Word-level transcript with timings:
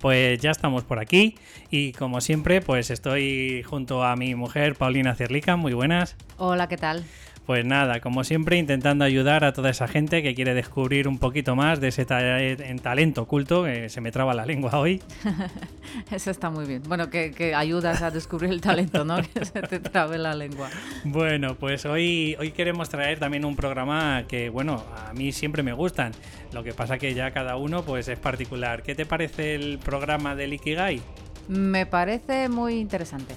pues 0.00 0.40
ya 0.40 0.50
estamos 0.50 0.84
por 0.84 0.98
aquí 0.98 1.36
y 1.70 1.92
como 1.92 2.20
siempre, 2.20 2.60
pues 2.60 2.90
estoy 2.90 3.62
junto 3.62 4.02
a 4.02 4.16
mi 4.16 4.34
mujer 4.34 4.74
Paulina 4.74 5.14
Cierlica. 5.14 5.56
Muy 5.56 5.72
buenas. 5.72 6.16
Hola, 6.38 6.68
¿qué 6.68 6.76
tal? 6.76 7.04
Pues 7.46 7.64
nada, 7.64 8.00
como 8.00 8.22
siempre, 8.22 8.58
intentando 8.58 9.04
ayudar 9.04 9.44
a 9.44 9.52
toda 9.52 9.70
esa 9.70 9.88
gente 9.88 10.22
que 10.22 10.34
quiere 10.34 10.54
descubrir 10.54 11.08
un 11.08 11.18
poquito 11.18 11.56
más 11.56 11.80
de 11.80 11.88
ese 11.88 12.04
talento 12.04 13.22
oculto, 13.22 13.64
que 13.64 13.88
se 13.88 14.00
me 14.00 14.12
traba 14.12 14.34
la 14.34 14.46
lengua 14.46 14.78
hoy. 14.78 15.02
Eso 16.12 16.30
está 16.30 16.50
muy 16.50 16.66
bien. 16.66 16.82
Bueno, 16.86 17.10
que, 17.10 17.54
ayudas 17.54 18.02
a 18.02 18.10
descubrir 18.10 18.50
el 18.50 18.60
talento, 18.60 19.04
¿no? 19.04 19.16
que 19.34 19.44
se 19.44 19.62
te 19.62 19.80
trabe 19.80 20.18
la 20.18 20.34
lengua. 20.34 20.70
Bueno, 21.04 21.56
pues 21.56 21.86
hoy, 21.86 22.36
hoy 22.38 22.52
queremos 22.52 22.88
traer 22.88 23.18
también 23.18 23.44
un 23.44 23.56
programa 23.56 24.24
que, 24.28 24.48
bueno, 24.48 24.84
a 25.08 25.12
mí 25.12 25.32
siempre 25.32 25.62
me 25.62 25.72
gustan. 25.72 26.12
Lo 26.52 26.62
que 26.62 26.72
pasa 26.72 26.98
que 26.98 27.14
ya 27.14 27.32
cada 27.32 27.56
uno 27.56 27.82
pues 27.84 28.08
es 28.08 28.18
particular. 28.18 28.82
¿Qué 28.82 28.94
te 28.94 29.06
parece 29.06 29.54
el 29.54 29.78
programa 29.78 30.34
del 30.34 30.52
Ikigai? 30.52 31.00
Me 31.48 31.86
parece 31.86 32.48
muy 32.48 32.74
interesante. 32.78 33.34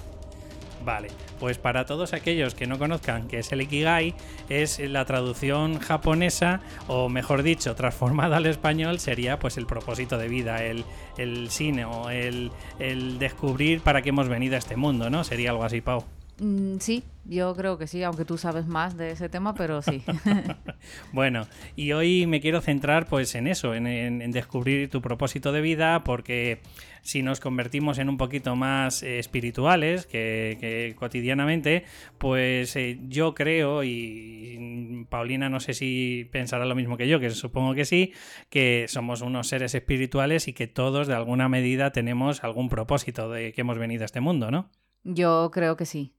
Vale, 0.84 1.08
pues 1.40 1.56
para 1.58 1.86
todos 1.86 2.12
aquellos 2.12 2.54
que 2.54 2.66
no 2.66 2.78
conozcan 2.78 3.26
qué 3.26 3.38
es 3.38 3.52
el 3.52 3.62
Ikigai, 3.62 4.14
es 4.50 4.78
la 4.78 5.04
traducción 5.04 5.78
japonesa, 5.78 6.60
o 6.88 7.08
mejor 7.08 7.42
dicho, 7.42 7.74
transformada 7.74 8.36
al 8.36 8.46
español, 8.46 9.00
sería 9.00 9.38
pues 9.38 9.56
el 9.56 9.66
propósito 9.66 10.18
de 10.18 10.28
vida, 10.28 10.62
el, 10.62 10.84
el 11.16 11.50
cine 11.50 11.86
o 11.86 12.10
el, 12.10 12.50
el 12.78 13.18
descubrir 13.18 13.80
para 13.80 14.02
qué 14.02 14.10
hemos 14.10 14.28
venido 14.28 14.56
a 14.56 14.58
este 14.58 14.76
mundo, 14.76 15.08
¿no? 15.08 15.24
Sería 15.24 15.50
algo 15.50 15.64
así, 15.64 15.80
Pau. 15.80 16.04
Mm, 16.40 16.78
sí, 16.78 17.04
yo 17.24 17.54
creo 17.54 17.78
que 17.78 17.86
sí, 17.86 18.02
aunque 18.02 18.24
tú 18.24 18.38
sabes 18.38 18.66
más 18.66 18.96
de 18.96 19.12
ese 19.12 19.28
tema, 19.28 19.54
pero 19.54 19.82
sí. 19.82 20.02
bueno, 21.12 21.46
y 21.76 21.92
hoy 21.92 22.26
me 22.26 22.40
quiero 22.40 22.60
centrar 22.60 23.06
pues 23.06 23.34
en 23.36 23.46
eso, 23.46 23.74
en, 23.74 24.30
descubrir 24.32 24.90
tu 24.90 25.00
propósito 25.00 25.52
de 25.52 25.60
vida, 25.60 26.02
porque 26.02 26.60
si 27.02 27.22
nos 27.22 27.38
convertimos 27.38 27.98
en 27.98 28.08
un 28.08 28.16
poquito 28.16 28.56
más 28.56 29.04
eh, 29.04 29.20
espirituales 29.20 30.06
que, 30.06 30.94
cotidianamente, 30.98 31.84
pues 32.18 32.74
eh, 32.74 32.98
yo 33.08 33.32
creo, 33.34 33.84
y 33.84 35.06
Paulina 35.08 35.48
no 35.48 35.60
sé 35.60 35.72
si 35.72 36.28
pensará 36.32 36.64
lo 36.64 36.74
mismo 36.74 36.96
que 36.96 37.06
yo, 37.06 37.20
que 37.20 37.30
supongo 37.30 37.74
que 37.74 37.84
sí, 37.84 38.12
que 38.50 38.86
somos 38.88 39.20
unos 39.20 39.46
seres 39.46 39.74
espirituales 39.76 40.48
y 40.48 40.52
que 40.52 40.66
todos 40.66 41.06
de 41.06 41.14
alguna 41.14 41.48
medida 41.48 41.92
tenemos 41.92 42.42
algún 42.42 42.68
propósito 42.68 43.30
de 43.30 43.52
que 43.52 43.60
hemos 43.60 43.78
venido 43.78 44.02
a 44.02 44.06
este 44.06 44.20
mundo, 44.20 44.50
¿no? 44.50 44.68
Yo 45.04 45.50
creo 45.52 45.76
que 45.76 45.84
sí. 45.84 46.14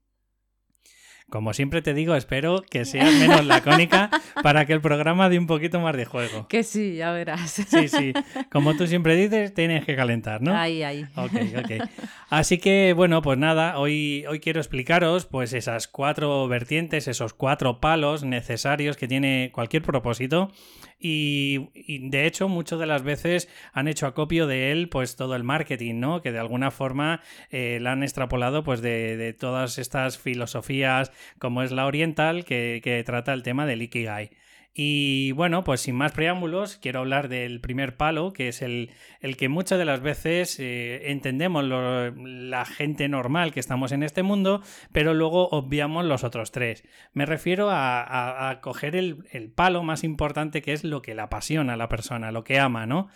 Como 1.28 1.52
siempre 1.52 1.82
te 1.82 1.92
digo, 1.92 2.14
espero 2.14 2.62
que 2.62 2.84
seas 2.84 3.12
menos 3.14 3.44
lacónica 3.44 4.10
para 4.42 4.64
que 4.64 4.72
el 4.72 4.80
programa 4.80 5.28
dé 5.28 5.38
un 5.38 5.46
poquito 5.46 5.80
más 5.80 5.96
de 5.96 6.04
juego. 6.04 6.46
Que 6.48 6.62
sí, 6.62 6.96
ya 6.96 7.12
verás. 7.12 7.50
Sí, 7.50 7.88
sí. 7.88 8.12
Como 8.50 8.76
tú 8.76 8.86
siempre 8.86 9.16
dices, 9.16 9.52
tienes 9.52 9.84
que 9.84 9.96
calentar, 9.96 10.40
¿no? 10.40 10.56
Ahí, 10.56 10.82
ahí. 10.82 11.04
Ok, 11.16 11.32
ok. 11.58 11.88
Así 12.28 12.58
que, 12.58 12.92
bueno, 12.94 13.22
pues 13.22 13.38
nada, 13.38 13.78
hoy, 13.78 14.24
hoy 14.28 14.40
quiero 14.40 14.60
explicaros 14.60 15.26
pues 15.26 15.52
esas 15.52 15.88
cuatro 15.88 16.46
vertientes, 16.48 17.08
esos 17.08 17.34
cuatro 17.34 17.80
palos 17.80 18.22
necesarios 18.22 18.96
que 18.96 19.08
tiene 19.08 19.50
cualquier 19.52 19.82
propósito 19.82 20.52
y, 20.98 22.08
de 22.08 22.26
hecho 22.26 22.48
muchas 22.48 22.78
de 22.78 22.86
las 22.86 23.02
veces 23.02 23.48
han 23.72 23.88
hecho 23.88 24.06
acopio 24.06 24.46
de 24.46 24.72
él 24.72 24.88
pues 24.88 25.16
todo 25.16 25.36
el 25.36 25.44
marketing, 25.44 26.00
¿no? 26.00 26.22
Que 26.22 26.32
de 26.32 26.38
alguna 26.38 26.70
forma 26.70 27.20
eh, 27.50 27.78
la 27.80 27.92
han 27.92 28.02
extrapolado 28.02 28.64
pues 28.64 28.80
de, 28.80 29.16
de, 29.16 29.32
todas 29.32 29.78
estas 29.78 30.18
filosofías 30.18 31.12
como 31.38 31.62
es 31.62 31.72
la 31.72 31.86
oriental 31.86 32.44
que, 32.44 32.80
que 32.82 33.02
trata 33.04 33.32
el 33.32 33.42
tema 33.42 33.66
del 33.66 33.82
Ikigai. 33.82 34.30
Y 34.78 35.32
bueno, 35.32 35.64
pues 35.64 35.80
sin 35.80 35.94
más 35.94 36.12
preámbulos, 36.12 36.76
quiero 36.76 36.98
hablar 36.98 37.30
del 37.30 37.62
primer 37.62 37.96
palo, 37.96 38.34
que 38.34 38.48
es 38.48 38.60
el, 38.60 38.90
el 39.20 39.38
que 39.38 39.48
muchas 39.48 39.78
de 39.78 39.86
las 39.86 40.02
veces 40.02 40.60
eh, 40.60 41.10
entendemos 41.10 41.64
la 41.64 42.66
gente 42.66 43.08
normal 43.08 43.54
que 43.54 43.60
estamos 43.60 43.92
en 43.92 44.02
este 44.02 44.22
mundo, 44.22 44.60
pero 44.92 45.14
luego 45.14 45.48
obviamos 45.48 46.04
los 46.04 46.24
otros 46.24 46.52
tres. 46.52 46.84
Me 47.14 47.24
refiero 47.24 47.70
a, 47.70 48.50
a, 48.50 48.60
coger 48.60 48.96
el, 48.96 49.24
el, 49.30 49.50
palo 49.50 49.82
más 49.82 50.04
importante, 50.04 50.60
que 50.60 50.74
es 50.74 50.84
lo 50.84 51.00
que 51.00 51.14
le 51.14 51.22
apasiona 51.22 51.72
a 51.72 51.76
la 51.78 51.88
persona, 51.88 52.30
lo 52.30 52.44
que 52.44 52.58
ama, 52.58 52.84
¿no? 52.84 53.08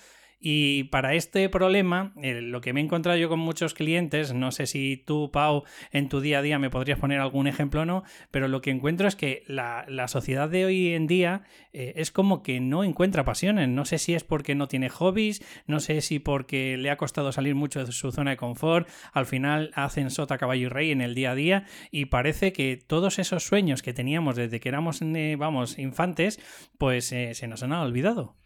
Y 0.42 0.84
para 0.84 1.14
este 1.14 1.50
problema, 1.50 2.14
eh, 2.22 2.40
lo 2.40 2.62
que 2.62 2.72
me 2.72 2.80
he 2.80 2.84
encontrado 2.84 3.18
yo 3.18 3.28
con 3.28 3.38
muchos 3.38 3.74
clientes, 3.74 4.32
no 4.32 4.52
sé 4.52 4.66
si 4.66 4.96
tú, 4.96 5.30
Pau, 5.30 5.64
en 5.92 6.08
tu 6.08 6.22
día 6.22 6.38
a 6.38 6.42
día 6.42 6.58
me 6.58 6.70
podrías 6.70 6.98
poner 6.98 7.20
algún 7.20 7.46
ejemplo 7.46 7.82
o 7.82 7.84
no, 7.84 8.04
pero 8.30 8.48
lo 8.48 8.62
que 8.62 8.70
encuentro 8.70 9.06
es 9.06 9.16
que 9.16 9.44
la, 9.46 9.84
sociedad 10.08 10.48
de 10.48 10.64
hoy 10.64 10.94
en 10.94 11.06
día 11.06 11.42
eh, 11.74 11.92
es 11.96 12.10
como 12.10 12.42
que 12.42 12.58
no 12.58 12.84
encuentra 12.84 13.22
pasiones. 13.22 13.68
No 13.68 13.84
sé 13.84 13.98
si 13.98 14.14
es 14.14 14.24
porque 14.24 14.54
no 14.54 14.66
tiene 14.66 14.88
hobbies, 14.88 15.42
no 15.66 15.78
sé 15.78 16.00
si 16.00 16.18
porque 16.18 16.78
le 16.78 16.88
ha 16.88 16.96
costado 16.96 17.32
salir 17.32 17.54
mucho 17.54 17.84
de 17.84 17.92
su 17.92 18.10
zona 18.10 18.30
de 18.30 18.36
confort, 18.38 18.88
al 19.12 19.26
final 19.26 19.70
hacen 19.74 20.10
sota, 20.10 20.38
caballo 20.38 20.66
y 20.66 20.68
rey 20.70 20.90
en 20.90 21.02
el 21.02 21.14
día 21.14 21.32
a 21.32 21.34
día 21.34 21.66
y 21.90 22.06
parece 22.06 22.54
que 22.54 22.78
todos 22.78 23.18
esos 23.18 23.44
sueños 23.44 23.82
que 23.82 23.92
teníamos 23.92 24.36
desde 24.36 24.58
que 24.58 24.70
éramos, 24.70 25.02
eh, 25.02 25.36
vamos, 25.38 25.78
infantes, 25.78 26.40
pues 26.78 27.04
se 27.08 27.46
nos 27.46 27.62
han 27.62 27.72
olvidado. 27.72 28.39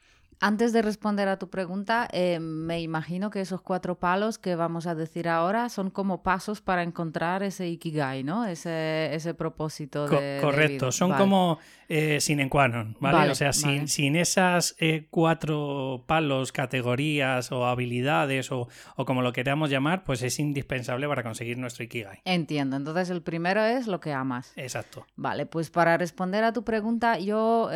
Antes 0.47 0.75
de 0.75 0.83
responder 0.83 1.27
a 1.29 1.39
tu 1.39 1.49
pregunta, 1.49 2.07
eh, 2.13 2.39
me 2.39 2.83
imagino 2.83 3.31
que 3.31 3.41
esos 3.41 3.63
cuatro 3.63 3.95
palos 3.95 4.37
que 4.37 4.57
vamos 4.57 4.87
a 4.87 4.95
decir 4.95 5.27
ahora 5.27 5.71
son 5.71 5.89
como 5.89 6.23
pasos 6.23 6.61
para 6.61 6.83
encontrar 6.83 7.43
ese 7.43 7.67
ikigai, 7.67 8.25
¿no? 8.25 8.45
Ese, 8.45 9.15
ese 9.15 9.33
propósito 9.33 10.07
de. 10.07 10.41
correcto, 10.43 10.93
son 10.93 11.15
como 11.15 11.59
eh, 11.89 12.21
sin 12.21 12.49
qua 12.49 12.69
¿vale? 13.01 13.31
O 13.31 13.35
sea, 13.35 13.53
sin, 13.53 13.89
sin 13.89 14.17
esas 14.17 14.75
eh, 14.79 15.07
cuatro 15.11 16.05
palos, 16.07 16.53
categorías 16.53 17.53
o 17.53 17.67
habilidades 17.67 18.51
o, 18.53 18.69
o, 18.97 19.05
como 19.05 19.23
lo 19.23 19.33
queramos 19.33 19.71
llamar, 19.71 20.05
pues 20.05 20.23
es 20.23 20.39
indispensable 20.39 21.07
para 21.09 21.23
conseguir 21.23 21.59
nuestro 21.59 21.85
ikigai. 21.85 22.21
Entiendo. 22.25 22.77
Entonces, 22.77 23.11
el 23.11 23.23
primero 23.23 23.63
es 23.63 23.87
lo 23.87 24.01
que 24.01 24.13
amas. 24.13 24.53
Exacto. 24.57 25.07
Vale, 25.17 25.47
pues 25.47 25.71
para 25.71 25.97
responder 25.97 26.45
a 26.45 26.53
tu 26.53 26.65
pregunta, 26.65 27.19
yo 27.19 27.71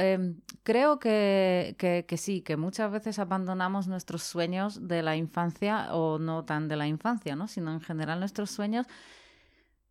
creo 0.62 0.98
que, 0.98 1.76
que, 1.78 2.04
que 2.06 2.16
sí 2.16 2.42
que 2.42 2.56
muchas 2.56 2.90
veces 2.90 3.18
abandonamos 3.18 3.88
nuestros 3.88 4.22
sueños 4.22 4.88
de 4.88 5.02
la 5.02 5.16
infancia 5.16 5.94
o 5.94 6.18
no 6.18 6.44
tan 6.44 6.68
de 6.68 6.76
la 6.76 6.86
infancia, 6.86 7.36
¿no? 7.36 7.48
sino 7.48 7.72
en 7.72 7.80
general 7.80 8.20
nuestros 8.20 8.50
sueños. 8.50 8.86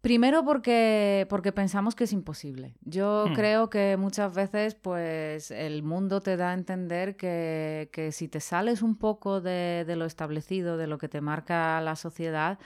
Primero 0.08 0.46
porque, 0.46 1.28
porque 1.30 1.52
pensamos 1.52 1.94
que 1.94 2.06
es 2.06 2.14
imposible. 2.14 2.78
Yo 2.86 3.26
hmm. 3.28 3.34
creo 3.34 3.70
que 3.70 3.98
muchas 3.98 4.34
veces 4.34 4.74
pues 4.74 5.52
el 5.52 5.84
mundo 5.84 6.22
te 6.22 6.38
da 6.38 6.52
a 6.52 6.54
entender 6.54 7.18
que, 7.18 7.90
que 7.92 8.14
si 8.14 8.30
te 8.30 8.40
sales 8.40 8.82
un 8.82 8.96
poco 8.96 9.42
de, 9.42 9.84
de, 9.86 9.98
lo 9.98 10.06
establecido, 10.06 10.78
de 10.78 10.88
lo 10.88 10.98
que 10.98 11.10
te 11.10 11.20
marca 11.20 11.82
la 11.82 11.98
sociedad, 11.98 12.58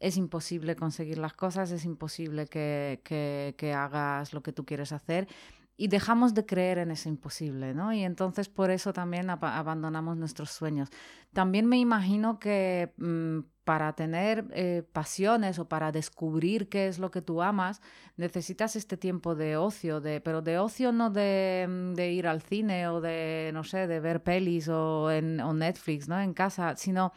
es 0.00 0.16
imposible 0.16 0.74
conseguir 0.74 1.18
las 1.18 1.34
cosas, 1.34 1.70
es 1.70 1.84
imposible 1.84 2.48
que, 2.48 3.00
que, 3.04 3.54
que 3.56 3.72
hagas 3.72 4.32
lo 4.32 4.42
que 4.42 4.52
tú 4.52 4.64
quieres 4.64 4.90
hacer 4.90 5.28
y 5.76 5.86
dejamos 5.86 6.34
de 6.34 6.44
creer 6.44 6.78
en 6.78 6.90
ese 6.90 7.08
imposible, 7.08 7.72
¿no? 7.72 7.92
Y 7.92 8.02
entonces 8.02 8.48
por 8.48 8.72
eso 8.72 8.92
también 8.92 9.30
abandonamos 9.30 10.16
nuestros 10.16 10.50
sueños. 10.50 10.90
También 11.32 11.66
me 11.66 11.78
imagino 11.78 12.40
que 12.40 12.92
mm, 12.96 13.38
para 13.68 13.92
tener 13.92 14.46
eh, 14.52 14.82
pasiones 14.94 15.58
o 15.58 15.68
para 15.68 15.92
descubrir 15.92 16.70
qué 16.70 16.88
es 16.88 16.98
lo 16.98 17.10
que 17.10 17.20
tú 17.20 17.42
amas, 17.42 17.82
necesitas 18.16 18.76
este 18.76 18.96
tiempo 18.96 19.34
de 19.34 19.58
ocio, 19.58 20.00
de, 20.00 20.22
pero 20.22 20.40
de 20.40 20.58
ocio 20.58 20.90
no 20.90 21.10
de, 21.10 21.66
mm, 21.68 21.92
de 21.92 22.10
ir 22.10 22.26
al 22.28 22.40
cine 22.40 22.88
o 22.88 23.02
de, 23.02 23.50
no 23.52 23.64
sé, 23.64 23.86
de 23.86 24.00
ver 24.00 24.22
pelis 24.22 24.70
o 24.70 25.10
en 25.10 25.38
o 25.40 25.52
Netflix, 25.52 26.08
¿no? 26.08 26.18
En 26.18 26.32
casa, 26.32 26.76
sino 26.76 27.12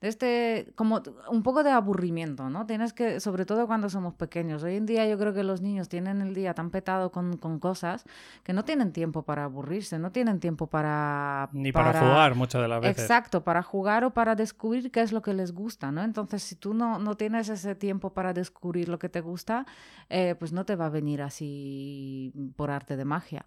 este, 0.00 0.72
como 0.74 1.02
un 1.30 1.42
poco 1.42 1.62
de 1.62 1.70
aburrimiento, 1.70 2.50
¿no? 2.50 2.66
Tienes 2.66 2.92
que, 2.92 3.20
sobre 3.20 3.46
todo 3.46 3.66
cuando 3.66 3.88
somos 3.88 4.14
pequeños. 4.14 4.62
Hoy 4.62 4.76
en 4.76 4.86
día 4.86 5.06
yo 5.08 5.18
creo 5.18 5.32
que 5.32 5.42
los 5.42 5.62
niños 5.62 5.88
tienen 5.88 6.20
el 6.20 6.34
día 6.34 6.54
tan 6.54 6.70
petado 6.70 7.10
con, 7.10 7.36
con 7.36 7.58
cosas 7.58 8.04
que 8.42 8.52
no 8.52 8.64
tienen 8.64 8.92
tiempo 8.92 9.22
para 9.22 9.44
aburrirse, 9.44 9.98
no 9.98 10.12
tienen 10.12 10.40
tiempo 10.40 10.66
para... 10.66 11.48
Ni 11.52 11.72
para, 11.72 11.98
jugar 11.98 12.34
muchas 12.34 12.62
de 12.62 12.68
las 12.68 12.80
veces. 12.80 13.02
Exacto, 13.02 13.44
para 13.44 13.62
jugar 13.62 14.04
o 14.04 14.12
para 14.12 14.34
descubrir 14.34 14.90
qué 14.90 15.00
es 15.00 15.12
lo 15.12 15.22
que 15.22 15.34
les 15.34 15.52
gusta, 15.52 15.90
¿no? 15.90 16.02
Entonces, 16.02 16.42
si 16.42 16.56
tú 16.56 16.74
no, 16.74 16.98
no 16.98 17.16
tienes 17.16 17.48
ese 17.48 17.74
tiempo 17.74 18.12
para 18.12 18.32
descubrir 18.32 18.88
lo 18.88 18.98
que 18.98 19.08
te 19.08 19.20
gusta, 19.20 19.66
eh, 20.08 20.34
pues 20.38 20.52
no 20.52 20.64
te 20.64 20.76
va 20.76 20.86
a 20.86 20.90
venir 20.90 21.22
así 21.22 22.32
por 22.56 22.70
arte 22.70 22.96
de 22.96 23.04
magia. 23.04 23.46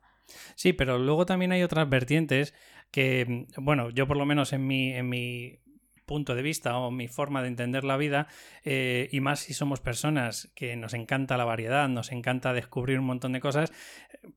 Sí, 0.56 0.74
pero 0.74 0.98
luego 1.00 1.26
también 1.26 1.52
hay 1.52 1.64
otras 1.64 1.90
vertientes 1.90 2.54
que, 2.92 3.48
bueno, 3.58 3.90
yo 3.90 4.08
por 4.08 4.18
lo 4.18 4.26
menos 4.26 4.54
en 4.54 4.66
mi, 4.68 4.94
en 4.94 5.10
mi 5.10 5.60
punto 6.10 6.34
de 6.34 6.42
vista 6.42 6.76
o 6.80 6.90
mi 6.90 7.08
forma 7.08 7.44
de 7.44 7.50
entender 7.50 7.84
la 7.84 7.96
vida, 7.96 8.26
eh, 8.66 9.10
y 9.12 9.20
más 9.22 9.42
si 9.42 9.54
somos 9.54 9.80
personas 9.80 10.52
que 10.56 10.76
nos 10.76 10.96
encanta 10.96 11.38
la 11.38 11.46
variedad, 11.46 11.88
nos 11.88 12.12
encanta 12.12 12.52
descubrir 12.52 12.98
un 12.98 13.06
montón 13.06 13.32
de 13.34 13.40
cosas, 13.40 13.72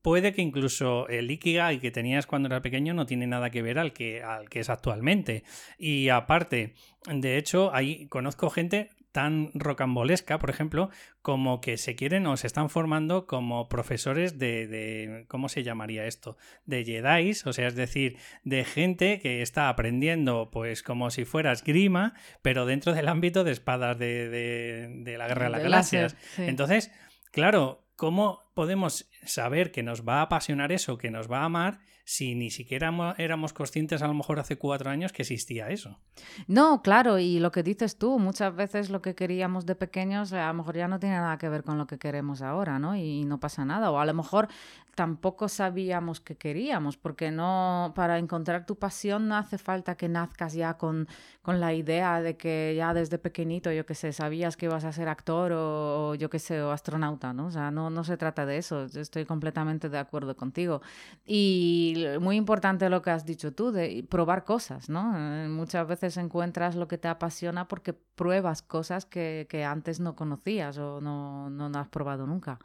puede 0.03 0.33
que 0.33 0.43
incluso 0.43 1.07
el 1.07 1.31
Ikigai 1.31 1.79
que 1.79 1.89
tenías 1.89 2.27
cuando 2.27 2.45
era 2.47 2.61
pequeño 2.61 2.93
no 2.93 3.07
tiene 3.07 3.25
nada 3.25 3.49
que 3.49 3.63
ver 3.63 3.79
al 3.79 3.91
que, 3.91 4.21
al 4.21 4.49
que 4.49 4.59
es 4.59 4.69
actualmente. 4.69 5.43
Y 5.79 6.09
aparte, 6.09 6.75
de 7.11 7.37
hecho, 7.39 7.73
ahí 7.73 8.05
conozco 8.05 8.51
gente 8.51 8.91
tan 9.13 9.51
rocambolesca, 9.53 10.39
por 10.39 10.49
ejemplo, 10.49 10.89
como 11.21 11.61
que 11.61 11.77
se 11.77 11.95
quieren 11.95 12.25
o 12.27 12.35
se 12.35 12.47
están 12.47 12.69
formando 12.69 13.27
como 13.27 13.69
profesores 13.69 14.39
de, 14.39 14.67
de 14.67 15.25
¿cómo 15.29 15.49
se 15.49 15.63
llamaría 15.63 16.07
esto? 16.07 16.35
De 16.65 16.83
Jedi, 16.83 17.31
o 17.45 17.53
sea, 17.53 17.67
es 17.67 17.75
decir, 17.75 18.17
de 18.43 18.65
gente 18.65 19.19
que 19.19 19.41
está 19.43 19.69
aprendiendo 19.69 20.49
pues 20.51 20.81
como 20.81 21.11
si 21.11 21.25
fuera 21.25 21.51
esgrima, 21.51 22.15
pero 22.41 22.65
dentro 22.65 22.91
del 22.93 23.07
ámbito 23.07 23.43
de 23.43 23.51
espadas 23.51 23.99
de, 23.99 24.27
de, 24.29 25.17
la 25.17 25.27
Guerra 25.27 25.45
de 25.45 25.51
las 25.51 25.63
Galaxias. 25.63 26.17
Entonces, 26.37 26.91
claro, 27.31 27.85
¿cómo 27.95 28.41
podemos 28.55 29.07
saber 29.25 29.71
que 29.71 29.83
nos 29.83 30.07
va 30.07 30.19
a 30.19 30.23
apasionar 30.23 30.71
eso, 30.71 30.97
que 30.97 31.11
nos 31.11 31.31
va 31.31 31.41
a 31.41 31.45
amar, 31.45 31.79
si 32.05 32.35
ni 32.35 32.49
siquiera 32.49 32.91
éramos 33.17 33.53
conscientes 33.53 34.01
a 34.01 34.07
lo 34.07 34.13
mejor 34.13 34.39
hace 34.39 34.57
cuatro 34.57 34.89
años 34.89 35.13
que 35.13 35.21
existía 35.21 35.69
eso. 35.69 35.99
No, 36.47 36.81
claro, 36.81 37.17
y 37.17 37.39
lo 37.39 37.51
que 37.51 37.63
dices 37.63 37.97
tú, 37.97 38.19
muchas 38.19 38.53
veces 38.55 38.89
lo 38.89 39.01
que 39.01 39.15
queríamos 39.15 39.65
de 39.65 39.75
pequeños 39.75 40.33
a 40.33 40.47
lo 40.47 40.53
mejor 40.53 40.75
ya 40.75 40.87
no 40.87 40.99
tiene 40.99 41.15
nada 41.15 41.37
que 41.37 41.47
ver 41.47 41.63
con 41.63 41.77
lo 41.77 41.87
que 41.87 41.97
queremos 41.97 42.41
ahora, 42.41 42.77
¿no? 42.77 42.95
Y 42.95 43.23
no 43.25 43.39
pasa 43.39 43.63
nada. 43.63 43.89
O 43.91 43.99
a 43.99 44.05
lo 44.05 44.13
mejor 44.13 44.49
tampoco 44.95 45.49
sabíamos 45.49 46.19
que 46.19 46.35
queríamos, 46.35 46.97
porque 46.97 47.31
no, 47.31 47.93
para 47.95 48.19
encontrar 48.19 48.65
tu 48.65 48.77
pasión 48.77 49.27
no 49.27 49.35
hace 49.35 49.57
falta 49.57 49.95
que 49.95 50.07
nazcas 50.07 50.53
ya 50.53 50.77
con, 50.77 51.07
con 51.41 51.59
la 51.59 51.73
idea 51.73 52.21
de 52.21 52.37
que 52.37 52.75
ya 52.77 52.93
desde 52.93 53.17
pequeñito, 53.17 53.71
yo 53.71 53.85
qué 53.85 53.95
sé, 53.95 54.13
sabías 54.13 54.55
que 54.55 54.67
ibas 54.67 54.83
a 54.83 54.91
ser 54.91 55.07
actor 55.07 55.51
o, 55.55 56.15
yo 56.15 56.29
qué 56.29 56.37
sé, 56.37 56.61
o 56.61 56.71
astronauta, 56.71 57.33
¿no? 57.33 57.47
O 57.47 57.51
sea, 57.51 57.71
no, 57.71 57.89
no 57.89 58.03
se 58.03 58.17
trata 58.17 58.45
de 58.45 58.57
eso, 58.57 58.85
estoy 58.85 59.25
completamente 59.25 59.89
de 59.89 59.97
acuerdo 59.97 60.35
contigo. 60.35 60.81
Y 61.25 61.92
muy 62.19 62.35
importante 62.35 62.89
lo 62.89 63.01
que 63.01 63.11
has 63.11 63.25
dicho 63.25 63.53
tú, 63.53 63.71
de 63.71 64.05
probar 64.09 64.43
cosas, 64.43 64.89
¿no? 64.89 65.15
Eh, 65.17 65.47
muchas 65.47 65.87
veces 65.87 66.17
encuentras 66.17 66.75
lo 66.75 66.87
que 66.87 66.97
te 66.97 67.07
apasiona 67.07 67.67
porque 67.67 67.93
pruebas 67.93 68.61
cosas 68.61 69.05
que, 69.05 69.47
que 69.49 69.63
antes 69.63 69.99
no 69.99 70.15
conocías 70.15 70.77
o 70.77 71.01
no, 71.01 71.49
no 71.49 71.79
has 71.79 71.87
probado 71.87 72.27
nunca. 72.27 72.59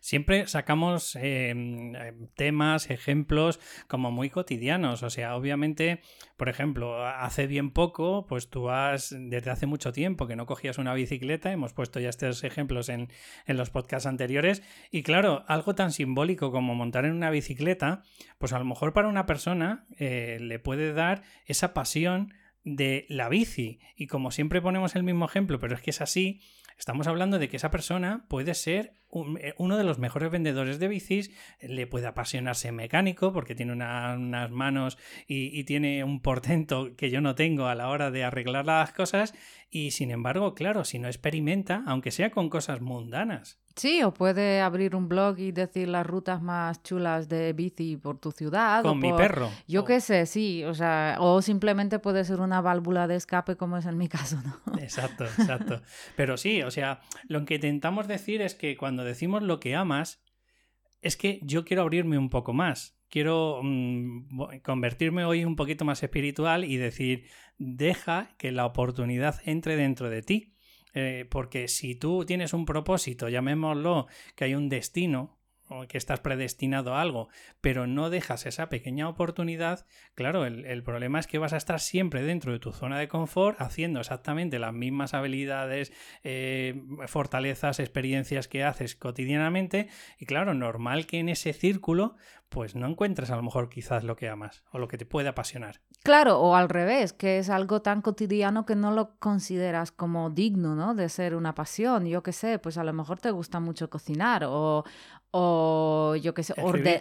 Siempre 0.00 0.46
sacamos 0.46 1.16
em, 1.16 1.92
temas, 2.34 2.90
ejemplos 2.90 3.60
como 3.86 4.10
muy 4.10 4.30
cotidianos. 4.30 5.02
O 5.02 5.10
sea, 5.10 5.36
obviamente, 5.36 6.00
por 6.36 6.48
ejemplo, 6.48 7.06
hace 7.06 7.46
bien 7.46 7.70
poco, 7.70 8.26
pues 8.26 8.48
tú 8.50 8.70
has, 8.70 9.14
desde 9.18 9.50
hace 9.50 9.66
mucho 9.66 9.92
tiempo 9.92 10.26
que 10.26 10.36
no 10.36 10.46
cogías 10.46 10.78
una 10.78 10.94
bicicleta, 10.94 11.52
hemos 11.52 11.72
puesto 11.72 12.00
ya 12.00 12.08
estos 12.08 12.44
ejemplos 12.44 12.88
en, 12.88 13.08
los 13.46 13.70
podcasts 13.70 14.06
anteriores. 14.06 14.62
Y 14.90 15.02
claro, 15.02 15.44
algo 15.48 15.74
tan 15.74 15.92
simbólico 15.92 16.50
como 16.50 16.74
montar 16.74 17.04
en 17.04 17.12
una 17.12 17.30
bicicleta, 17.30 18.02
pues 18.38 18.52
a 18.52 18.58
lo 18.58 18.64
mejor 18.64 18.92
para 18.92 19.08
una 19.08 19.26
persona 19.26 19.86
eh, 19.98 20.38
le 20.40 20.58
puede 20.58 20.92
dar 20.92 21.22
esa 21.46 21.74
pasión 21.74 22.32
de 22.64 23.06
la 23.08 23.28
bici. 23.28 23.80
Y 23.96 24.06
como 24.06 24.30
siempre 24.30 24.60
ponemos 24.60 24.96
el 24.96 25.02
mismo 25.02 25.24
ejemplo, 25.24 25.58
pero 25.58 25.74
es 25.74 25.80
que 25.80 25.90
es 25.90 26.00
así, 26.00 26.40
estamos 26.78 27.06
hablando 27.06 27.38
de 27.38 27.48
que 27.48 27.56
esa 27.56 27.70
persona 27.70 28.26
puede 28.28 28.54
ser 28.54 28.94
eh, 29.40 29.54
uno 29.58 29.76
de 29.76 29.84
los 29.84 29.98
mejores 29.98 30.30
vendedores 30.30 30.78
de 30.78 30.88
bicis, 30.88 31.30
le 31.60 31.86
puede 31.86 32.06
apasionarse 32.06 32.72
mecánico 32.72 33.32
porque 33.32 33.54
tiene 33.54 33.72
unas 33.72 34.50
manos 34.50 34.98
y, 35.26 35.58
y, 35.58 35.64
tiene 35.64 36.04
un 36.04 36.20
portento 36.20 36.94
que 36.96 37.10
yo 37.10 37.20
no 37.20 37.34
tengo 37.34 37.66
a 37.66 37.74
la 37.74 37.88
hora 37.88 38.10
de 38.10 38.24
arreglar 38.24 38.66
las 38.66 38.92
cosas 38.92 39.34
y 39.70 39.92
sin 39.92 40.10
embargo, 40.10 40.54
claro, 40.54 40.84
si 40.84 40.98
no 40.98 41.08
experimenta, 41.08 41.82
aunque 41.86 42.10
sea 42.10 42.30
con 42.30 42.50
cosas 42.50 42.80
mundanas, 42.80 43.58
Sí, 43.78 44.02
o 44.02 44.12
puede 44.12 44.60
abrir 44.60 44.96
un 44.96 45.08
blog 45.08 45.38
y 45.38 45.52
decir 45.52 45.86
las 45.86 46.04
rutas 46.04 46.42
más 46.42 46.82
chulas 46.82 47.28
de 47.28 47.52
bici 47.52 47.96
por 47.96 48.18
tu 48.18 48.32
ciudad. 48.32 48.82
Con 48.82 48.98
mi 48.98 49.12
perro. 49.12 49.50
Yo 49.68 49.84
qué 49.84 50.00
sé, 50.00 50.26
sí. 50.26 50.64
O 50.64 50.74
sea, 50.74 51.16
o 51.20 51.40
simplemente 51.42 52.00
puede 52.00 52.24
ser 52.24 52.40
una 52.40 52.60
válvula 52.60 53.06
de 53.06 53.14
escape, 53.14 53.54
como 53.54 53.76
es 53.76 53.86
en 53.86 53.96
mi 53.96 54.08
caso, 54.08 54.42
¿no? 54.42 54.78
Exacto, 54.78 55.24
exacto. 55.24 55.80
Pero 56.16 56.36
sí, 56.36 56.60
o 56.62 56.72
sea, 56.72 57.02
lo 57.28 57.44
que 57.44 57.54
intentamos 57.54 58.08
decir 58.08 58.42
es 58.42 58.56
que 58.56 58.76
cuando 58.76 58.97
decimos 59.04 59.42
lo 59.42 59.60
que 59.60 59.74
amas, 59.74 60.22
es 61.02 61.16
que 61.16 61.40
yo 61.42 61.64
quiero 61.64 61.82
abrirme 61.82 62.18
un 62.18 62.30
poco 62.30 62.52
más. 62.52 62.98
Quiero 63.08 63.60
mm, 63.62 64.60
convertirme 64.62 65.24
hoy 65.24 65.44
un 65.44 65.56
poquito 65.56 65.84
más 65.84 66.02
espiritual 66.02 66.64
y 66.64 66.76
decir, 66.76 67.26
deja 67.56 68.34
que 68.38 68.52
la 68.52 68.66
oportunidad 68.66 69.40
entre 69.44 69.76
dentro 69.76 70.10
de 70.10 70.22
ti 70.22 70.54
eh, 70.94 71.26
porque 71.30 71.68
si 71.68 71.94
tú 71.94 72.24
tienes 72.24 72.52
un 72.52 72.64
propósito, 72.64 73.28
llamémoslo, 73.28 74.06
que 74.34 74.44
hay 74.44 74.54
un 74.54 74.68
destino, 74.68 75.37
que 75.88 75.98
estás 75.98 76.20
predestinado 76.20 76.94
a 76.94 77.00
algo, 77.00 77.28
pero 77.60 77.86
no 77.86 78.10
dejas 78.10 78.46
esa 78.46 78.68
pequeña 78.68 79.08
oportunidad, 79.08 79.86
claro, 80.14 80.46
el, 80.46 80.82
problema 80.82 81.18
es 81.18 81.26
que 81.26 81.38
vas 81.38 81.52
a 81.52 81.56
estar 81.56 81.80
siempre 81.80 82.22
dentro 82.22 82.52
de 82.52 82.58
tu 82.58 82.72
zona 82.72 82.98
de 82.98 83.08
confort, 83.08 83.60
haciendo 83.60 84.00
exactamente 84.00 84.58
las 84.58 84.72
mismas 84.72 85.14
habilidades, 85.14 85.92
eh, 86.24 86.82
fortalezas, 87.06 87.80
experiencias 87.80 88.48
que 88.48 88.64
haces 88.64 88.96
cotidianamente, 88.96 89.88
y 90.18 90.26
claro, 90.26 90.54
normal 90.54 91.06
que 91.06 91.18
en 91.18 91.28
ese 91.28 91.52
círculo 91.52 92.16
pues 92.48 92.74
no 92.74 92.86
encuentres 92.86 93.30
a 93.30 93.36
lo 93.36 93.42
mejor 93.42 93.68
quizás 93.68 94.04
lo 94.04 94.16
que 94.16 94.28
amas 94.28 94.64
o 94.72 94.78
lo 94.78 94.88
que 94.88 94.98
te 94.98 95.06
puede 95.06 95.28
apasionar. 95.28 95.80
Claro, 96.02 96.40
o 96.40 96.54
al 96.54 96.68
revés, 96.68 97.12
que 97.12 97.38
es 97.38 97.50
algo 97.50 97.82
tan 97.82 98.02
cotidiano 98.02 98.64
que 98.64 98.76
no 98.76 98.92
lo 98.92 99.16
consideras 99.18 99.92
como 99.92 100.30
digno, 100.30 100.74
¿no? 100.74 100.94
De 100.94 101.08
ser 101.08 101.34
una 101.34 101.54
pasión. 101.54 102.06
Yo 102.06 102.22
qué 102.22 102.32
sé, 102.32 102.58
pues 102.58 102.78
a 102.78 102.84
lo 102.84 102.92
mejor 102.92 103.20
te 103.20 103.30
gusta 103.30 103.60
mucho 103.60 103.90
cocinar 103.90 104.44
o, 104.44 104.84
o 105.30 106.16
yo 106.16 106.32
qué 106.32 106.42
sé, 106.42 106.54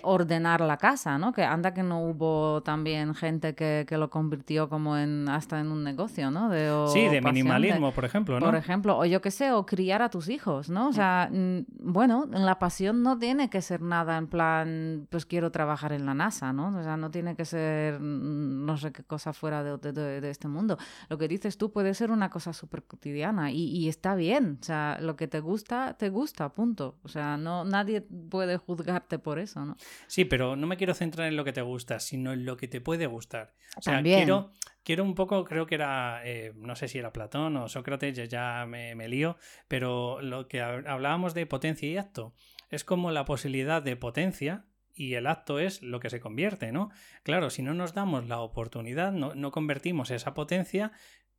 ordenar 0.04 0.60
la 0.62 0.78
casa, 0.78 1.18
¿no? 1.18 1.32
Que 1.32 1.44
anda 1.44 1.74
que 1.74 1.84
no 1.84 2.02
hubo 2.02 2.62
también 2.62 3.16
gente 3.16 3.56
que, 3.56 3.86
que 3.88 3.98
lo 3.98 4.10
convirtió 4.10 4.68
como 4.68 4.98
en 4.98 5.30
hasta 5.30 5.62
en 5.62 5.72
un 5.72 5.84
negocio, 5.84 6.30
¿no? 6.30 6.50
De, 6.50 6.70
sí, 6.92 7.08
de 7.08 7.22
minimalismo, 7.22 7.94
por 7.94 8.04
ejemplo, 8.04 8.40
¿no? 8.40 8.46
Por 8.46 8.56
ejemplo, 8.56 8.98
o 8.98 9.06
yo 9.06 9.22
qué 9.22 9.32
sé, 9.32 9.54
o 9.54 9.66
criar 9.66 10.02
a 10.02 10.10
tus 10.10 10.28
hijos, 10.28 10.70
¿no? 10.70 10.90
O 10.90 10.94
sea, 10.94 11.30
bueno, 11.32 12.26
la 12.30 12.60
pasión 12.60 13.02
no 13.02 13.18
tiene 13.18 13.50
que 13.50 13.62
ser 13.62 13.82
nada 13.82 14.18
en 14.18 14.28
plan, 14.28 15.08
pues 15.10 15.26
quiero 15.38 15.52
trabajar 15.52 15.94
en 15.94 16.08
la 16.08 16.16
NASA, 16.16 16.52
¿no? 16.52 16.76
O 16.76 16.82
sea, 16.82 16.98
no 16.98 17.12
tiene 17.12 17.36
que 17.36 17.46
ser 17.46 18.02
no 18.02 18.76
sé 18.76 18.92
qué 18.92 19.04
cosa 19.04 19.34
fuera 19.34 19.64
de, 19.64 19.92
de, 19.92 20.30
este 20.32 20.48
mundo. 20.48 20.80
Lo 21.10 21.20
que 21.20 21.28
dices 21.28 21.60
tú 21.60 21.72
puede 21.72 21.94
ser 21.94 22.10
una 22.10 22.32
cosa 22.32 22.54
súper 22.54 22.82
cotidiana 22.86 23.52
y, 23.52 23.66
y 23.66 23.88
está 23.88 24.16
bien, 24.16 24.58
o 24.60 24.66
sea, 24.66 24.98
lo 25.00 25.16
que 25.16 25.28
te 25.28 25.40
gusta, 25.40 25.96
te 25.96 26.10
gusta, 26.10 26.50
punto. 26.50 26.98
O 27.04 27.08
sea, 27.08 27.38
no, 27.38 27.66
nadie 27.66 28.02
puede 28.02 28.58
juzgarte 28.58 29.20
por 29.20 29.38
eso, 29.38 29.64
¿no? 29.64 29.78
Sí, 30.08 30.26
pero 30.26 30.56
no 30.56 30.66
me 30.66 30.76
quiero 30.76 30.96
centrar 30.96 31.28
en 31.28 31.38
lo 31.38 31.44
que 31.44 31.54
te 31.54 31.62
gusta, 31.62 32.00
sino 32.00 32.34
en 32.34 32.44
lo 32.44 32.58
que 32.58 32.68
te 32.68 32.82
puede 32.82 33.06
gustar. 33.06 33.54
O 33.78 33.84
sea, 33.84 34.02
quiero, 34.02 34.54
quiero 34.84 35.04
un 35.04 35.14
poco, 35.14 35.46
creo 35.46 35.68
que 35.68 35.76
era, 35.76 36.22
eh, 36.26 36.52
no 36.56 36.76
sé 36.76 36.88
si 36.88 36.98
era 36.98 37.14
Platón 37.14 37.58
o 37.58 37.70
Sócrates, 37.70 38.28
ya 38.28 38.66
me, 38.68 38.96
me 38.96 39.08
lío, 39.08 39.38
pero 39.68 40.20
lo 40.20 40.48
que 40.48 40.64
hablábamos 40.64 41.36
de 41.36 41.46
potencia 41.46 41.88
y 41.88 41.98
acto 41.98 42.34
es 42.72 42.84
como 42.84 43.12
la 43.12 43.24
posibilidad 43.24 43.84
de 43.84 43.96
potencia 43.96 44.66
y 44.98 45.14
el 45.14 45.28
acto 45.28 45.60
es 45.60 45.82
lo 45.84 46.00
que 46.00 46.10
se 46.10 46.20
convierte, 46.20 46.72
¿no? 46.72 46.90
Claro, 47.24 47.50
si 47.50 47.62
no 47.62 47.74
nos 47.74 47.94
damos 47.94 48.28
la 48.28 48.40
oportunidad, 48.40 49.12
no, 49.12 49.36
no 49.36 49.52
convertimos 49.52 50.10
esa 50.10 50.34
potencia, 50.34 50.92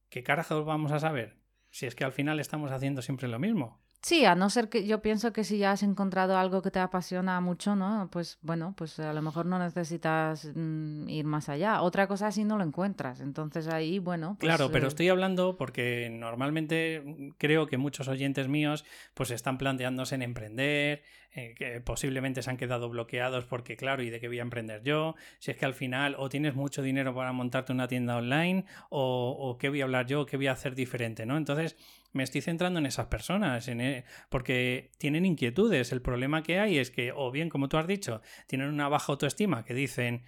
¿qué 0.08 0.22
carajos 0.22 0.64
vamos 0.64 0.92
a 0.92 1.00
saber? 1.00 1.36
Si 1.70 1.86
es 1.86 1.94
que 1.94 2.04
al 2.04 2.12
final 2.12 2.40
estamos 2.40 2.70
haciendo 2.70 3.02
siempre 3.02 3.28
lo 3.28 3.38
mismo. 3.38 3.82
Sí, 4.00 4.24
a 4.24 4.36
no 4.36 4.48
ser 4.48 4.68
que 4.68 4.86
yo 4.86 5.02
pienso 5.02 5.32
que 5.32 5.42
si 5.42 5.58
ya 5.58 5.72
has 5.72 5.82
encontrado 5.82 6.38
algo 6.38 6.62
que 6.62 6.70
te 6.70 6.78
apasiona 6.78 7.40
mucho, 7.40 7.74
¿no? 7.74 8.08
Pues 8.12 8.38
bueno, 8.42 8.72
pues 8.76 8.98
a 9.00 9.12
lo 9.12 9.22
mejor 9.22 9.46
no 9.46 9.58
necesitas 9.58 10.48
mm, 10.54 11.08
ir 11.08 11.24
más 11.24 11.48
allá. 11.48 11.82
Otra 11.82 12.06
cosa 12.06 12.30
si 12.30 12.44
no 12.44 12.58
lo 12.58 12.64
encuentras. 12.64 13.20
Entonces 13.20 13.66
ahí, 13.66 13.98
bueno. 13.98 14.36
Pues, 14.38 14.48
claro, 14.48 14.70
pero 14.70 14.86
eh, 14.86 14.88
estoy 14.88 15.08
hablando 15.08 15.56
porque 15.56 16.08
normalmente 16.12 17.34
creo 17.38 17.66
que 17.66 17.76
muchos 17.76 18.06
oyentes 18.06 18.46
míos 18.46 18.84
pues 19.14 19.32
están 19.32 19.58
planteándose 19.58 20.14
en 20.14 20.22
emprender, 20.22 21.02
eh, 21.32 21.54
que 21.56 21.80
posiblemente 21.80 22.42
se 22.42 22.50
han 22.50 22.56
quedado 22.56 22.88
bloqueados 22.88 23.46
porque, 23.46 23.76
claro, 23.76 24.04
¿y 24.04 24.10
de 24.10 24.20
qué 24.20 24.28
voy 24.28 24.38
a 24.38 24.42
emprender 24.42 24.82
yo? 24.84 25.16
Si 25.40 25.50
es 25.50 25.56
que 25.56 25.66
al 25.66 25.74
final 25.74 26.14
o 26.18 26.28
tienes 26.28 26.54
mucho 26.54 26.82
dinero 26.82 27.14
para 27.16 27.32
montarte 27.32 27.72
una 27.72 27.88
tienda 27.88 28.16
online 28.16 28.64
o, 28.90 29.36
o 29.38 29.58
qué 29.58 29.68
voy 29.68 29.80
a 29.80 29.84
hablar 29.84 30.06
yo, 30.06 30.24
qué 30.24 30.36
voy 30.36 30.46
a 30.46 30.52
hacer 30.52 30.76
diferente, 30.76 31.26
¿no? 31.26 31.36
Entonces 31.36 31.76
me 32.12 32.22
estoy 32.22 32.40
centrando 32.40 32.78
en 32.78 32.86
esas 32.86 33.06
personas, 33.06 33.68
e, 33.68 34.04
porque 34.28 34.90
tienen 34.98 35.26
inquietudes. 35.26 35.92
El 35.92 36.02
problema 36.02 36.42
que 36.42 36.58
hay 36.58 36.78
es 36.78 36.90
que, 36.90 37.12
o 37.14 37.30
bien, 37.30 37.48
como 37.48 37.68
tú 37.68 37.76
has 37.76 37.86
dicho, 37.86 38.20
tienen 38.46 38.68
una 38.68 38.88
baja 38.88 39.12
autoestima 39.12 39.64
que 39.64 39.74
dicen, 39.74 40.24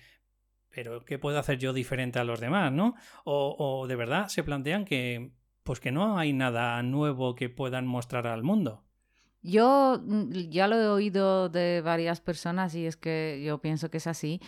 pero 0.70 1.04
¿qué 1.04 1.18
puedo 1.18 1.38
hacer 1.38 1.58
yo 1.58 1.72
diferente 1.72 2.18
a 2.18 2.24
los 2.24 2.40
demás, 2.40 2.72
no? 2.72 2.94
O, 3.24 3.56
o 3.58 3.86
de 3.86 3.96
verdad 3.96 4.28
se 4.28 4.42
plantean 4.42 4.84
que, 4.84 5.32
pues 5.62 5.80
que 5.80 5.92
no 5.92 6.18
hay 6.18 6.32
nada 6.32 6.82
nuevo 6.82 7.34
que 7.34 7.48
puedan 7.48 7.86
mostrar 7.86 8.26
al 8.26 8.42
mundo. 8.42 8.84
Yo 9.42 10.00
mm, 10.02 10.32
ya 10.50 10.68
lo 10.68 10.76
he 10.76 10.88
oído 10.88 11.48
de 11.48 11.80
varias 11.80 12.20
personas 12.20 12.74
y 12.74 12.86
es 12.86 12.96
que 12.96 13.42
yo 13.44 13.58
pienso 13.58 13.90
que 13.90 13.98
es 13.98 14.06
así. 14.06 14.40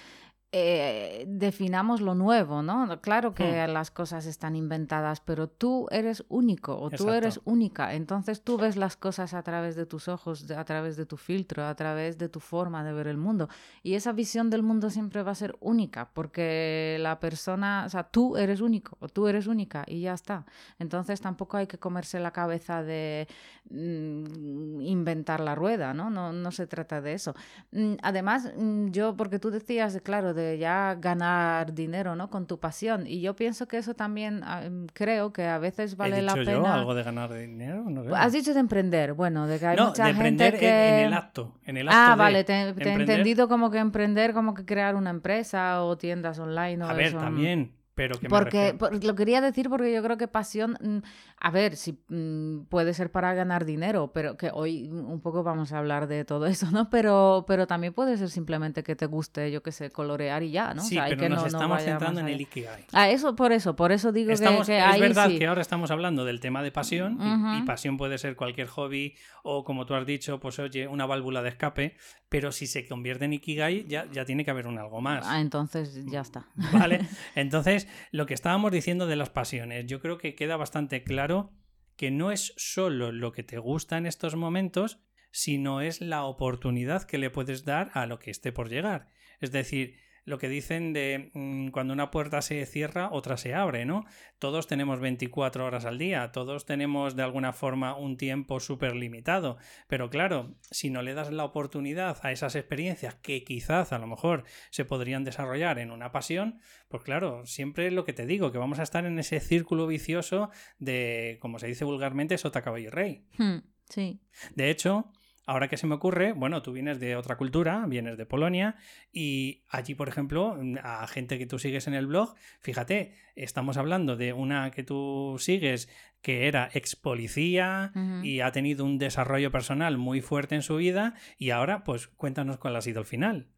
Eh, 0.55 1.25
definamos 1.27 2.03
lo 2.03 2.15
nuevo, 2.15 2.63
¿no? 2.63 3.01
Claro 3.01 3.33
que 3.35 3.67
Hmm. 3.67 3.71
las 3.73 3.91
cosas 3.91 4.27
están 4.27 4.55
inventadas, 4.55 5.21
pero 5.21 5.49
tú 5.49 5.89
eres 5.91 6.25
único 6.29 6.79
o 6.79 6.91
tú 6.91 7.09
eres 7.11 7.41
única. 7.47 7.95
Entonces 7.95 8.43
tú 8.43 8.59
ves 8.59 8.77
las 8.77 8.97
cosas 8.99 9.33
a 9.33 9.43
través 9.43 9.77
de 9.77 9.87
tus 9.87 10.09
ojos, 10.09 10.51
a 10.51 10.65
través 10.65 10.97
de 10.97 11.07
tu 11.07 11.17
filtro, 11.17 11.65
a 11.65 11.75
través 11.75 12.19
de 12.19 12.29
tu 12.29 12.39
forma 12.39 12.85
de 12.85 12.93
ver 12.93 13.07
el 13.07 13.17
mundo. 13.17 13.49
Y 13.83 13.95
esa 13.95 14.13
visión 14.13 14.51
del 14.51 14.63
mundo 14.63 14.91
siempre 14.91 15.23
va 15.23 15.31
a 15.33 15.35
ser 15.35 15.57
única, 15.61 16.11
porque 16.13 16.99
la 17.01 17.19
persona, 17.19 17.85
o 17.87 17.89
sea, 17.89 18.05
tú 18.05 18.37
eres 18.37 18.61
único 18.61 18.99
o 19.01 19.09
tú 19.09 19.29
eres 19.29 19.47
única 19.47 19.85
y 19.87 20.03
ya 20.03 20.13
está. 20.13 20.45
Entonces 20.79 21.21
tampoco 21.23 21.57
hay 21.57 21.67
que 21.67 21.79
comerse 21.79 22.21
la 22.21 22.31
cabeza 22.33 22.83
de 22.83 23.27
mm, 23.71 24.81
inventar 24.83 25.41
la 25.41 25.55
rueda, 25.55 25.95
¿no? 25.95 26.11
No, 26.11 26.33
no 26.33 26.51
se 26.51 26.67
trata 26.67 27.01
de 27.01 27.15
eso. 27.15 27.35
Mm, 27.71 27.95
Además, 28.03 28.53
mm, 28.57 28.89
yo, 28.91 29.17
porque 29.17 29.39
tú 29.39 29.51
decías, 29.51 29.95
de, 29.95 30.01
claro, 30.03 30.35
de 30.35 30.42
ya 30.59 30.97
ganar 31.01 31.73
dinero, 31.75 32.17
¿no? 32.17 32.31
Con 32.31 32.47
tu 32.47 32.59
pasión. 32.59 33.07
Y 33.07 33.21
yo 33.21 33.35
pienso 33.37 33.67
que 33.69 33.79
eso 33.79 33.95
también 33.95 34.41
mm, 34.41 34.87
creo 34.93 35.33
que 35.33 35.47
a 35.47 35.59
veces 35.59 35.97
vale 35.97 36.19
¿He 36.19 36.23
la 36.23 36.33
dicho 36.35 36.45
pena. 36.45 36.59
yo 36.59 36.67
algo 36.73 36.95
de 36.95 37.03
ganar 37.03 37.33
dinero? 37.33 37.85
No. 37.89 38.15
Has 38.15 38.33
dicho 38.33 38.53
de 38.55 38.61
emprender, 38.61 39.15
bueno, 39.15 39.47
de 39.47 39.59
que 39.59 39.67
hay 39.67 39.77
No, 39.77 39.89
mucha 39.89 40.05
de 40.05 40.11
emprender 40.11 40.53
gente 40.53 40.67
en- 40.69 40.75
que... 40.75 40.99
en, 41.01 41.07
el 41.07 41.13
acto. 41.15 41.55
En 41.65 41.77
el 41.77 41.89
acto 41.89 42.01
Ah, 42.01 42.11
de 42.13 42.17
vale, 42.19 42.45
te, 42.45 42.73
te 42.75 42.89
he 42.89 42.93
entendido 42.95 43.49
como 43.49 43.71
que 43.71 43.79
emprender, 43.79 44.33
como 44.35 44.55
que 44.55 44.65
crear 44.65 44.95
una 44.97 45.11
empresa 45.11 45.83
o 45.85 45.97
tiendas 45.97 46.39
online 46.39 46.83
o 46.85 46.89
A 46.89 46.93
ver, 46.95 47.07
eso. 47.07 47.19
también, 47.19 47.73
pero 47.95 48.17
que 48.19 48.23
me 48.23 48.31
Porque 48.31 48.75
por- 48.79 49.05
lo 49.05 49.15
quería 49.15 49.41
decir 49.41 49.69
porque 49.69 49.93
yo 49.93 50.03
creo 50.03 50.17
que 50.17 50.27
pasión, 50.29 50.79
mm, 50.81 50.99
a 51.39 51.51
ver, 51.51 51.77
si 51.77 51.99
mm, 52.09 52.65
puede 52.71 52.95
ser 52.95 53.11
para 53.13 53.35
ganar 53.35 53.65
dinero, 53.65 54.13
pero 54.15 54.37
que 54.37 54.51
hoy 54.53 54.89
mm, 54.89 55.11
un 55.11 55.21
poco 55.21 55.43
vamos 55.43 55.73
a 55.73 55.79
hablar 55.79 56.07
de 56.07 56.25
todo 56.25 56.47
eso, 56.47 56.71
¿no? 56.71 56.89
Pero, 56.91 57.45
pero 57.47 57.67
también 57.67 57.93
puede 57.93 58.17
ser 58.17 58.31
simplemente 58.31 58.83
que 58.83 58.97
te 58.97 59.07
guste, 59.07 59.51
yo 59.51 59.63
qué 59.63 59.73
sé, 59.73 59.91
colorear 59.91 60.43
y 60.43 60.53
ya, 60.53 60.73
¿no? 60.75 60.83
O 60.83 60.85
Sí, 60.85 60.95
sea, 60.95 61.07
y 61.09 61.11
pero 61.11 61.21
que 61.23 61.29
nos 61.29 61.37
no- 61.39 61.43
no 61.43 61.47
estamos 61.49 61.77
vaya 61.79 61.87
centrando 61.91 62.21
en 62.21 62.29
el. 62.29 62.41
Ikigai. 62.41 62.87
Ah, 62.93 63.11
eso 63.11 63.37
por 63.37 63.53
eso, 63.53 63.77
por 63.77 63.93
eso 63.93 64.11
digo 64.13 64.29
que- 64.29 64.35
Estamos- 64.35 64.67
que, 64.67 64.79
es 64.79 64.85
ahí 64.85 65.01
verdad 65.01 65.29
sí. 65.29 65.39
que 65.39 65.47
ahora 65.47 65.61
estamos 65.61 65.91
hablando 65.91 66.25
del 66.25 66.41
tema 66.41 66.63
de 66.63 66.73
pasión 66.73 67.19
y- 67.21 67.63
pasión 67.67 67.97
puede 67.99 68.17
ser 68.19 68.37
cualquier 68.37 68.69
hobby 68.69 69.15
o 69.43 69.65
como 69.65 69.87
tú 69.87 69.95
has 69.95 70.07
dicho, 70.07 70.41
pues 70.41 70.59
oye, 70.59 70.87
una 70.89 71.05
válvula 71.07 71.43
de 71.43 71.51
escape, 71.51 71.97
pero 72.29 72.53
si 72.53 72.67
se 72.67 72.87
convierte 72.89 73.27
en 73.27 73.35
Ikigai 73.35 73.85
ya, 73.87 74.07
ya 74.11 74.25
tiene 74.25 74.45
que 74.45 74.51
haber 74.51 74.67
un 74.67 74.79
algo 74.79 75.01
más. 75.01 75.27
Ah, 75.29 75.41
entonces 75.41 76.05
ya 76.07 76.21
está. 76.23 76.47
¿Vale? 76.73 77.01
Entonces, 77.35 77.82
lo 78.11 78.27
que 78.27 78.35
estábamos 78.35 78.73
diciendo 78.73 79.07
de 79.07 79.17
las 79.17 79.31
pasiones, 79.31 79.87
yo 79.87 80.01
creo 80.01 80.19
que 80.19 80.35
queda 80.35 80.57
bastante 80.57 81.03
claro 81.05 81.53
que 81.97 82.11
no 82.11 82.33
es 82.33 82.55
solo 82.57 83.13
lo 83.13 83.33
que 83.33 83.43
te 83.43 83.59
gusta 83.59 83.99
en 83.99 84.07
estos 84.07 84.35
momentos, 84.35 85.01
sino 85.31 85.81
es 85.81 86.01
la 86.01 86.25
oportunidad 86.25 87.05
que 87.05 87.19
le 87.19 87.31
puedes 87.31 87.65
dar 87.65 87.91
a 87.95 88.07
lo 88.07 88.19
que 88.19 88.31
esté 88.31 88.53
por 88.53 88.69
llegar. 88.69 89.09
Es 89.41 89.53
decir, 89.53 89.97
lo 90.25 90.39
que 90.39 90.49
dicen 90.49 90.93
de 90.93 91.31
mm, 91.35 91.69
cuando 91.69 91.93
una 91.93 92.11
puerta 92.11 92.43
se 92.43 92.65
cierra, 92.67 93.11
otra 93.11 93.37
se 93.37 93.55
abre, 93.55 93.85
¿no? 93.85 94.05
Todos 94.39 94.67
tenemos 94.67 95.01
24 95.01 95.65
horas 95.65 95.85
al 95.85 95.99
día, 95.99 96.31
todos 96.33 96.65
tenemos 96.65 97.17
de 97.17 97.23
alguna 97.23 97.53
forma 97.53 97.97
un 97.97 98.17
tiempo 98.17 98.61
súper 98.61 98.95
limitado, 98.95 99.59
pero 99.89 100.11
claro, 100.11 100.55
si 100.71 100.91
no 100.91 101.03
le 101.03 101.15
das 101.15 101.33
la 101.33 101.45
oportunidad 101.45 102.19
a 102.23 102.33
esas 102.33 102.55
experiencias 102.55 103.15
que 103.17 103.45
quizás 103.45 103.93
a 103.93 103.99
lo 103.99 104.07
mejor 104.07 104.45
se 104.71 104.85
podrían 104.85 105.25
desarrollar 105.25 105.79
en 105.79 105.91
una 105.91 106.13
pasión, 106.13 106.61
pues 106.89 107.03
claro, 107.03 107.45
siempre 107.47 107.89
es 107.89 107.93
lo 107.93 108.05
que 108.05 108.13
te 108.13 108.27
digo, 108.27 108.53
que 108.53 108.59
vamos 108.59 108.79
a 108.79 108.85
estar 108.85 109.05
en 109.07 109.19
ese 109.19 109.41
círculo 109.41 109.87
vicioso 109.87 110.51
de, 110.79 111.39
como 111.41 111.59
se 111.59 111.67
dice 111.67 111.85
vulgarmente, 111.85 112.39
sota 112.39 112.63
caballo 112.63 112.87
y 112.87 112.91
rey. 112.91 113.27
Hmm, 113.39 113.59
Sí. 113.89 114.21
De 114.55 114.71
hecho, 114.71 115.13
ahora 115.53 115.69
que 115.69 115.77
se 115.77 115.87
me 115.87 115.95
ocurre, 115.95 116.33
bueno, 116.33 116.63
tú 116.63 116.73
vienes 116.73 116.99
de 116.99 117.15
otra 117.15 117.37
cultura, 117.37 117.85
vienes 117.87 118.17
de 118.17 118.25
Polonia, 118.25 118.77
y 119.13 119.65
allí, 119.69 119.95
por 119.95 120.09
ejemplo, 120.09 120.59
a 120.83 121.07
gente 121.07 121.39
que 121.39 121.47
tú 121.47 121.59
sigues 121.59 121.87
en 121.87 121.93
el 121.95 122.07
blog, 122.07 122.35
fíjate, 122.61 123.13
estamos 123.37 123.77
hablando 123.77 124.17
de 124.17 124.33
una 124.33 124.71
que 124.71 124.83
tú 124.83 125.37
sigues 125.39 125.91
que 126.23 126.49
era 126.49 126.71
ex 126.73 126.97
policía 126.97 127.93
y 128.23 128.41
ha 128.41 128.51
tenido 128.53 128.85
un 128.87 128.97
desarrollo 128.97 129.51
personal 129.51 129.99
muy 129.99 130.23
fuerte 130.23 130.55
en 130.55 130.63
su 130.63 130.77
vida, 130.77 131.15
y 131.37 131.51
ahora, 131.51 131.85
pues 131.85 132.09
cuéntanos 132.09 132.57
cuál 132.57 132.77
ha 132.77 132.81
sido 132.81 133.01
el 133.01 133.07
final. 133.07 133.49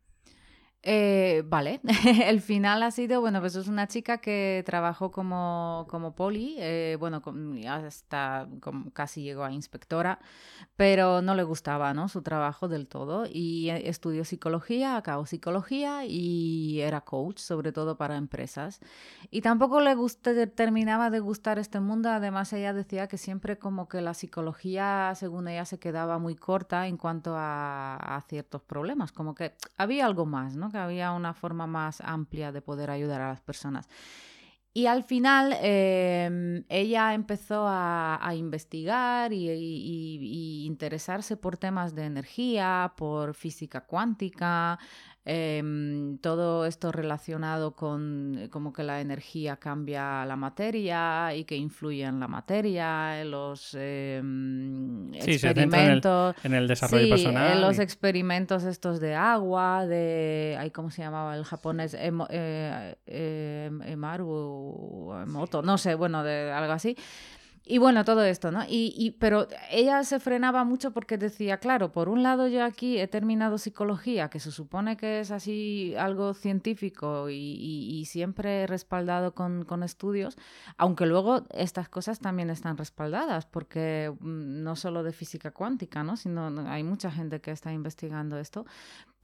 Eh, 0.86 1.42
vale, 1.46 1.80
el 2.26 2.42
final 2.42 2.82
ha 2.82 2.90
sido, 2.90 3.22
bueno, 3.22 3.40
pues 3.40 3.56
es 3.56 3.68
una 3.68 3.88
chica 3.88 4.18
que 4.18 4.62
trabajó 4.66 5.10
como, 5.10 5.86
como 5.88 6.14
poli, 6.14 6.56
eh, 6.58 6.98
bueno, 7.00 7.22
hasta 7.70 8.46
casi 8.92 9.22
llegó 9.22 9.44
a 9.44 9.50
inspectora, 9.50 10.18
pero 10.76 11.22
no 11.22 11.34
le 11.34 11.42
gustaba, 11.42 11.94
¿no? 11.94 12.08
Su 12.08 12.20
trabajo 12.20 12.68
del 12.68 12.86
todo 12.86 13.24
y 13.26 13.70
eh, 13.70 13.88
estudió 13.88 14.26
psicología, 14.26 14.98
acabó 14.98 15.24
psicología 15.24 16.04
y 16.04 16.80
era 16.82 17.00
coach, 17.00 17.38
sobre 17.38 17.72
todo 17.72 17.96
para 17.96 18.16
empresas. 18.18 18.80
Y 19.30 19.40
tampoco 19.40 19.80
le 19.80 19.94
guste, 19.94 20.46
terminaba 20.48 21.08
de 21.08 21.20
gustar 21.20 21.58
este 21.58 21.80
mundo, 21.80 22.10
además 22.10 22.52
ella 22.52 22.74
decía 22.74 23.06
que 23.08 23.16
siempre 23.16 23.58
como 23.58 23.88
que 23.88 24.02
la 24.02 24.12
psicología, 24.12 25.14
según 25.16 25.48
ella, 25.48 25.64
se 25.64 25.78
quedaba 25.78 26.18
muy 26.18 26.36
corta 26.36 26.86
en 26.88 26.98
cuanto 26.98 27.34
a, 27.36 27.96
a 27.96 28.20
ciertos 28.28 28.60
problemas, 28.62 29.12
como 29.12 29.34
que 29.34 29.54
había 29.78 30.04
algo 30.04 30.26
más, 30.26 30.56
¿no? 30.56 30.73
Que 30.74 30.78
había 30.78 31.12
una 31.12 31.34
forma 31.34 31.68
más 31.68 32.00
amplia 32.00 32.50
de 32.50 32.60
poder 32.60 32.90
ayudar 32.90 33.20
a 33.20 33.28
las 33.28 33.40
personas. 33.40 33.88
Y 34.72 34.86
al 34.86 35.04
final 35.04 35.54
eh, 35.62 36.64
ella 36.68 37.14
empezó 37.14 37.64
a, 37.68 38.32
investigar 38.34 39.32
y- 39.32 39.48
y 39.48 40.66
interesarse 40.66 41.36
por 41.36 41.56
temas 41.58 41.94
de 41.94 42.06
energía, 42.06 42.92
por 42.96 43.34
física 43.34 43.86
cuántica, 43.86 44.80
em, 45.26 46.18
todo 46.18 46.66
esto 46.66 46.92
relacionado 46.92 47.74
con 47.74 48.36
eh, 48.38 48.48
como 48.50 48.72
que 48.72 48.82
la 48.82 49.00
energía 49.00 49.56
cambia 49.56 50.24
la 50.26 50.36
materia 50.36 51.34
y 51.34 51.44
que 51.44 51.56
influye 51.56 52.04
en 52.04 52.20
la 52.20 52.28
materia, 52.28 53.20
en 53.20 53.30
los 53.30 53.74
em, 53.78 55.12
Sí, 55.14 55.38
se 55.38 55.48
centra 55.48 55.50
en 55.50 55.58
el- 55.58 55.64
experimentos. 55.64 56.36
En 56.44 56.54
el 56.54 56.68
desarrollo 56.68 57.04
Sí, 57.04 57.10
personal. 57.10 57.58
eh, 57.58 57.60
los 57.60 57.78
y- 57.78 57.82
experimentos 57.82 58.64
estos 58.64 59.00
de 59.00 59.14
agua, 59.14 59.86
de... 59.86 60.56
ay, 60.58 60.70
¿Cómo 60.70 60.90
se 60.90 61.02
llamaba 61.02 61.36
el 61.36 61.44
japonés? 61.44 61.94
Emo- 61.94 62.26
eh, 62.30 62.94
eh, 63.06 63.70
Emaru, 63.86 65.12
Emoto, 65.22 65.62
no 65.62 65.78
sé, 65.78 65.94
bueno, 65.94 66.22
de 66.22 66.52
algo 66.52 66.72
así. 66.72 66.96
Y 67.66 67.78
bueno, 67.78 68.04
todo 68.04 68.22
esto, 68.24 68.50
¿no? 68.50 68.62
Y, 68.64 68.92
y- 68.94 69.12
pero 69.12 69.48
ella 69.70 70.04
se 70.04 70.20
frenaba 70.20 70.64
mucho 70.64 70.92
porque 70.92 71.16
decía, 71.16 71.56
claro, 71.58 71.92
por 71.92 72.10
un 72.10 72.22
lado 72.22 72.46
yo 72.46 72.62
aquí 72.62 72.98
he 72.98 73.08
terminado 73.08 73.56
psicología, 73.56 74.28
que 74.28 74.38
se 74.38 74.50
supone 74.52 74.98
que 74.98 75.20
es 75.20 75.30
así 75.30 75.94
algo 75.98 76.34
científico 76.34 77.30
y, 77.30 77.34
y- 77.36 78.00
y 78.00 78.04
siempre 78.04 78.66
respaldado 78.66 79.34
con, 79.34 79.64
con 79.64 79.82
estudios, 79.82 80.36
aunque 80.76 81.06
luego 81.06 81.46
estas 81.54 81.88
cosas 81.88 82.18
también 82.20 82.50
están 82.50 82.76
respaldadas, 82.76 83.46
porque 83.46 84.12
mm, 84.20 84.62
no 84.62 84.76
solo 84.76 85.02
de 85.02 85.12
física 85.12 85.50
cuántica, 85.50 86.04
¿no? 86.04 86.18
Sino 86.18 86.50
no- 86.50 86.68
hay 86.70 86.82
mucha 86.84 87.10
gente 87.10 87.40
que 87.40 87.50
está 87.50 87.72
investigando 87.72 88.36
esto. 88.38 88.66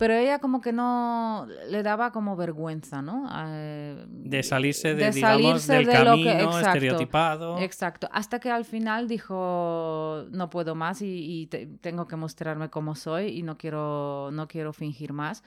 Pero 0.01 0.15
ella 0.15 0.39
como 0.39 0.63
que 0.63 0.73
no 0.73 1.47
le 1.69 1.83
daba 1.83 2.11
como 2.11 2.35
vergüenza, 2.35 3.03
¿no? 3.03 3.29
Eh, 3.49 4.03
de 4.09 4.43
salirse 4.43 4.95
de, 4.95 5.05
de 5.05 5.11
digamos, 5.11 5.63
salirse 5.63 5.73
del 5.75 5.87
de 5.87 5.93
lo 5.93 6.05
camino 6.13 6.25
que- 6.25 6.43
exacto. 6.45 6.69
estereotipado. 6.69 7.59
Exacto, 7.59 8.09
hasta 8.11 8.41
que 8.41 8.51
al 8.51 8.65
final 8.65 9.09
dijo 9.09 10.25
no 10.31 10.49
puedo 10.49 10.75
más 10.75 11.03
y, 11.03 11.43
y 11.43 11.47
te- 11.49 11.67
tengo 11.83 12.07
que 12.09 12.17
mostrarme 12.17 12.71
como 12.71 12.95
soy 12.95 13.39
y 13.39 13.43
no 13.43 13.57
quiero 13.59 14.31
no 14.33 14.49
quiero 14.49 14.73
fingir 14.73 15.13
más 15.13 15.43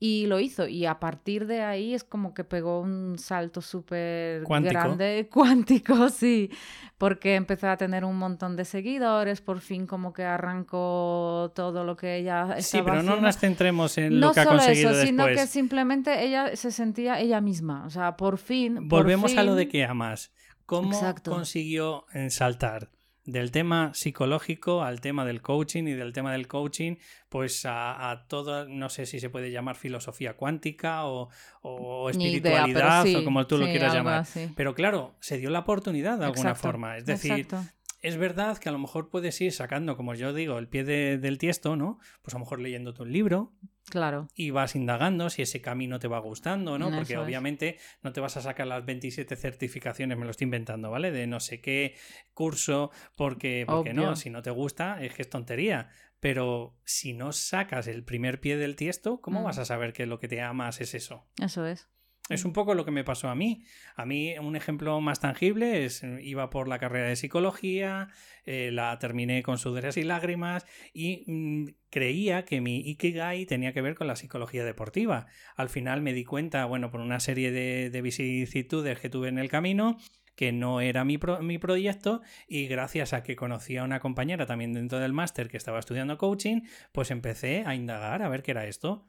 y 0.00 0.26
lo 0.26 0.38
hizo 0.38 0.68
y 0.68 0.86
a 0.86 1.00
partir 1.00 1.46
de 1.48 1.62
ahí 1.62 1.92
es 1.92 2.04
como 2.04 2.32
que 2.32 2.44
pegó 2.44 2.80
un 2.80 3.18
salto 3.18 3.60
súper 3.60 4.44
grande 4.44 5.28
cuántico 5.32 6.08
sí 6.08 6.50
porque 6.98 7.34
empezó 7.34 7.68
a 7.68 7.76
tener 7.76 8.04
un 8.04 8.16
montón 8.16 8.54
de 8.54 8.64
seguidores 8.64 9.40
por 9.40 9.60
fin 9.60 9.86
como 9.88 10.12
que 10.12 10.22
arrancó 10.24 11.52
todo 11.54 11.84
lo 11.84 11.96
que 11.96 12.16
ella 12.16 12.54
estaba 12.56 12.62
Sí, 12.62 12.80
pero 12.84 13.02
no 13.02 13.20
nos 13.20 13.38
centremos 13.38 13.98
en 13.98 14.20
no 14.20 14.28
lo 14.28 14.32
que 14.34 14.40
ha 14.40 14.46
conseguido 14.46 14.90
eso, 14.90 15.04
sino 15.06 15.24
después. 15.26 15.46
que 15.46 15.52
simplemente 15.52 16.24
ella 16.24 16.54
se 16.54 16.70
sentía 16.70 17.18
ella 17.20 17.40
misma 17.40 17.84
o 17.86 17.90
sea 17.90 18.16
por 18.16 18.38
fin 18.38 18.88
por 18.88 19.02
Volvemos 19.02 19.36
a 19.36 19.42
lo 19.42 19.54
de 19.54 19.64
fin- 19.64 19.72
que 19.72 19.84
amas. 19.84 20.32
¿Cómo 20.66 20.92
Exacto. 20.92 21.30
consiguió 21.30 22.04
saltar 22.28 22.90
del 23.28 23.50
tema 23.50 23.92
psicológico 23.92 24.82
al 24.82 25.02
tema 25.02 25.26
del 25.26 25.42
coaching 25.42 25.84
y 25.84 25.92
del 25.92 26.14
tema 26.14 26.32
del 26.32 26.48
coaching 26.48 26.96
pues 27.28 27.66
a, 27.66 28.10
a 28.10 28.26
todo, 28.26 28.66
no 28.66 28.88
sé 28.88 29.04
si 29.04 29.20
se 29.20 29.28
puede 29.28 29.50
llamar 29.50 29.76
filosofía 29.76 30.34
cuántica 30.34 31.04
o, 31.04 31.28
o 31.60 32.10
Ni 32.12 32.24
idea, 32.32 32.62
espiritualidad 32.62 33.04
sí, 33.04 33.16
o 33.16 33.24
como 33.24 33.46
tú 33.46 33.58
lo 33.58 33.66
sí, 33.66 33.72
quieras 33.72 33.92
llamar? 33.92 34.20
así. 34.20 34.50
Pero 34.56 34.74
claro, 34.74 35.14
se 35.20 35.36
dio 35.36 35.50
la 35.50 35.58
oportunidad 35.58 36.18
de 36.18 36.24
alguna 36.24 36.50
Exacto, 36.50 36.68
forma. 36.68 36.96
Es 36.96 37.04
decir, 37.04 37.32
exacto. 37.32 37.70
Es 38.00 38.16
verdad 38.16 38.58
que 38.58 38.68
a 38.68 38.72
lo 38.72 38.78
mejor 38.78 39.10
puedes 39.10 39.40
ir 39.40 39.52
sacando, 39.52 39.96
como 39.96 40.14
yo 40.14 40.32
digo, 40.32 40.58
el 40.58 40.68
pie 40.68 40.84
del 40.84 41.38
tiesto, 41.38 41.76
¿no? 41.76 41.98
Pues 42.22 42.34
a 42.34 42.38
lo 42.38 42.44
mejor 42.44 42.60
leyéndote 42.60 43.02
un 43.02 43.12
libro. 43.12 43.52
Claro. 43.90 44.28
Y 44.34 44.50
vas 44.50 44.76
indagando 44.76 45.30
si 45.30 45.42
ese 45.42 45.60
camino 45.60 45.98
te 45.98 46.08
va 46.08 46.18
gustando, 46.18 46.78
¿no? 46.78 46.90
Porque 46.90 47.16
obviamente 47.16 47.78
no 48.02 48.12
te 48.12 48.20
vas 48.20 48.36
a 48.36 48.42
sacar 48.42 48.66
las 48.66 48.84
27 48.84 49.34
certificaciones, 49.34 50.18
me 50.18 50.24
lo 50.24 50.30
estoy 50.30 50.44
inventando, 50.44 50.90
¿vale? 50.90 51.10
De 51.10 51.26
no 51.26 51.40
sé 51.40 51.60
qué 51.60 51.96
curso, 52.34 52.90
porque, 53.16 53.64
porque 53.66 53.94
no, 53.94 54.14
si 54.14 54.30
no 54.30 54.42
te 54.42 54.50
gusta, 54.50 55.02
es 55.02 55.14
que 55.14 55.22
es 55.22 55.30
tontería. 55.30 55.88
Pero 56.20 56.76
si 56.84 57.14
no 57.14 57.32
sacas 57.32 57.86
el 57.86 58.04
primer 58.04 58.40
pie 58.40 58.56
del 58.56 58.76
tiesto, 58.76 59.20
¿cómo 59.20 59.42
vas 59.42 59.58
mm. 59.58 59.60
a 59.60 59.64
saber 59.64 59.92
que 59.92 60.06
lo 60.06 60.18
que 60.18 60.28
te 60.28 60.40
amas 60.40 60.80
es 60.80 60.94
eso? 60.94 61.26
Eso 61.40 61.64
es. 61.64 61.88
Es 62.28 62.44
un 62.44 62.52
poco 62.52 62.74
lo 62.74 62.84
que 62.84 62.90
me 62.90 63.04
pasó 63.04 63.28
a 63.28 63.34
mí. 63.34 63.64
A 63.96 64.04
mí 64.04 64.36
un 64.38 64.54
ejemplo 64.54 65.00
más 65.00 65.20
tangible 65.20 65.84
es, 65.84 66.02
iba 66.20 66.50
por 66.50 66.68
la 66.68 66.78
carrera 66.78 67.08
de 67.08 67.16
psicología, 67.16 68.08
eh, 68.44 68.70
la 68.72 68.98
terminé 68.98 69.42
con 69.42 69.58
sudores 69.58 69.96
y 69.96 70.02
lágrimas 70.02 70.66
y 70.92 71.24
mm, 71.26 71.68
creía 71.90 72.44
que 72.44 72.60
mi 72.60 72.80
Ikigai 72.80 73.46
tenía 73.46 73.72
que 73.72 73.80
ver 73.80 73.94
con 73.94 74.06
la 74.06 74.16
psicología 74.16 74.64
deportiva. 74.64 75.26
Al 75.56 75.70
final 75.70 76.02
me 76.02 76.12
di 76.12 76.24
cuenta, 76.24 76.66
bueno, 76.66 76.90
por 76.90 77.00
una 77.00 77.20
serie 77.20 77.50
de, 77.50 77.88
de 77.90 78.02
vicisitudes 78.02 79.00
que 79.00 79.08
tuve 79.08 79.28
en 79.28 79.38
el 79.38 79.48
camino, 79.48 79.96
que 80.38 80.52
no 80.52 80.80
era 80.80 81.04
mi, 81.04 81.18
mi, 81.40 81.58
proyecto 81.58 82.22
y 82.46 82.68
gracias 82.68 83.12
a 83.12 83.24
que 83.24 83.34
conocí 83.34 83.76
a 83.76 83.82
una 83.82 83.98
compañera 83.98 84.46
también 84.46 84.72
dentro 84.72 85.00
del 85.00 85.12
máster 85.12 85.48
que 85.48 85.56
estaba 85.56 85.80
estudiando 85.80 86.16
coaching, 86.16 86.60
pues 86.92 87.10
empecé 87.10 87.64
a 87.66 87.74
indagar 87.74 88.22
a 88.22 88.28
ver 88.28 88.44
qué 88.44 88.52
era 88.52 88.66
esto. 88.66 89.04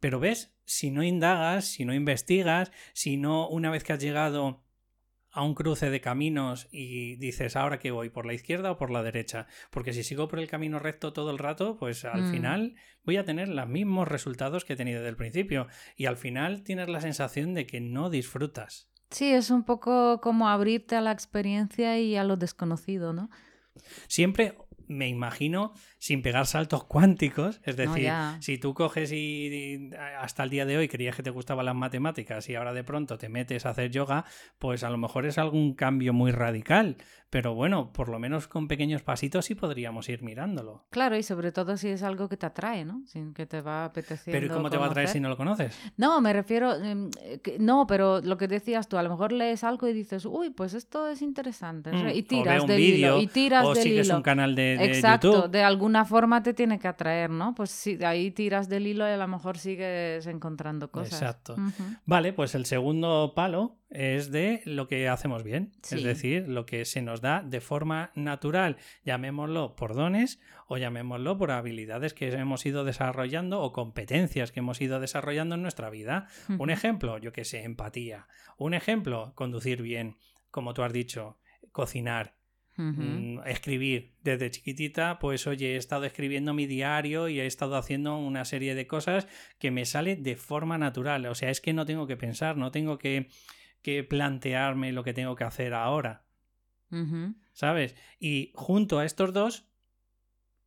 Pero 0.00 0.20
ves, 0.20 0.54
si 0.64 0.90
no 0.90 1.02
indagas, 1.02 1.64
si 1.66 1.84
no 1.84 1.94
investigas, 1.94 2.72
si 2.92 3.16
no 3.16 3.48
una 3.48 3.70
vez 3.70 3.84
que 3.84 3.92
has 3.92 4.00
llegado 4.00 4.62
a 5.36 5.42
un 5.42 5.54
cruce 5.54 5.90
de 5.90 6.00
caminos 6.00 6.66
y 6.72 7.16
dices 7.16 7.56
ahora 7.56 7.78
que 7.78 7.90
voy 7.90 8.08
por 8.08 8.24
la 8.24 8.32
izquierda 8.32 8.70
o 8.70 8.78
por 8.78 8.90
la 8.90 9.02
derecha, 9.02 9.46
porque 9.70 9.92
si 9.92 10.02
sigo 10.02 10.28
por 10.28 10.38
el 10.38 10.48
camino 10.48 10.78
recto 10.78 11.12
todo 11.12 11.30
el 11.30 11.36
rato, 11.36 11.76
pues 11.76 12.06
al 12.06 12.22
mm. 12.22 12.30
final 12.30 12.74
voy 13.04 13.18
a 13.18 13.24
tener 13.24 13.48
los 13.48 13.68
mismos 13.68 14.08
resultados 14.08 14.64
que 14.64 14.72
he 14.72 14.76
tenido 14.76 15.00
desde 15.00 15.10
el 15.10 15.16
principio 15.16 15.66
y 15.94 16.06
al 16.06 16.16
final 16.16 16.62
tienes 16.62 16.88
la 16.88 17.02
sensación 17.02 17.52
de 17.52 17.66
que 17.66 17.82
no 17.82 18.08
disfrutas. 18.08 18.88
Sí, 19.10 19.30
es 19.30 19.50
un 19.50 19.64
poco 19.64 20.22
como 20.22 20.48
abrirte 20.48 20.96
a 20.96 21.02
la 21.02 21.12
experiencia 21.12 21.98
y 21.98 22.16
a 22.16 22.24
lo 22.24 22.38
desconocido, 22.38 23.12
¿no? 23.12 23.28
Siempre 24.08 24.56
me 24.88 25.08
imagino 25.08 25.72
sin 25.98 26.22
pegar 26.22 26.46
saltos 26.46 26.84
cuánticos. 26.84 27.60
Es 27.64 27.76
decir, 27.76 28.10
si 28.40 28.58
tú 28.58 28.74
coges 28.74 29.12
y, 29.12 29.90
hasta 30.18 30.44
el 30.44 30.50
día 30.50 30.66
de 30.66 30.76
hoy 30.76 30.88
creías 30.88 31.16
que 31.16 31.22
te 31.22 31.30
gustaban 31.30 31.66
las 31.66 31.74
matemáticas 31.74 32.48
y 32.48 32.54
ahora 32.54 32.72
de 32.72 32.84
pronto 32.84 33.18
te 33.18 33.28
metes 33.28 33.66
a 33.66 33.70
hacer 33.70 33.90
yoga, 33.90 34.24
pues 34.58 34.84
a 34.84 34.90
lo 34.90 34.98
mejor 34.98 35.26
es 35.26 35.38
algún 35.38 35.74
cambio 35.74 36.12
muy 36.12 36.30
radical. 36.30 36.96
Pero 37.36 37.54
bueno, 37.54 37.92
por 37.92 38.08
lo 38.08 38.18
menos 38.18 38.48
con 38.48 38.66
pequeños 38.66 39.02
pasitos 39.02 39.44
sí 39.44 39.54
podríamos 39.54 40.08
ir 40.08 40.22
mirándolo. 40.22 40.86
Claro, 40.88 41.18
y 41.18 41.22
sobre 41.22 41.52
todo 41.52 41.76
si 41.76 41.88
es 41.88 42.02
algo 42.02 42.30
que 42.30 42.38
te 42.38 42.46
atrae, 42.46 42.86
¿no? 42.86 43.02
Sin 43.04 43.34
que 43.34 43.44
te 43.44 43.60
va 43.60 43.84
apeteciendo. 43.84 44.40
Pero 44.40 44.54
¿cómo 44.54 44.70
te 44.70 44.78
va 44.78 44.86
a 44.86 44.88
atraer 44.88 45.08
si 45.08 45.20
no 45.20 45.28
lo 45.28 45.36
conoces? 45.36 45.78
No, 45.98 46.18
me 46.22 46.32
refiero. 46.32 46.74
Em, 46.82 47.10
no, 47.58 47.86
pero 47.86 48.22
lo 48.22 48.38
que 48.38 48.48
decías 48.48 48.88
tú, 48.88 48.96
a 48.96 49.02
lo 49.02 49.10
mejor 49.10 49.32
lees 49.32 49.64
algo 49.64 49.86
y 49.86 49.92
dices, 49.92 50.24
uy, 50.24 50.48
pues 50.48 50.72
esto 50.72 51.08
es 51.08 51.20
interesante. 51.20 51.92
Mm, 51.92 52.08
y 52.14 52.22
tiras 52.22 52.66
del 52.66 52.80
hilo. 52.80 53.20
Y 53.20 53.26
tiras 53.26 53.66
o 53.66 53.74
sigues 53.74 54.08
un 54.08 54.22
canal 54.22 54.54
de, 54.54 54.82
Exacto, 54.86 55.46
de 55.46 55.62
alguna 55.62 56.06
forma 56.06 56.42
te 56.42 56.54
tiene 56.54 56.78
que 56.78 56.88
atraer, 56.88 57.28
¿no? 57.28 57.54
Pues 57.54 57.68
sí, 57.68 57.98
ahí 58.02 58.30
tiras 58.30 58.70
del 58.70 58.86
hilo 58.86 59.06
y 59.06 59.10
a 59.10 59.18
lo 59.18 59.28
mejor 59.28 59.58
sigues 59.58 60.26
encontrando 60.26 60.90
cosas. 60.90 61.20
Exacto. 61.20 61.54
Vale, 62.06 62.32
pues 62.32 62.54
el 62.54 62.64
segundo 62.64 63.34
palo 63.36 63.76
es 63.88 64.30
de 64.30 64.62
lo 64.64 64.88
que 64.88 65.08
hacemos 65.08 65.42
bien, 65.44 65.72
es 65.90 66.02
decir, 66.02 66.48
lo 66.48 66.66
que 66.66 66.84
se 66.84 67.02
nos 67.02 67.20
da 67.20 67.42
de 67.42 67.60
forma 67.60 68.10
natural, 68.14 68.76
llamémoslo 69.04 69.76
por 69.76 69.94
dones 69.94 70.40
o 70.66 70.76
llamémoslo 70.76 71.38
por 71.38 71.50
habilidades 71.50 72.12
que 72.12 72.28
hemos 72.28 72.66
ido 72.66 72.84
desarrollando 72.84 73.60
o 73.62 73.72
competencias 73.72 74.52
que 74.52 74.60
hemos 74.60 74.80
ido 74.80 74.98
desarrollando 75.00 75.54
en 75.54 75.62
nuestra 75.62 75.90
vida. 75.90 76.26
Un 76.58 76.70
ejemplo, 76.70 77.18
yo 77.18 77.32
que 77.32 77.44
sé, 77.44 77.62
empatía. 77.62 78.26
Un 78.58 78.74
ejemplo, 78.74 79.32
conducir 79.34 79.82
bien, 79.82 80.16
como 80.50 80.74
tú 80.74 80.82
has 80.82 80.92
dicho, 80.92 81.38
cocinar, 81.72 82.36
Mm, 82.76 83.38
escribir. 83.46 84.12
Desde 84.22 84.50
chiquitita, 84.50 85.18
pues 85.18 85.46
oye, 85.46 85.74
he 85.74 85.76
estado 85.76 86.04
escribiendo 86.04 86.52
mi 86.52 86.66
diario 86.66 87.28
y 87.28 87.40
he 87.40 87.46
estado 87.46 87.76
haciendo 87.76 88.18
una 88.18 88.44
serie 88.44 88.74
de 88.74 88.86
cosas 88.86 89.26
que 89.58 89.70
me 89.70 89.86
sale 89.86 90.16
de 90.16 90.36
forma 90.36 90.76
natural. 90.76 91.24
O 91.26 91.34
sea, 91.34 91.50
es 91.50 91.60
que 91.60 91.72
no 91.72 91.86
tengo 91.86 92.06
que 92.06 92.16
pensar, 92.16 92.56
no 92.56 92.70
tengo 92.70 92.98
que, 92.98 93.28
que 93.86 94.02
plantearme 94.02 94.90
lo 94.90 95.04
que 95.04 95.14
tengo 95.14 95.36
que 95.36 95.44
hacer 95.44 95.72
ahora. 95.72 96.24
¿Sabes? 97.52 97.94
Y 98.18 98.50
junto 98.56 98.98
a 98.98 99.04
estos 99.04 99.32
dos 99.32 99.68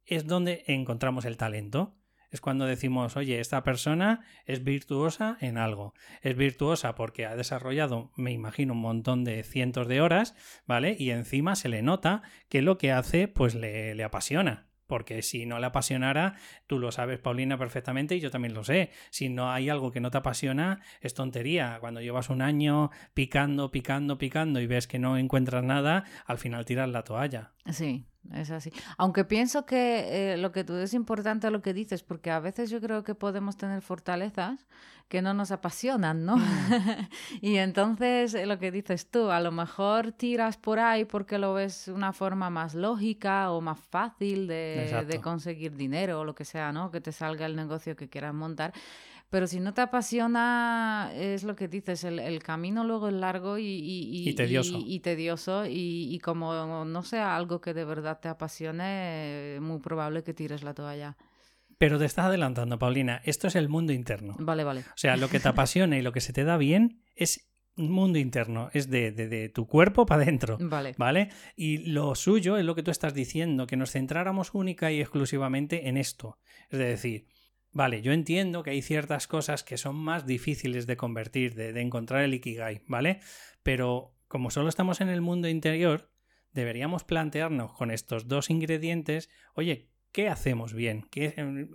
es 0.05 0.25
donde 0.25 0.63
encontramos 0.67 1.25
el 1.25 1.35
talento 1.35 1.97
es 2.31 2.39
cuando 2.39 2.65
decimos, 2.65 3.17
oye, 3.17 3.41
esta 3.41 3.61
persona 3.63 4.21
es 4.45 4.63
virtuosa 4.63 5.35
en 5.41 5.57
algo. 5.57 5.95
Es 6.21 6.38
virtuosa 6.38 6.95
porque 6.95 7.25
ha 7.25 7.35
desarrollado, 7.35 8.11
me 8.15 8.31
imagino, 8.31 8.71
un 8.71 8.79
montón 8.79 9.25
de 9.25 9.43
cientos 9.43 9.89
de 9.89 9.99
horas, 9.99 10.35
¿vale? 10.65 10.95
Y 10.97 11.09
encima 11.09 11.57
se 11.57 11.67
le 11.67 11.81
nota 11.81 12.21
que 12.47 12.61
lo 12.61 12.77
que 12.77 12.93
hace, 12.93 13.27
pues 13.27 13.53
le, 13.53 13.95
le 13.95 14.03
apasiona. 14.05 14.68
Porque 14.89 15.22
si 15.22 15.46
no 15.46 15.60
le 15.60 15.67
apasionara, 15.67 16.34
tú 16.65 16.79
lo 16.79 16.91
sabes, 16.91 17.19
Paulina, 17.19 17.58
perfectamente, 17.58 18.16
y 18.16 18.20
yo 18.20 18.31
también 18.31 18.55
lo 18.55 18.63
sé. 18.63 18.90
Si 19.11 19.29
no 19.29 19.51
hay 19.51 19.70
algo 19.70 19.92
que 19.92 20.01
no 20.01 20.09
te 20.09 20.18
apasiona, 20.18 20.81
es 21.00 21.13
tontería. 21.13 21.77
Cuando 21.79 22.01
llevas 22.01 22.29
un 22.29 22.42
año 22.42 22.90
picando, 23.13 23.70
picando, 23.70 24.18
picando 24.18 24.59
y 24.59 24.66
ves 24.66 24.87
que 24.87 24.98
no 24.98 25.18
encuentras 25.18 25.63
nada, 25.63 26.05
al 26.25 26.40
final 26.40 26.66
tiras 26.66 26.90
la 26.90 27.03
toalla. 27.03 27.53
Sí, 27.72 28.07
es 28.34 28.51
así. 28.51 28.72
Aunque 28.98 29.25
pienso 29.25 29.66
que 29.66 30.34
eh, 30.34 30.38
lo 30.38 30.51
que 30.51 30.64
tú 30.64 30.75
es 30.75 30.94
importante 30.94 31.50
lo 31.50 31.62
que 31.62 31.74
dices, 31.74 32.03
porque 32.03 32.32
a 32.32 32.40
veces 32.40 32.70
yo 32.70 32.79
creo 32.79 33.03
que 33.03 33.16
podemos 33.16 33.58
tener 33.58 33.82
fortalezas 33.82 34.68
que 35.08 35.24
no 35.24 35.34
nos 35.34 35.51
apasionan, 35.51 36.25
¿no? 36.25 36.38
Mm. 36.38 36.42
y 37.42 37.58
entonces 37.58 38.36
eh, 38.36 38.46
lo 38.46 38.60
que 38.60 38.72
dices 38.72 39.10
tú, 39.10 39.32
a 39.32 39.40
lo 39.40 39.51
mejor 39.51 40.12
tiras 40.12 40.58
por 40.58 40.79
ahí 40.79 41.05
porque 41.05 41.40
lo 41.40 41.55
ves 41.55 41.88
una 41.88 42.14
forma 42.14 42.51
más 42.51 42.75
lógica 42.75 43.51
o 43.51 43.62
más 43.62 43.79
fácil 43.79 44.48
de, 44.48 45.05
de 45.08 45.22
conseguir 45.22 45.75
dinero 45.75 46.20
o 46.20 46.25
lo 46.25 46.36
que 46.36 46.46
sea, 46.46 46.72
¿no? 46.72 46.92
Que 46.92 47.01
te 47.01 47.12
salga 47.12 47.48
el 47.48 47.55
negocio 47.55 47.96
que 47.96 48.08
quieras 48.08 48.36
montar. 48.36 48.74
Pero 49.29 49.46
si 49.46 49.59
no 49.59 49.75
te 49.75 49.81
apasiona, 49.81 51.11
es 51.13 51.44
lo 51.44 51.55
que 51.55 51.68
dices, 51.68 52.03
el, 52.03 52.42
camino 52.42 52.83
luego 52.83 53.09
es 53.09 53.13
largo 53.13 53.57
y, 53.59 54.33
tedioso. 54.35 54.81
Y, 54.83 55.00
tedioso 55.01 55.65
y, 55.68 56.20
como 56.24 56.83
no 56.83 57.03
sea 57.03 57.35
algo 57.35 57.61
que 57.61 57.75
de 57.75 57.85
verdad 57.85 58.20
te 58.20 58.27
apasione, 58.27 59.59
muy 59.61 59.79
probable 59.79 60.24
que 60.24 60.33
tires 60.33 60.63
la 60.63 60.74
toalla. 60.74 61.15
Pero 61.77 62.00
te 62.00 62.05
estás 62.05 62.25
adelantando, 62.25 62.79
Paulina. 62.79 63.22
Esto 63.24 63.48
es 63.48 63.55
el 63.55 63.70
mundo 63.70 63.94
interno. 63.94 64.35
Vale, 64.39 64.63
vale. 64.63 64.81
O 64.81 64.98
sea, 64.98 65.15
lo 65.15 65.29
que 65.29 65.39
te 65.39 65.48
apasiona 65.48 65.98
y 65.98 66.01
lo 66.01 66.11
que 66.11 66.22
se 66.22 66.33
te 66.33 66.44
da 66.44 66.57
bien 66.57 67.03
es 67.15 67.50
un 67.77 67.92
mundo 67.92 68.20
interno, 68.20 68.70
es 68.74 68.89
de, 68.89 69.11
de, 69.11 69.48
tu 69.50 69.65
cuerpo 69.65 70.05
para 70.05 70.24
adentro. 70.24 70.57
Vale. 70.59 70.96
¿Vale? 70.98 71.29
Y 71.55 71.77
lo 71.92 72.13
suyo 72.15 72.57
es 72.57 72.65
lo 72.65 72.75
que 72.75 72.83
tú 72.83 72.92
estás 72.92 73.13
diciendo, 73.13 73.68
que 73.68 73.77
nos 73.77 73.92
centráramos 73.92 74.53
única 74.53 74.92
y 74.92 75.00
exclusivamente 75.00 75.87
en 75.87 75.96
esto. 75.96 76.37
Es 76.70 76.79
decir, 76.79 77.27
Vale, 77.72 78.01
yo 78.01 78.12
entiendo 78.12 78.64
que 78.64 78.72
hay 78.72 78.82
ciertas 78.82 79.27
cosas 79.27 79.64
que 79.64 79.77
son 79.77 79.96
más 79.96 80.25
difíciles 80.25 80.88
de 80.88 80.98
convertir, 80.98 81.53
de, 81.53 81.79
encontrar 81.82 82.24
el 82.24 82.34
Ikigai, 82.34 82.82
¿vale? 82.88 83.20
Pero 83.62 84.16
como 84.27 84.50
solo 84.50 84.70
estamos 84.70 85.01
en 85.01 85.10
el 85.10 85.22
mundo 85.22 85.48
interior, 85.48 86.12
deberíamos 86.51 87.03
plantearnos 87.03 87.74
con 87.74 87.92
estos 87.92 88.27
dos 88.27 88.50
ingredientes, 88.50 89.29
oye, 89.53 89.92
¿qué 90.12 90.29
hacemos 90.29 90.74
bien? 90.74 91.08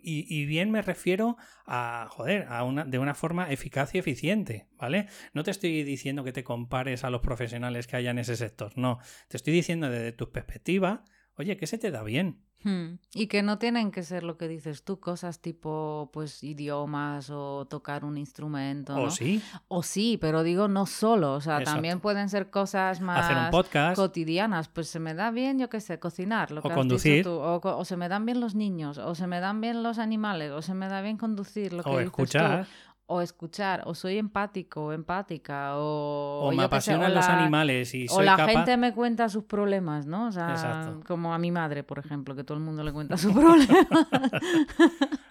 y, 0.02 0.46
bien 0.46 0.72
me 0.72 0.82
refiero 0.82 1.36
a, 1.64 2.08
joder, 2.10 2.46
a 2.48 2.64
una, 2.64 2.84
de 2.84 2.98
una 2.98 3.14
forma 3.14 3.52
eficaz 3.52 3.94
y 3.94 3.98
eficiente, 3.98 4.66
¿vale? 4.72 5.06
No 5.32 5.44
te 5.44 5.52
estoy 5.52 5.84
diciendo 5.84 6.24
que 6.24 6.32
te 6.32 6.42
compares 6.42 7.04
a 7.04 7.10
los 7.10 7.20
profesionales 7.20 7.86
que 7.86 7.96
hay 7.96 8.08
en 8.08 8.18
ese 8.18 8.34
sector, 8.34 8.76
no. 8.76 8.98
Te 9.28 9.36
estoy 9.36 9.52
diciendo 9.52 9.88
desde 9.88 10.10
tu 10.10 10.32
perspectiva, 10.32 11.04
oye, 11.36 11.56
¿qué 11.56 11.68
se 11.68 11.78
te 11.78 11.92
da 11.92 12.02
bien? 12.02 12.44
Hmm. 12.64 12.98
Y 13.12 13.26
que 13.26 13.42
no 13.42 13.58
tienen 13.58 13.90
que 13.90 14.02
ser 14.02 14.22
lo 14.22 14.38
que 14.38 14.48
dices 14.48 14.82
tú, 14.82 14.98
cosas 14.98 15.40
tipo 15.40 16.10
pues 16.12 16.42
idiomas 16.42 17.30
o 17.30 17.66
tocar 17.66 18.04
un 18.04 18.16
instrumento. 18.16 18.96
O 18.96 19.10
sí. 19.10 19.42
O 19.68 19.82
sí, 19.82 20.18
pero 20.20 20.42
digo 20.42 20.66
no 20.66 20.86
solo, 20.86 21.34
o 21.34 21.40
sea, 21.40 21.62
también 21.62 22.00
pueden 22.00 22.28
ser 22.28 22.50
cosas 22.50 23.00
más 23.00 23.52
cotidianas. 23.94 24.68
Pues 24.68 24.88
se 24.88 24.98
me 24.98 25.14
da 25.14 25.30
bien, 25.30 25.58
yo 25.58 25.68
qué 25.68 25.80
sé, 25.80 25.98
cocinar, 25.98 26.50
lo 26.50 26.60
o 26.60 26.70
conducir. 26.70 27.28
O, 27.28 27.84
se 27.84 27.96
me 27.96 28.08
dan 28.08 28.24
bien 28.24 28.40
los 28.40 28.54
niños, 28.54 28.98
o 28.98 29.14
se 29.14 29.26
me 29.26 29.40
dan 29.40 29.60
bien 29.60 29.82
los 29.82 29.98
animales, 29.98 30.50
o 30.50 30.62
se 30.62 30.74
me 30.74 30.88
da 30.88 31.02
bien 31.02 31.18
conducir, 31.18 31.74
lo 31.74 31.82
que 31.82 31.90
o 31.90 32.00
escuchar 32.00 32.66
o 33.06 33.20
escuchar, 33.20 33.82
o 33.84 33.94
soy 33.94 34.16
empático 34.18 34.86
o 34.86 34.92
empática, 34.92 35.76
o... 35.76 36.48
O 36.48 36.52
me 36.52 36.62
apasionan 36.64 37.14
los 37.14 37.26
animales 37.28 37.94
y 37.94 38.08
soy 38.08 38.18
O 38.18 38.22
la 38.22 38.38
gente 38.46 38.76
me 38.78 38.94
cuenta 38.94 39.28
sus 39.28 39.44
problemas, 39.44 40.06
¿no? 40.06 40.28
O 40.28 40.32
sea, 40.32 40.94
como 41.06 41.34
a 41.34 41.38
mi 41.38 41.50
madre, 41.50 41.82
por 41.84 41.98
ejemplo, 41.98 42.34
que 42.34 42.44
todo 42.44 42.56
el 42.56 42.64
mundo 42.64 42.82
le 42.82 42.92
cuenta 42.92 43.16
sus 43.18 43.32
problemas. 43.34 43.78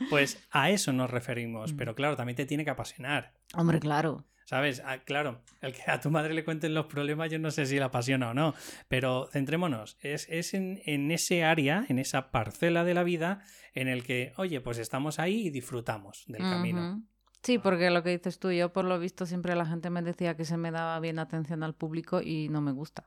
Pues 0.10 0.46
a 0.52 0.70
eso 0.70 0.94
nos 0.94 1.10
referimos, 1.10 1.74
Mm. 1.74 1.78
pero 1.78 1.96
claro, 1.96 2.16
también 2.16 2.36
te 2.36 2.46
tiene 2.46 2.64
que 2.64 2.70
apasionar. 2.70 3.34
Hombre, 3.56 3.80
claro. 3.80 4.26
¿Sabes? 4.46 4.84
Ah, 4.86 4.98
claro, 5.00 5.42
el 5.62 5.74
que 5.74 5.90
a 5.90 6.00
tu 6.02 6.12
madre 6.12 6.34
le 6.34 6.44
cuenten 6.44 6.74
los 6.74 6.86
problemas, 6.88 7.32
yo 7.32 7.40
no 7.40 7.50
sé 7.50 7.66
si 7.66 7.76
le 7.78 7.84
apasiona 7.84 8.30
o 8.32 8.34
no, 8.34 8.54
pero 8.90 9.28
centrémonos, 9.32 9.98
es, 10.02 10.28
es 10.30 10.54
en, 10.54 10.82
en 10.86 11.10
ese 11.12 11.44
área, 11.46 11.86
en 11.88 11.98
esa 11.98 12.30
parcela 12.30 12.84
de 12.84 12.94
la 12.94 13.04
vida 13.04 13.42
en 13.74 13.88
el 13.88 14.04
que, 14.04 14.34
oye, 14.38 14.60
pues 14.60 14.78
estamos 14.80 15.18
ahí 15.18 15.48
y 15.48 15.50
disfrutamos 15.50 16.26
del 16.28 16.42
camino. 16.42 17.02
Sí, 17.44 17.58
porque 17.58 17.90
lo 17.90 18.04
que 18.04 18.12
dices 18.12 18.40
tú, 18.40 18.52
yo 18.52 18.72
por 18.72 18.86
lo 18.86 18.98
visto 18.98 19.26
siempre 19.26 19.54
la 19.56 19.66
gente 19.66 19.90
me 19.90 20.02
decía 20.02 20.38
que 20.38 20.46
se 20.46 20.56
me 20.56 20.72
daba 20.72 20.98
bien 21.02 21.20
atención 21.20 21.62
al 21.62 21.76
público 21.76 22.22
y 22.22 22.48
no 22.50 22.62
me 22.62 22.72
gusta. 22.72 23.04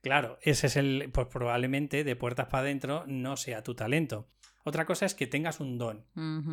Claro, 0.00 0.38
ese 0.42 0.68
es 0.68 0.76
el, 0.76 1.10
pues 1.12 1.26
probablemente 1.26 2.04
de 2.04 2.16
puertas 2.16 2.46
para 2.46 2.62
adentro 2.62 3.04
no 3.06 3.36
sea 3.36 3.62
tu 3.62 3.74
talento. 3.74 4.28
Otra 4.64 4.84
cosa 4.84 5.06
es 5.06 5.14
que 5.14 5.26
tengas 5.26 5.58
un 5.60 5.78
don, 5.78 6.04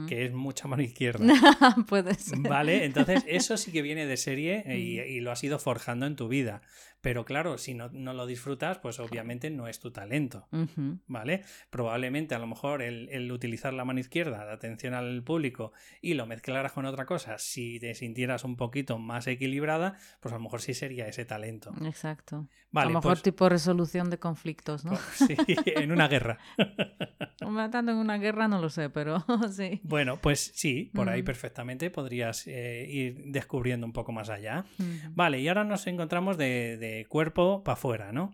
que 0.08 0.26
es 0.26 0.34
mucha 0.34 0.67
mano 0.67 0.82
izquierda. 0.84 1.26
Puede 1.88 2.13
ser. 2.15 2.39
Vale, 2.39 2.86
entonces 2.86 3.24
eso 3.28 3.58
sí 3.58 3.72
que 3.72 3.82
viene 3.82 4.06
de 4.06 4.17
serie 4.17 4.63
y, 4.78 4.98
Mm. 5.00 5.12
y 5.12 5.20
lo 5.20 5.32
has 5.32 5.43
ido 5.43 5.60
forjando 5.60 6.06
en 6.06 6.15
tu 6.15 6.28
vida. 6.28 6.62
Pero 7.02 7.26
claro, 7.26 7.58
si 7.60 7.74
no, 7.76 7.89
no 7.91 8.13
lo 8.13 8.26
disfrutas, 8.26 8.80
pues 8.80 9.00
obviamente 9.00 9.50
no 9.52 9.67
es 9.67 9.80
tu 9.80 9.91
talento. 9.91 10.48
¿Vale? 11.06 11.43
Probablemente 11.70 12.34
a 12.34 12.39
lo 12.39 12.48
mejor 12.48 12.82
el, 12.82 13.08
el 13.10 13.32
utilizar 13.32 13.72
la 13.74 13.86
mano 13.86 14.00
izquierda 14.00 14.46
de 14.46 14.52
atención 14.52 14.93
al 14.96 15.22
público 15.24 15.74
y 16.02 16.15
lo 16.15 16.26
mezclaras 16.26 16.72
con 16.72 16.86
otra 16.86 17.06
cosa, 17.06 17.38
si 17.38 17.80
te 17.80 17.93
sintieras 17.93 18.43
un 18.43 18.56
poquito 18.58 18.98
más 18.98 19.28
equilibrada, 19.28 19.96
pues 20.22 20.34
a 20.34 20.38
lo 20.38 20.43
mejor 20.43 20.62
sí 20.62 20.74
sería 20.74 21.08
ese 21.08 21.24
talento. 21.24 21.72
Exacto. 21.86 22.48
Vale, 22.72 22.88
a 22.88 22.89
lo 22.89 22.96
mejor 23.00 23.12
pues, 23.13 23.22
tipo 23.24 23.48
resolución 23.48 24.10
de 24.10 24.17
conflictos, 24.17 24.84
¿no? 24.84 24.96
sí, 25.13 25.36
en 25.65 25.91
una 25.91 26.08
guerra. 26.08 26.39
Matando 27.45 27.91
en 27.91 27.97
una 28.00 28.17
guerra 28.17 28.47
no 28.47 28.60
lo 28.60 28.69
sé, 28.69 28.89
pero 28.89 29.23
sí. 29.52 29.80
Bueno, 29.84 30.17
pues 30.21 30.52
sí, 30.56 30.91
por 30.93 31.10
ahí 31.10 31.21
Mm. 31.21 31.26
perfectamente 31.26 31.89
podrías 31.91 32.47
eh, 32.47 32.86
ir 32.89 33.23
descubriendo 33.28 33.86
un 33.86 33.93
poco 33.93 34.12
más 34.12 34.30
allá. 34.30 34.65
Vale, 35.12 35.39
y 35.39 35.47
ahora 35.47 35.63
nos 35.63 35.86
encontramos 35.88 36.38
de, 36.38 36.78
de 36.78 37.06
cuerpo 37.08 37.63
para 37.63 37.73
afuera, 37.73 38.12
¿no? 38.12 38.34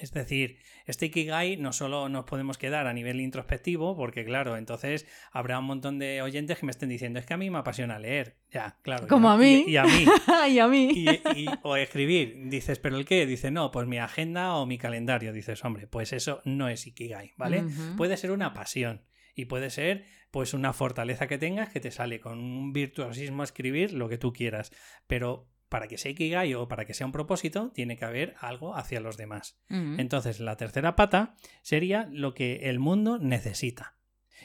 Es 0.00 0.12
decir, 0.12 0.58
este 0.86 1.06
Ikigai 1.06 1.56
no 1.56 1.72
solo 1.72 2.08
nos 2.08 2.24
podemos 2.24 2.58
quedar 2.58 2.86
a 2.86 2.92
nivel 2.92 3.20
introspectivo, 3.20 3.96
porque 3.96 4.24
claro, 4.24 4.56
entonces 4.56 5.06
habrá 5.32 5.58
un 5.58 5.64
montón 5.66 5.98
de 5.98 6.22
oyentes 6.22 6.58
que 6.58 6.66
me 6.66 6.70
estén 6.70 6.88
diciendo, 6.88 7.18
es 7.18 7.26
que 7.26 7.34
a 7.34 7.36
mí 7.36 7.50
me 7.50 7.58
apasiona 7.58 7.98
leer. 7.98 8.36
Ya, 8.50 8.78
claro. 8.82 9.04
y 9.06 9.08
Como 9.08 9.30
a 9.30 9.36
mí. 9.36 9.64
Y, 9.66 9.70
y 9.72 9.76
a 9.76 9.84
mí. 9.84 10.04
y 10.48 10.58
a 10.58 10.68
mí. 10.68 10.90
Y- 11.36 11.46
o 11.62 11.76
escribir. 11.76 12.48
Dices, 12.48 12.78
¿pero 12.78 12.96
el 12.96 13.04
qué? 13.04 13.26
Dice, 13.26 13.50
no, 13.50 13.70
pues 13.70 13.86
mi 13.86 13.98
agenda 13.98 14.54
o 14.54 14.66
mi 14.66 14.78
calendario. 14.78 15.32
Dices, 15.32 15.64
hombre, 15.64 15.86
pues 15.86 16.12
eso 16.12 16.40
no 16.44 16.68
es 16.68 16.86
Ikigai, 16.86 17.32
¿vale? 17.36 17.64
Puede 17.96 18.16
ser 18.16 18.30
una 18.30 18.54
pasión 18.54 19.02
y 19.34 19.44
puede 19.44 19.70
ser 19.70 20.04
pues 20.30 20.52
una 20.52 20.72
fortaleza 20.72 21.26
que 21.26 21.38
tengas 21.38 21.70
que 21.70 21.80
te 21.80 21.90
sale 21.90 22.20
con 22.20 22.38
un 22.40 22.72
virtuosismo 22.72 23.42
a 23.42 23.44
escribir 23.44 23.92
lo 23.94 24.08
que 24.08 24.18
tú 24.18 24.32
quieras, 24.32 24.72
pero 25.06 25.48
para 25.68 25.88
que 25.88 25.98
sea 25.98 26.10
Ikigai 26.10 26.54
o 26.54 26.68
para 26.68 26.84
que 26.84 26.94
sea 26.94 27.06
un 27.06 27.12
propósito 27.12 27.70
tiene 27.74 27.96
que 27.96 28.04
haber 28.04 28.34
algo 28.40 28.76
hacia 28.76 29.00
los 29.00 29.16
demás. 29.16 29.58
Entonces, 29.68 30.40
la 30.40 30.56
tercera 30.56 30.96
pata 30.96 31.34
sería 31.62 32.08
lo 32.10 32.34
que 32.34 32.68
el 32.70 32.78
mundo 32.78 33.18
necesita. 33.18 33.98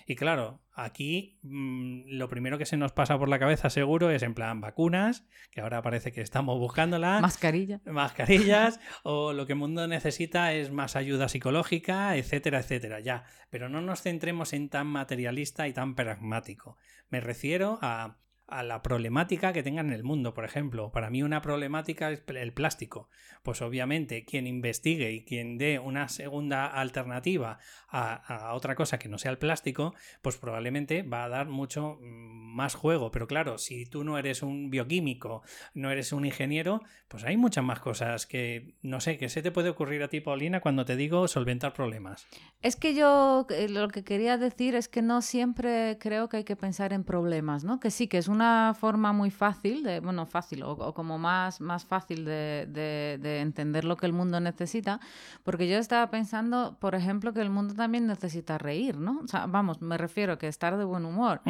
Y 0.05 0.15
claro, 0.15 0.61
aquí 0.73 1.39
mm, 1.43 2.17
lo 2.17 2.27
primero 2.27 2.57
que 2.57 2.65
se 2.65 2.77
nos 2.77 2.91
pasa 2.91 3.17
por 3.17 3.29
la 3.29 3.39
cabeza 3.39 3.69
seguro 3.69 4.09
es 4.11 4.23
en 4.23 4.33
plan 4.33 4.59
vacunas, 4.59 5.25
que 5.51 5.61
ahora 5.61 5.81
parece 5.81 6.11
que 6.11 6.21
estamos 6.21 6.59
buscándolas 6.59 7.21
Mascarilla. 7.21 7.79
mascarillas 7.85 8.79
o 9.03 9.33
lo 9.33 9.45
que 9.45 9.53
el 9.53 9.59
mundo 9.59 9.87
necesita 9.87 10.53
es 10.53 10.71
más 10.71 10.95
ayuda 10.95 11.29
psicológica, 11.29 12.17
etcétera, 12.17 12.59
etcétera, 12.59 12.99
ya. 12.99 13.23
Pero 13.49 13.69
no 13.69 13.81
nos 13.81 14.01
centremos 14.01 14.51
en 14.53 14.69
tan 14.69 14.87
materialista 14.87 15.67
y 15.67 15.73
tan 15.73 15.95
pragmático. 15.95 16.77
Me 17.09 17.21
refiero 17.21 17.79
a, 17.81 18.17
a 18.47 18.61
la 18.63 18.81
problemática 18.81 19.53
que 19.53 19.63
tengan 19.63 19.87
en 19.87 19.93
el 19.93 20.03
mundo, 20.03 20.33
por 20.33 20.45
ejemplo. 20.45 20.91
Para 20.91 21.09
mí 21.09 21.23
una 21.23 21.41
problemática 21.41 22.11
es 22.11 22.23
el 22.27 22.53
plástico. 22.53 23.09
Pues 23.41 23.61
obviamente 23.61 24.25
quien 24.25 24.47
investigue 24.47 25.11
y 25.11 25.23
quien 25.23 25.57
dé 25.57 25.79
una 25.79 26.07
segunda 26.09 26.67
alternativa 26.67 27.59
a, 27.89 28.13
a 28.13 28.53
otra 28.53 28.75
cosa 28.75 28.99
que 28.99 29.09
no 29.09 29.17
sea 29.17 29.31
el 29.31 29.37
plástico, 29.37 29.95
pues 30.21 30.37
probablemente 30.37 31.03
va 31.03 31.23
a 31.23 31.29
dar 31.29 31.47
mucho 31.47 31.97
mm, 32.01 32.55
más 32.55 32.75
juego. 32.75 33.11
Pero 33.11 33.27
claro, 33.27 33.57
si 33.57 33.85
tú 33.85 34.03
no 34.03 34.17
eres 34.17 34.43
un 34.43 34.69
bioquímico, 34.69 35.41
no 35.73 35.89
eres 35.89 36.13
un 36.13 36.25
ingeniero, 36.25 36.81
pues 37.07 37.23
hay 37.23 37.37
muchas 37.37 37.63
más 37.63 37.79
cosas 37.79 38.27
que, 38.27 38.75
no 38.81 38.99
sé, 38.99 39.17
que 39.17 39.29
se 39.29 39.41
te 39.41 39.51
puede 39.51 39.69
ocurrir 39.69 40.03
a 40.03 40.09
ti, 40.09 40.19
Paulina, 40.19 40.61
cuando 40.61 40.85
te 40.85 40.95
digo 40.95 41.27
solventar 41.27 41.73
problemas. 41.73 42.27
Es 42.61 42.75
que 42.75 42.93
yo 42.93 43.47
eh, 43.49 43.69
lo 43.69 43.87
que 43.87 44.03
quería 44.03 44.37
decir 44.37 44.75
es 44.75 44.87
que 44.89 45.01
no 45.01 45.21
siempre 45.21 45.97
creo 45.99 46.29
que 46.29 46.37
hay 46.37 46.43
que 46.43 46.55
pensar 46.55 46.93
en 46.93 47.03
problemas, 47.03 47.63
¿no? 47.63 47.79
Que 47.79 47.89
sí, 47.89 48.07
que 48.07 48.17
es 48.17 48.27
una 48.27 48.42
forma 48.77 49.13
muy 49.13 49.31
fácil, 49.31 49.83
de, 49.83 49.99
bueno, 49.99 50.25
fácil, 50.25 50.63
o, 50.63 50.71
o 50.71 50.93
como 50.93 51.17
más, 51.17 51.61
más 51.61 51.85
fácil 51.85 52.25
de, 52.25 52.67
de- 52.69 53.17
de 53.21 53.39
entender 53.41 53.83
lo 53.85 53.97
que 53.97 54.05
el 54.05 54.13
mundo 54.13 54.39
necesita, 54.39 54.99
porque 55.43 55.67
yo 55.67 55.77
estaba 55.77 56.09
pensando, 56.09 56.77
por 56.79 56.95
ejemplo, 56.95 57.33
que 57.33 57.41
el 57.41 57.49
mundo 57.49 57.73
también 57.75 58.07
necesita 58.07 58.57
reír, 58.57 58.97
¿no? 58.97 59.19
O 59.23 59.27
sea, 59.27 59.45
vamos, 59.47 59.81
me 59.81 59.97
refiero 59.97 60.33
a 60.33 60.37
que 60.37 60.47
estar 60.47 60.77
de 60.77 60.83
buen 60.85 61.05
humor. 61.05 61.41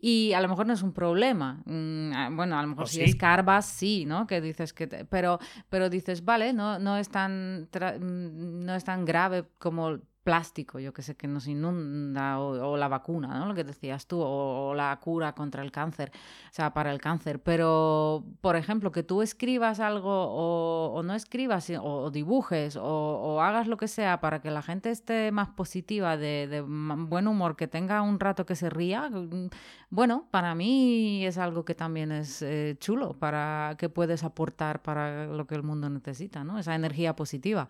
Y 0.00 0.32
a 0.32 0.40
lo 0.40 0.48
mejor 0.48 0.66
no 0.66 0.72
es 0.72 0.82
un 0.82 0.92
problema. 0.92 1.62
Mm, 1.64 2.12
ah, 2.14 2.28
Bueno, 2.32 2.58
a 2.58 2.62
lo 2.62 2.68
mejor 2.68 2.84
¿O 2.84 2.88
si 2.88 2.98
sí? 2.98 3.02
escarbas, 3.02 3.66
sí, 3.66 4.04
¿no? 4.06 4.26
Que 4.26 4.40
dices 4.40 4.72
que... 4.72 4.86
te- 4.86 5.04
Pero, 5.04 5.38
pero 5.68 5.88
dices, 5.90 6.24
vale, 6.24 6.52
no, 6.52 6.78
no, 6.78 6.96
es 6.96 7.08
tan 7.08 7.68
mm, 7.72 8.64
no 8.64 8.74
es 8.74 8.84
tan 8.84 9.04
grave 9.04 9.44
como 9.58 9.98
plástico, 10.26 10.80
yo 10.80 10.92
que 10.92 11.02
sé, 11.02 11.14
que 11.14 11.28
nos 11.28 11.46
inunda, 11.46 12.40
o, 12.40 12.72
o 12.72 12.76
la 12.76 12.88
vacuna, 12.88 13.38
¿no? 13.38 13.46
Lo 13.46 13.54
que 13.54 13.62
decías 13.62 14.08
tú, 14.08 14.20
o, 14.20 14.74
la 14.74 14.98
cura 15.00 15.34
contra 15.36 15.62
el 15.62 15.70
cáncer, 15.70 16.10
o 16.50 16.52
sea, 16.52 16.74
para 16.74 16.90
el 16.90 17.00
cáncer. 17.00 17.40
Pero, 17.40 18.24
por 18.40 18.56
ejemplo, 18.56 18.90
que 18.90 19.04
tú 19.04 19.22
escribas 19.22 19.78
algo 19.78 20.10
o, 20.10 20.92
o 20.94 21.02
no 21.04 21.14
escribas, 21.14 21.70
o, 21.70 21.80
o 21.84 22.10
dibujes, 22.10 22.76
o, 22.76 23.40
hagas 23.40 23.68
lo 23.68 23.76
que 23.76 23.86
sea 23.86 24.20
para 24.20 24.40
que 24.40 24.50
la 24.50 24.62
gente 24.62 24.90
esté 24.90 25.30
más 25.30 25.50
positiva, 25.50 26.16
de, 26.16 26.48
de 26.48 26.60
buen 26.60 27.28
humor, 27.28 27.54
que 27.54 27.68
tenga 27.68 28.02
un 28.02 28.18
rato 28.18 28.44
que 28.46 28.56
se 28.56 28.68
ría, 28.68 29.08
mm, 29.08 29.50
bueno, 29.90 30.26
para 30.32 30.56
mí 30.56 31.24
es 31.24 31.38
algo 31.38 31.64
que 31.64 31.76
también 31.76 32.10
es 32.10 32.42
eh, 32.42 32.76
chulo, 32.80 33.14
para 33.16 33.76
que 33.78 33.88
puedes 33.88 34.24
aportar 34.24 34.82
para 34.82 35.26
lo 35.26 35.46
que 35.46 35.54
el 35.54 35.62
mundo 35.62 35.88
necesita, 35.88 36.42
¿no? 36.42 36.58
Esa 36.58 36.74
energía 36.74 37.14
positiva. 37.14 37.68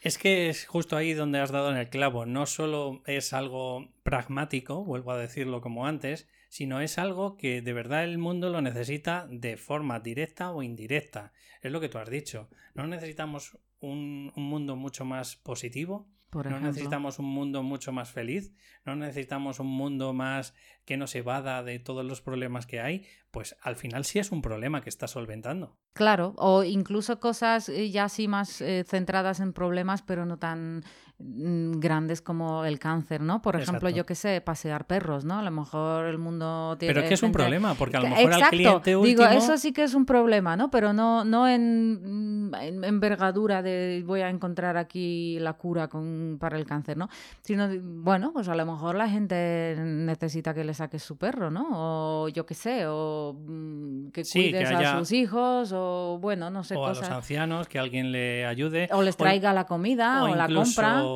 Es 0.00 0.16
que 0.16 0.48
es 0.48 0.66
justo 0.66 0.96
ahí 0.96 1.12
donde 1.12 1.40
has 1.40 1.50
dado 1.50 1.70
en 1.70 1.76
el 1.76 1.88
clavo. 1.88 2.24
No 2.24 2.46
solo 2.46 3.02
es 3.06 3.32
algo 3.32 3.88
pragmático, 4.04 4.84
vuelvo 4.84 5.10
a 5.10 5.18
decirlo 5.18 5.60
como 5.60 5.86
antes, 5.86 6.28
sino 6.48 6.80
es 6.80 6.98
algo 6.98 7.36
que 7.36 7.62
de 7.62 7.72
verdad 7.72 8.04
el 8.04 8.18
mundo 8.18 8.48
lo 8.48 8.62
necesita 8.62 9.26
de 9.28 9.56
forma 9.56 9.98
directa 9.98 10.52
o 10.52 10.62
indirecta. 10.62 11.32
Es 11.62 11.72
lo 11.72 11.80
que 11.80 11.88
tú 11.88 11.98
has 11.98 12.08
dicho. 12.08 12.48
No 12.74 12.86
necesitamos 12.86 13.58
un, 13.80 14.32
un 14.36 14.44
mundo 14.44 14.76
mucho 14.76 15.04
más 15.04 15.34
positivo, 15.34 16.08
Por 16.30 16.44
no 16.44 16.50
ejemplo. 16.50 16.68
necesitamos 16.68 17.18
un 17.18 17.26
mundo 17.26 17.62
mucho 17.62 17.90
más 17.90 18.10
feliz, 18.10 18.52
no 18.84 18.96
necesitamos 18.96 19.60
un 19.60 19.68
mundo 19.68 20.12
más 20.12 20.54
que 20.84 20.96
nos 20.96 21.14
evada 21.14 21.62
de 21.62 21.78
todos 21.78 22.04
los 22.04 22.20
problemas 22.20 22.66
que 22.66 22.80
hay, 22.80 23.06
pues 23.30 23.56
al 23.62 23.76
final 23.76 24.04
sí 24.04 24.18
es 24.18 24.30
un 24.30 24.42
problema 24.42 24.82
que 24.82 24.90
está 24.90 25.06
solventando. 25.06 25.78
Claro, 25.94 26.34
o 26.36 26.64
incluso 26.64 27.18
cosas 27.18 27.68
eh, 27.68 27.90
ya 27.90 28.04
así 28.04 28.28
más 28.28 28.60
eh, 28.60 28.84
centradas 28.86 29.40
en 29.40 29.52
problemas, 29.52 30.02
pero 30.02 30.26
no 30.26 30.38
tan 30.38 30.84
grandes 31.20 32.22
como 32.22 32.64
el 32.64 32.78
cáncer, 32.78 33.20
¿no? 33.20 33.42
Por 33.42 33.56
ejemplo, 33.56 33.88
Exacto. 33.88 33.96
yo 33.96 34.06
qué 34.06 34.14
sé, 34.14 34.40
pasear 34.40 34.86
perros, 34.86 35.24
¿no? 35.24 35.38
A 35.38 35.42
lo 35.42 35.50
mejor 35.50 36.06
el 36.06 36.16
mundo 36.18 36.76
tiene... 36.78 36.94
Pero 36.94 37.02
es 37.04 37.08
que 37.08 37.14
es 37.14 37.22
un 37.22 37.28
gente- 37.30 37.38
problema, 37.38 37.74
porque 37.74 37.96
a 37.96 38.00
lo 38.00 38.08
mejor 38.08 38.32
al 38.34 38.42
cliente 38.50 38.96
último... 38.96 39.24
digo, 39.26 39.36
eso 39.36 39.56
sí 39.58 39.72
que 39.72 39.82
es 39.82 39.94
un 39.94 40.06
problema, 40.06 40.56
¿no? 40.56 40.70
Pero 40.70 40.92
no, 40.92 41.24
no 41.24 41.48
en, 41.48 42.52
en 42.60 42.84
envergadura 42.84 43.62
de 43.62 44.04
voy 44.06 44.20
a 44.20 44.28
encontrar 44.30 44.76
aquí 44.76 45.38
la 45.40 45.54
cura 45.54 45.88
con, 45.88 46.36
para 46.38 46.56
el 46.56 46.64
cáncer, 46.66 46.96
¿no? 46.96 47.08
Sino, 47.42 47.68
bueno, 47.82 48.32
pues 48.32 48.48
a 48.48 48.54
lo 48.54 48.64
mejor 48.64 48.94
la 48.94 49.08
gente 49.08 49.74
necesita 49.76 50.54
que 50.54 50.62
le 50.62 50.72
saques 50.72 51.02
su 51.02 51.16
perro, 51.16 51.50
¿no? 51.50 51.66
O 51.72 52.28
yo 52.28 52.46
qué 52.46 52.54
sé, 52.54 52.84
o 52.86 53.34
mm, 53.44 54.10
que 54.10 54.24
Sí, 54.24 54.44
que 54.44 54.50
cuides 54.52 54.70
haya- 54.70 54.94
a 54.94 54.98
sus 55.00 55.10
hijos, 55.10 55.72
o 55.74 56.18
bueno, 56.20 56.48
no 56.50 56.62
sé, 56.62 56.76
o 56.76 56.86
a 56.86 56.90
los 56.90 57.02
ancianos, 57.02 57.66
que 57.66 57.80
alguien 57.80 58.12
le 58.12 58.46
ayude. 58.46 58.88
O 58.92 59.02
les 59.02 59.16
o- 59.16 59.18
traiga 59.18 59.52
la 59.52 59.64
comida 59.66 60.22
o, 60.22 60.34
la 60.36 60.44
incluso 60.44 60.80
compra. 60.80 61.07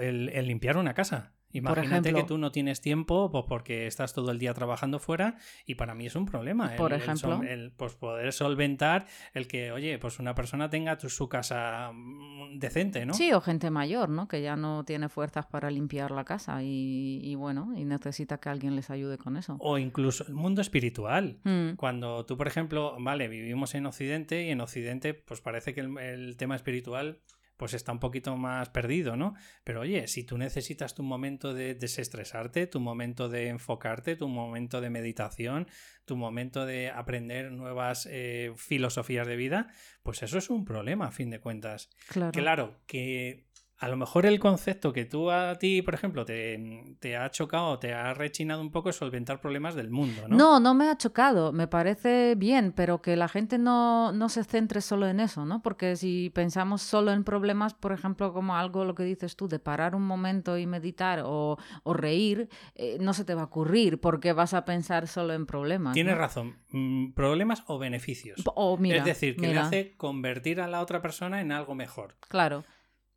El, 0.00 0.28
el 0.30 0.46
limpiar 0.46 0.76
una 0.76 0.94
casa. 0.94 1.32
Imagínate 1.56 2.08
ejemplo. 2.08 2.16
que 2.16 2.24
tú 2.26 2.36
no 2.36 2.50
tienes 2.50 2.80
tiempo 2.80 3.30
pues, 3.30 3.44
porque 3.48 3.86
estás 3.86 4.12
todo 4.12 4.32
el 4.32 4.40
día 4.40 4.52
trabajando 4.54 4.98
fuera 4.98 5.36
y 5.66 5.76
para 5.76 5.94
mí 5.94 6.04
es 6.06 6.16
un 6.16 6.26
problema. 6.26 6.72
el- 6.72 6.76
Por 6.76 6.92
ejemplo. 6.92 7.44
el, 7.44 7.70
pues 7.70 7.94
poder 7.94 8.32
solventar 8.32 9.06
el 9.34 9.46
que, 9.46 9.70
oye, 9.70 9.96
pues 10.00 10.18
una 10.18 10.34
persona 10.34 10.68
tenga 10.68 10.98
tu- 10.98 11.08
su 11.08 11.28
casa 11.28 11.92
mm, 11.94 12.58
decente, 12.58 13.06
¿no? 13.06 13.14
Sí, 13.14 13.32
o 13.32 13.40
gente 13.40 13.70
mayor, 13.70 14.08
¿no? 14.08 14.26
Que 14.26 14.42
ya 14.42 14.56
no 14.56 14.84
tiene 14.84 15.08
fuerzas 15.08 15.46
para 15.46 15.70
limpiar 15.70 16.10
la 16.10 16.24
casa 16.24 16.60
y, 16.64 17.20
y 17.22 17.36
bueno, 17.36 17.72
y 17.76 17.84
necesita 17.84 18.38
que 18.38 18.48
alguien 18.48 18.74
les 18.74 18.90
ayude 18.90 19.16
con 19.16 19.36
eso. 19.36 19.56
O 19.60 19.78
incluso 19.78 20.26
el 20.26 20.34
mundo 20.34 20.60
espiritual. 20.60 21.38
Mm. 21.44 21.74
Cuando 21.76 22.26
tú, 22.26 22.36
por 22.36 22.48
ejemplo, 22.48 22.96
vale, 22.98 23.28
vivimos 23.28 23.76
en 23.76 23.86
Occidente 23.86 24.44
y 24.44 24.50
en 24.50 24.60
Occidente, 24.60 25.14
pues 25.14 25.40
parece 25.40 25.72
que 25.72 25.82
el 25.82 26.36
tema 26.36 26.56
espiritual 26.56 27.20
pues 27.56 27.74
está 27.74 27.92
un 27.92 28.00
poquito 28.00 28.36
más 28.36 28.68
perdido, 28.70 29.16
¿no? 29.16 29.34
Pero 29.62 29.80
oye, 29.82 30.08
si 30.08 30.24
tú 30.24 30.38
necesitas 30.38 30.94
tu 30.94 31.02
momento 31.02 31.54
de 31.54 31.74
desestresarte, 31.74 32.66
tu 32.66 32.80
momento 32.80 33.28
de 33.28 33.48
enfocarte, 33.48 34.16
tu 34.16 34.28
momento 34.28 34.80
de 34.80 34.90
meditación, 34.90 35.68
tu 36.04 36.16
momento 36.16 36.66
de 36.66 36.90
aprender 36.90 37.52
nuevas 37.52 38.08
eh, 38.10 38.52
filosofías 38.56 39.26
de 39.26 39.36
vida, 39.36 39.68
pues 40.02 40.22
eso 40.22 40.38
es 40.38 40.50
un 40.50 40.64
problema, 40.64 41.06
a 41.06 41.12
fin 41.12 41.30
de 41.30 41.40
cuentas. 41.40 41.90
Claro. 42.08 42.32
Claro, 42.32 42.80
que 42.86 43.46
a 43.84 43.88
lo 43.88 43.98
mejor 43.98 44.24
el 44.24 44.40
concepto 44.40 44.94
que 44.94 45.04
tú 45.04 45.30
a 45.30 45.56
ti, 45.56 45.82
por 45.82 45.92
ejemplo, 45.92 46.24
te, 46.24 46.96
te, 47.00 47.18
ha 47.18 47.30
chocado, 47.30 47.78
te 47.78 47.92
ha 47.92 48.14
rechinado 48.14 48.62
un 48.62 48.70
poco 48.70 48.88
es 48.88 48.96
solventar 48.96 49.42
problemas 49.42 49.74
del 49.74 49.90
mundo, 49.90 50.26
¿no? 50.26 50.36
No, 50.36 50.58
no 50.58 50.72
me 50.72 50.88
ha 50.88 50.96
chocado, 50.96 51.52
me 51.52 51.68
parece 51.68 52.34
bien, 52.34 52.72
pero 52.72 53.02
que 53.02 53.14
la 53.14 53.28
gente 53.28 53.58
no, 53.58 54.10
no 54.12 54.30
se 54.30 54.42
centre 54.44 54.80
solo 54.80 55.06
en 55.06 55.20
eso, 55.20 55.44
¿no? 55.44 55.60
Porque 55.60 55.96
si 55.96 56.30
pensamos 56.30 56.80
solo 56.80 57.12
en 57.12 57.24
problemas, 57.24 57.74
por 57.74 57.92
ejemplo, 57.92 58.32
como 58.32 58.56
algo, 58.56 58.86
lo 58.86 58.94
que 58.94 59.02
dices 59.04 59.36
tú, 59.36 59.48
de 59.48 59.58
parar 59.58 59.94
un 59.94 60.06
momento 60.06 60.56
y 60.56 60.66
meditar 60.66 61.20
o, 61.22 61.58
o 61.82 61.92
reír, 61.92 62.48
eh, 62.76 62.96
no 63.00 63.12
se 63.12 63.26
te 63.26 63.34
va 63.34 63.42
a 63.42 63.46
ocurrir 63.46 64.00
porque 64.00 64.32
vas 64.32 64.54
a 64.54 64.64
pensar 64.64 65.08
solo 65.08 65.34
en 65.34 65.44
problemas. 65.44 65.92
Tienes 65.92 66.14
¿no? 66.14 66.20
razón, 66.20 66.56
mm, 66.70 67.12
problemas 67.12 67.62
o 67.66 67.78
beneficios. 67.78 68.42
O 68.54 68.78
mira, 68.78 68.96
es 68.96 69.04
decir, 69.04 69.36
que 69.36 69.48
mira. 69.48 69.60
le 69.60 69.66
hace 69.66 69.94
convertir 69.98 70.62
a 70.62 70.68
la 70.68 70.80
otra 70.80 71.02
persona 71.02 71.42
en 71.42 71.52
algo 71.52 71.74
mejor. 71.74 72.16
Claro. 72.28 72.64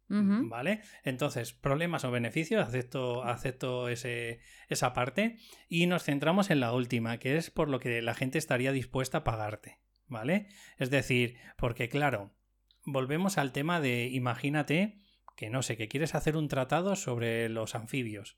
¿Vale? 0.10 0.82
Entonces, 1.04 1.52
problemas 1.52 2.06
o 2.06 2.12
beneficios, 2.12 2.65
acepto, 2.65 3.24
acepto 3.24 3.89
ese, 3.89 4.39
esa 4.70 4.93
parte. 4.93 5.38
Y 5.67 5.86
nos 5.88 6.04
centramos 6.04 6.50
en 6.50 6.62
la 6.62 6.74
última, 6.74 7.17
que 7.17 7.38
es 7.38 7.52
por 7.52 7.70
lo 7.70 7.80
que 7.80 8.02
la 8.02 8.13
gente 8.13 8.38
estaría 8.38 8.72
dispuesta 8.72 9.20
a 9.20 9.24
pagarte. 9.24 9.80
¿Vale? 10.08 10.48
Es 10.78 10.89
decir, 10.89 11.38
porque 11.58 11.89
claro, 11.89 12.32
volvemos 12.86 13.38
al 13.38 13.52
tema 13.52 13.82
de 13.82 14.08
imagínate 14.08 15.02
que 15.38 15.50
no 15.50 15.62
sé, 15.62 15.78
que 15.78 15.88
quieres 15.88 16.15
hacer 16.15 16.36
un 16.36 16.50
tratado 16.50 16.96
sobre 16.96 17.48
los 17.48 17.76
anfibios. 17.76 18.38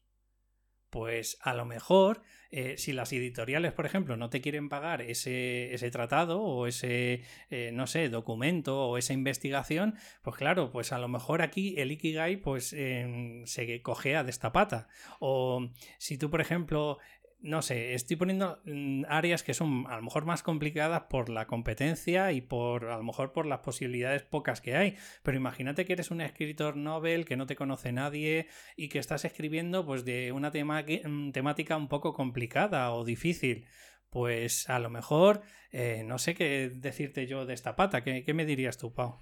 Pues 0.89 1.38
a 1.41 1.54
lo 1.54 1.65
mejor, 1.65 2.23
eh, 2.52 2.75
si 2.78 2.93
las 2.93 3.13
editoriales, 3.13 3.73
por 3.73 3.86
ejemplo, 3.86 4.17
no 4.17 4.30
te 4.30 4.41
quieren 4.41 4.69
pagar 4.69 5.04
ese, 5.04 5.73
ese 5.73 5.91
tratado 5.91 6.41
o 6.41 6.65
ese, 6.65 7.21
eh, 7.52 7.69
no 7.73 7.86
sé, 7.86 8.10
documento 8.10 8.88
o 8.88 8.97
esa 8.97 9.13
investigación, 9.13 9.95
pues 10.23 10.36
claro, 10.36 10.71
pues 10.71 10.91
a 10.91 10.97
lo 10.97 11.08
mejor 11.08 11.43
aquí 11.43 11.75
el 11.78 11.91
Ikigai 11.91 12.38
pues 12.38 12.73
eh, 12.73 13.43
se 13.45 13.82
cojea 13.84 14.23
de 14.23 14.32
esta 14.32 14.52
pata. 14.52 14.88
O 15.19 15.69
si 15.99 16.17
tú, 16.17 16.32
por 16.32 16.41
ejemplo, 16.41 16.97
no 17.41 17.62
sé, 17.62 17.93
estoy 17.93 18.17
poniendo 18.17 18.60
mm, 18.65 19.06
áreas 19.08 19.43
que 19.43 19.54
son 19.54 19.86
a 19.88 19.95
lo 19.95 20.02
mejor 20.02 20.25
más 20.25 20.43
complicadas 20.43 21.04
por 21.04 21.30
la 21.30 21.47
competencia 21.47 22.32
y 22.34 22.41
por 22.41 22.86
a 22.86 22.97
lo 22.97 23.04
mejor 23.04 23.32
por 23.32 23.45
las 23.45 23.60
posibilidades 23.60 24.23
pocas 24.23 24.62
que 24.62 24.75
hay. 24.75 24.97
Pero 25.23 25.38
imagínate 25.38 25.86
que 25.86 25.93
eres 25.93 26.12
un 26.12 26.21
escritor 26.21 26.75
novel 26.75 27.25
que 27.25 27.38
no 27.38 27.45
te 27.45 27.56
conoce 27.56 27.91
nadie 27.93 28.47
y 28.75 28.89
que 28.89 28.99
estás 28.99 29.23
escribiendo 29.23 29.86
pues 29.86 30.04
de 30.04 30.32
una 30.32 30.52
mm, 30.52 31.32
temática 31.32 31.78
un 31.78 31.88
poco 31.88 32.13
complicada 32.13 32.91
o 32.91 33.06
difícil. 33.06 33.65
Pues 34.10 34.69
a 34.69 34.80
lo 34.80 34.89
mejor 34.89 35.41
eh, 35.71 36.04
no 36.06 36.17
sé 36.17 36.36
qué 36.36 36.71
decirte 36.75 37.25
yo 37.25 37.45
de 37.45 37.54
esta 37.54 37.75
pata. 37.75 38.04
¿Qué, 38.04 38.23
qué 38.23 38.34
me 38.34 38.45
dirías 38.45 38.78
tú, 38.78 38.93
Pau? 38.93 39.19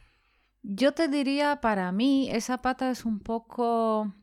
Yo 0.63 0.93
te 0.93 1.07
diría, 1.07 1.61
para 1.61 1.91
mí, 1.91 2.29
esa 2.31 2.61
pata 2.61 2.89
es 2.89 3.05
un 3.05 3.19
poco... 3.19 4.13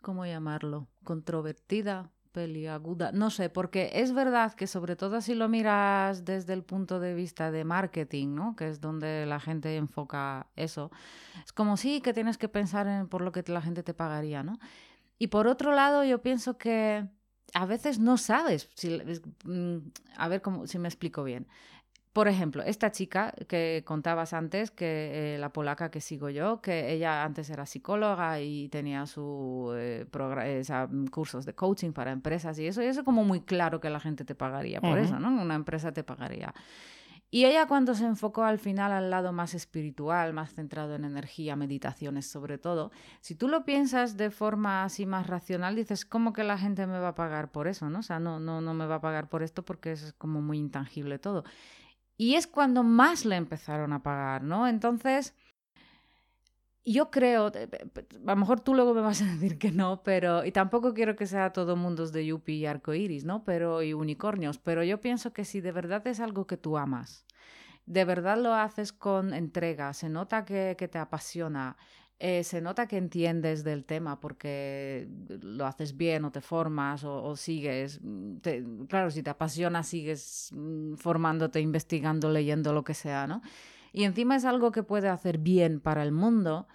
¿Cómo 0.00 0.26
llamarlo? 0.26 0.88
Controvertida, 1.04 2.12
peliaguda, 2.32 3.12
no 3.12 3.30
sé, 3.30 3.50
porque 3.50 3.90
es 3.94 4.12
verdad 4.12 4.54
que 4.54 4.66
sobre 4.66 4.96
todo 4.96 5.20
si 5.20 5.34
lo 5.34 5.48
miras 5.48 6.24
desde 6.24 6.54
el 6.54 6.64
punto 6.64 6.98
de 6.98 7.14
vista 7.14 7.50
de 7.50 7.64
marketing, 7.64 8.34
¿no? 8.34 8.56
Que 8.56 8.68
es 8.68 8.80
donde 8.80 9.26
la 9.26 9.38
gente 9.38 9.76
enfoca 9.76 10.48
eso. 10.56 10.90
Es 11.44 11.52
como 11.52 11.76
sí 11.76 12.00
que 12.00 12.12
tienes 12.12 12.38
que 12.38 12.48
pensar 12.48 12.86
en 12.86 13.08
por 13.08 13.22
lo 13.22 13.32
que 13.32 13.44
la 13.46 13.62
gente 13.62 13.82
te 13.82 13.94
pagaría, 13.94 14.42
¿no? 14.42 14.58
Y 15.18 15.28
por 15.28 15.46
otro 15.46 15.72
lado, 15.72 16.04
yo 16.04 16.20
pienso 16.22 16.58
que 16.58 17.06
a 17.54 17.66
veces 17.66 17.98
no 17.98 18.16
sabes 18.16 18.70
si, 18.74 18.98
mm, 19.44 19.76
a 20.16 20.28
ver 20.28 20.42
cómo, 20.42 20.66
si 20.66 20.78
me 20.78 20.88
explico 20.88 21.22
bien. 21.22 21.46
Por 22.12 22.28
ejemplo, 22.28 22.62
esta 22.62 22.92
chica 22.92 23.32
que 23.48 23.82
contabas 23.86 24.34
antes, 24.34 24.70
que 24.70 25.34
eh, 25.34 25.38
la 25.38 25.50
polaca 25.50 25.90
que 25.90 26.02
sigo 26.02 26.28
yo, 26.28 26.60
que 26.60 26.92
ella 26.92 27.24
antes 27.24 27.48
era 27.48 27.64
psicóloga 27.64 28.38
y 28.40 28.68
tenía 28.68 29.06
sus 29.06 29.74
eh, 29.76 30.06
cursos 31.10 31.46
de 31.46 31.54
coaching 31.54 31.92
para 31.92 32.12
empresas 32.12 32.58
y 32.58 32.66
eso, 32.66 32.82
y 32.82 32.86
eso 32.86 33.00
es 33.00 33.04
como 33.04 33.24
muy 33.24 33.40
claro 33.40 33.80
que 33.80 33.88
la 33.88 33.98
gente 33.98 34.26
te 34.26 34.34
pagaría 34.34 34.80
por 34.80 34.90
uh 34.90 34.94
-huh. 34.94 35.04
eso, 35.04 35.18
¿no? 35.18 35.28
Una 35.40 35.54
empresa 35.54 35.92
te 35.92 36.04
pagaría. 36.04 36.52
Y 37.34 37.46
ella 37.46 37.66
cuando 37.66 37.94
se 37.94 38.04
enfocó 38.04 38.44
al 38.44 38.58
final 38.58 38.92
al 38.92 39.08
lado 39.08 39.32
más 39.32 39.54
espiritual, 39.54 40.34
más 40.34 40.52
centrado 40.52 40.94
en 40.94 41.06
energía, 41.06 41.56
meditaciones 41.56 42.26
sobre 42.30 42.58
todo, 42.58 42.90
si 43.22 43.34
tú 43.34 43.48
lo 43.48 43.64
piensas 43.64 44.18
de 44.18 44.30
forma 44.30 44.84
así 44.84 45.06
más 45.06 45.26
racional, 45.28 45.74
dices, 45.74 46.04
¿cómo 46.04 46.34
que 46.34 46.44
la 46.44 46.58
gente 46.58 46.86
me 46.86 46.98
va 46.98 47.08
a 47.08 47.14
pagar 47.14 47.50
por 47.50 47.68
eso? 47.68 47.88
¿no? 47.88 48.00
O 48.00 48.02
sea, 48.02 48.20
no, 48.20 48.38
no, 48.38 48.60
no 48.60 48.74
me 48.74 48.84
va 48.84 48.96
a 48.96 49.00
pagar 49.00 49.30
por 49.30 49.42
esto 49.42 49.64
porque 49.64 49.92
es 49.92 50.12
como 50.18 50.42
muy 50.42 50.58
intangible 50.58 51.18
todo. 51.18 51.44
Y 52.16 52.34
es 52.34 52.46
cuando 52.46 52.82
más 52.82 53.24
le 53.24 53.36
empezaron 53.36 53.92
a 53.92 54.02
pagar, 54.02 54.42
¿no? 54.42 54.68
Entonces, 54.68 55.34
yo 56.84 57.10
creo, 57.10 57.46
a 57.46 58.30
lo 58.34 58.36
mejor 58.36 58.60
tú 58.60 58.74
luego 58.74 58.94
me 58.94 59.00
vas 59.00 59.22
a 59.22 59.24
decir 59.34 59.58
que 59.58 59.70
no, 59.70 60.02
pero, 60.02 60.44
y 60.44 60.52
tampoco 60.52 60.94
quiero 60.94 61.16
que 61.16 61.26
sea 61.26 61.52
todo 61.52 61.76
mundos 61.76 62.12
de 62.12 62.26
yuppie 62.26 62.56
y 62.56 62.66
arcoiris, 62.66 63.24
¿no? 63.24 63.44
Pero, 63.44 63.82
y 63.82 63.92
unicornios, 63.92 64.58
pero 64.58 64.82
yo 64.82 65.00
pienso 65.00 65.32
que 65.32 65.44
si 65.44 65.60
de 65.60 65.72
verdad 65.72 66.06
es 66.06 66.20
algo 66.20 66.46
que 66.46 66.56
tú 66.56 66.76
amas, 66.78 67.26
de 67.86 68.04
verdad 68.04 68.38
lo 68.38 68.54
haces 68.54 68.92
con 68.92 69.34
entrega, 69.34 69.92
se 69.92 70.08
nota 70.08 70.44
que, 70.44 70.76
que 70.78 70.88
te 70.88 70.98
apasiona, 70.98 71.76
eh, 72.18 72.44
se 72.44 72.60
nota 72.60 72.86
que 72.86 72.96
entiendes 72.96 73.64
del 73.64 73.84
tema 73.84 74.20
porque 74.20 75.08
lo 75.40 75.66
haces 75.66 75.96
bien 75.96 76.24
o 76.24 76.30
te 76.30 76.40
formas 76.40 77.02
o, 77.04 77.34
sigues. 77.34 78.00
Te, 78.40 78.64
claro, 78.88 79.10
si 79.10 79.22
te 79.22 79.30
apasiona, 79.30 79.82
sigues 79.82 80.50
mm, 80.52 80.94
formándote, 80.94 81.60
investigando, 81.60 82.30
leyendo, 82.30 82.72
lo 82.72 82.84
que 82.84 82.94
sea, 82.94 83.26
¿no? 83.26 83.42
Y 83.92 84.04
encima 84.04 84.36
es 84.36 84.44
algo 84.44 84.70
que 84.70 84.82
puede 84.82 85.08
hacer 85.08 85.38
bien 85.38 85.80
para 85.80 86.02
el 86.02 86.12
mundo. 86.12 86.68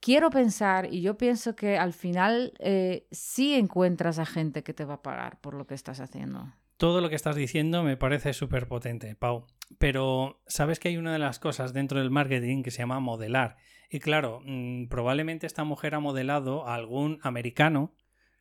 Quiero 0.00 0.30
pensar, 0.30 0.92
y 0.92 1.00
yo 1.00 1.16
pienso 1.16 1.56
que 1.56 1.78
al 1.78 1.92
final 1.92 2.52
eh, 2.60 3.06
sí 3.10 3.54
encuentras 3.54 4.18
a 4.18 4.26
gente 4.26 4.62
que 4.62 4.74
te 4.74 4.84
va 4.84 4.94
a 4.94 5.02
pagar 5.02 5.40
por 5.40 5.54
lo 5.54 5.66
que 5.66 5.74
estás 5.74 6.00
haciendo. 6.00 6.52
Todo 6.76 7.00
lo 7.00 7.08
que 7.08 7.16
estás 7.16 7.34
diciendo 7.34 7.82
me 7.82 7.96
parece 7.96 8.32
súper 8.32 8.68
potente, 8.68 9.16
Pau. 9.16 9.46
Pero 9.78 10.40
sabes 10.46 10.78
que 10.78 10.88
hay 10.88 10.96
una 10.96 11.12
de 11.12 11.18
las 11.18 11.40
cosas 11.40 11.72
dentro 11.72 11.98
del 11.98 12.10
marketing 12.10 12.62
que 12.62 12.70
se 12.70 12.78
llama 12.78 13.00
modelar. 13.00 13.56
Y 13.90 14.00
claro, 14.00 14.40
mmm, 14.44 14.86
probablemente 14.86 15.46
esta 15.46 15.64
mujer 15.64 15.94
ha 15.94 16.00
modelado 16.00 16.66
a 16.66 16.74
algún 16.74 17.18
americano 17.22 17.94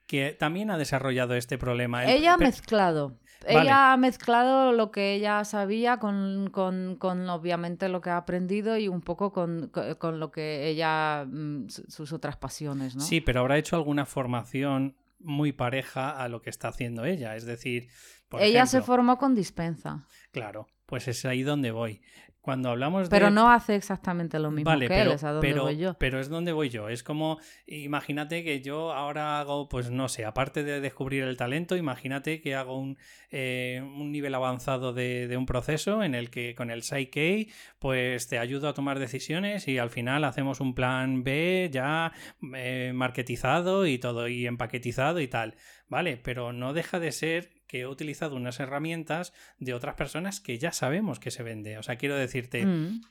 que 0.07 0.31
también 0.31 0.71
ha 0.71 0.77
desarrollado 0.77 1.35
este 1.35 1.57
problema. 1.57 2.05
Ella 2.05 2.33
ha 2.33 2.37
mezclado. 2.37 3.19
Vale. 3.45 3.61
Ella 3.61 3.93
ha 3.93 3.97
mezclado 3.97 4.71
lo 4.71 4.89
que 4.89 5.13
ella 5.13 5.43
sabía 5.43 5.97
con, 5.97 6.49
con, 6.51 6.95
con, 6.95 7.29
obviamente 7.29 7.87
lo 7.87 8.01
que 8.01 8.09
ha 8.09 8.17
aprendido 8.17 8.77
y 8.77 8.87
un 8.87 9.01
poco 9.01 9.31
con, 9.31 9.69
con 9.99 10.19
lo 10.19 10.31
que 10.31 10.67
ella, 10.67 11.25
mm, 11.25 11.67
sus 11.67 12.13
otras 12.13 12.37
pasiones, 12.37 12.95
¿no? 12.95 13.01
Sí, 13.01 13.21
pero 13.21 13.41
habrá 13.41 13.57
hecho 13.57 13.75
alguna 13.75 14.05
formación 14.05 14.95
muy 15.19 15.51
pareja 15.51 16.11
a 16.11 16.27
lo 16.29 16.41
que 16.41 16.49
está 16.49 16.69
haciendo 16.69 17.05
ella. 17.05 17.35
Es 17.35 17.45
decir, 17.45 17.89
ella 18.33 18.45
ejemplo, 18.45 18.65
se 18.67 18.81
formó 18.81 19.17
con 19.17 19.35
dispensa. 19.35 20.05
Claro, 20.31 20.67
pues 20.85 21.07
es 21.07 21.25
ahí 21.25 21.43
donde 21.43 21.71
voy. 21.71 22.01
Cuando 22.47 22.69
hablamos 22.69 23.09
pero 23.09 23.25
de... 23.25 23.33
no 23.33 23.51
hace 23.51 23.75
exactamente 23.75 24.39
lo 24.39 24.51
mismo 24.51 24.71
vale, 24.71 24.87
que 24.87 24.93
pero, 24.93 25.09
él, 25.09 25.15
es 25.17 25.23
a 25.25 25.33
donde 25.33 25.45
pero, 25.45 25.63
voy 25.63 25.75
yo. 25.75 25.95
Pero 25.95 26.21
es 26.21 26.29
donde 26.29 26.53
voy 26.53 26.69
yo. 26.69 26.87
Es 26.87 27.03
como, 27.03 27.39
imagínate 27.65 28.41
que 28.45 28.61
yo 28.61 28.93
ahora 28.93 29.41
hago, 29.41 29.67
pues 29.67 29.91
no 29.91 30.07
sé, 30.07 30.23
aparte 30.23 30.63
de 30.63 30.79
descubrir 30.79 31.23
el 31.23 31.35
talento, 31.35 31.75
imagínate 31.75 32.39
que 32.39 32.55
hago 32.55 32.79
un, 32.79 32.97
eh, 33.31 33.81
un 33.83 34.13
nivel 34.13 34.33
avanzado 34.33 34.93
de, 34.93 35.27
de, 35.27 35.35
un 35.35 35.45
proceso 35.45 36.03
en 36.03 36.15
el 36.15 36.29
que 36.29 36.55
con 36.55 36.71
el 36.71 36.83
Psyche, 36.83 37.49
pues 37.79 38.29
te 38.29 38.39
ayudo 38.39 38.69
a 38.69 38.73
tomar 38.73 38.97
decisiones 38.97 39.67
y 39.67 39.77
al 39.77 39.89
final 39.89 40.23
hacemos 40.23 40.61
un 40.61 40.73
plan 40.73 41.25
B 41.25 41.69
ya 41.69 42.13
eh, 42.55 42.93
marketizado 42.95 43.87
y 43.87 43.97
todo, 43.97 44.29
y 44.29 44.47
empaquetizado 44.47 45.19
y 45.19 45.27
tal. 45.27 45.55
Vale, 45.89 46.15
pero 46.15 46.53
no 46.53 46.71
deja 46.71 46.97
de 47.01 47.11
ser 47.11 47.56
que 47.67 47.81
he 47.81 47.87
utilizado 47.87 48.35
unas 48.35 48.59
herramientas 48.59 49.33
de 49.59 49.73
otras 49.73 49.95
personas 49.95 50.39
que 50.39 50.57
ya 50.57 50.71
sabemos 50.71 51.19
que 51.19 51.31
se 51.31 51.43
vende. 51.43 51.77
O 51.77 51.83
sea, 51.83 51.97
quiero 51.97 52.15
decirte, 52.15 52.65
mm. 52.65 53.01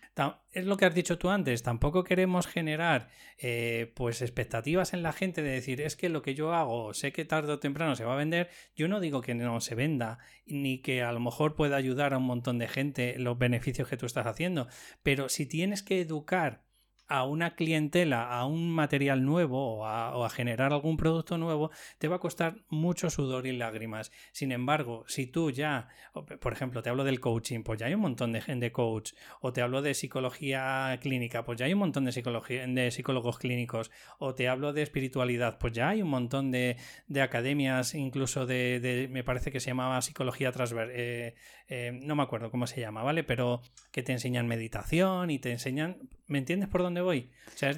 es 0.52 0.64
lo 0.64 0.76
que 0.76 0.86
has 0.86 0.94
dicho 0.94 1.18
tú 1.18 1.30
antes, 1.30 1.62
tampoco 1.62 2.04
queremos 2.04 2.46
generar 2.46 3.08
eh, 3.38 3.92
pues 3.94 4.22
expectativas 4.22 4.94
en 4.94 5.02
la 5.02 5.12
gente 5.12 5.42
de 5.42 5.50
decir, 5.50 5.80
es 5.80 5.96
que 5.96 6.08
lo 6.08 6.22
que 6.22 6.34
yo 6.34 6.54
hago, 6.54 6.94
sé 6.94 7.12
que 7.12 7.24
tarde 7.24 7.52
o 7.52 7.58
temprano 7.58 7.94
se 7.94 8.04
va 8.04 8.14
a 8.14 8.16
vender, 8.16 8.50
yo 8.74 8.88
no 8.88 9.00
digo 9.00 9.20
que 9.20 9.34
no 9.34 9.60
se 9.60 9.74
venda, 9.74 10.18
ni 10.46 10.78
que 10.78 11.02
a 11.02 11.12
lo 11.12 11.20
mejor 11.20 11.54
pueda 11.54 11.76
ayudar 11.76 12.14
a 12.14 12.18
un 12.18 12.24
montón 12.24 12.58
de 12.58 12.68
gente 12.68 13.18
los 13.18 13.38
beneficios 13.38 13.88
que 13.88 13.96
tú 13.96 14.06
estás 14.06 14.26
haciendo, 14.26 14.68
pero 15.02 15.28
si 15.28 15.46
tienes 15.46 15.82
que 15.82 16.00
educar 16.00 16.65
a 17.08 17.24
una 17.24 17.54
clientela, 17.54 18.28
a 18.30 18.46
un 18.46 18.70
material 18.70 19.24
nuevo 19.24 19.78
o 19.78 19.86
a, 19.86 20.28
generar 20.30 20.72
algún 20.72 20.96
producto 20.96 21.38
nuevo, 21.38 21.70
te 21.98 22.08
va 22.08 22.16
a 22.16 22.18
costar 22.20 22.56
mucho 22.68 23.10
sudor 23.10 23.46
y 23.46 23.52
lágrimas. 23.52 24.10
Sin 24.32 24.52
embargo, 24.52 25.04
si 25.06 25.26
tú 25.26 25.50
ya, 25.50 25.88
por 26.40 26.52
ejemplo, 26.52 26.82
te 26.82 26.90
hablo 26.90 27.04
del 27.04 27.20
coaching, 27.20 27.62
pues 27.62 27.78
ya 27.78 27.86
hay 27.86 27.94
un 27.94 28.00
montón 28.00 28.32
de 28.32 28.40
gente 28.40 28.72
coach, 28.72 29.12
o 29.40 29.52
te 29.52 29.62
hablo 29.62 29.82
de 29.82 29.94
psicología 29.94 30.98
clínica, 31.00 31.44
pues 31.44 31.58
ya 31.58 31.66
hay 31.66 31.74
un 31.74 31.78
montón 31.78 32.04
de, 32.04 32.12
psicología, 32.12 32.66
de 32.66 32.90
psicólogos 32.90 33.38
clínicos, 33.38 33.90
o 34.18 34.34
te 34.34 34.48
hablo 34.48 34.72
de 34.72 34.82
espiritualidad, 34.82 35.58
pues 35.58 35.72
ya 35.72 35.90
hay 35.90 36.02
un 36.02 36.08
montón 36.08 36.50
de, 36.50 36.76
academias, 37.20 37.94
incluso 37.94 38.46
de, 38.46 39.08
me 39.10 39.24
parece 39.24 39.52
que 39.52 39.60
se 39.60 39.70
llamaba 39.70 40.02
psicología 40.02 40.52
transversal, 40.52 40.94
eh, 40.94 41.34
eh, 41.68 41.98
no 42.02 42.14
me 42.16 42.22
acuerdo 42.22 42.50
cómo 42.50 42.66
se 42.66 42.80
llama, 42.80 43.02
¿vale? 43.02 43.24
Pero 43.24 43.60
que 43.90 44.02
te 44.02 44.12
enseñan 44.12 44.46
meditación 44.46 45.30
y 45.30 45.38
te 45.38 45.52
enseñan 45.52 46.08
¿Me 46.28 46.38
entiendes 46.38 46.68
por 46.68 46.82
dónde 46.82 47.02
voy? 47.02 47.30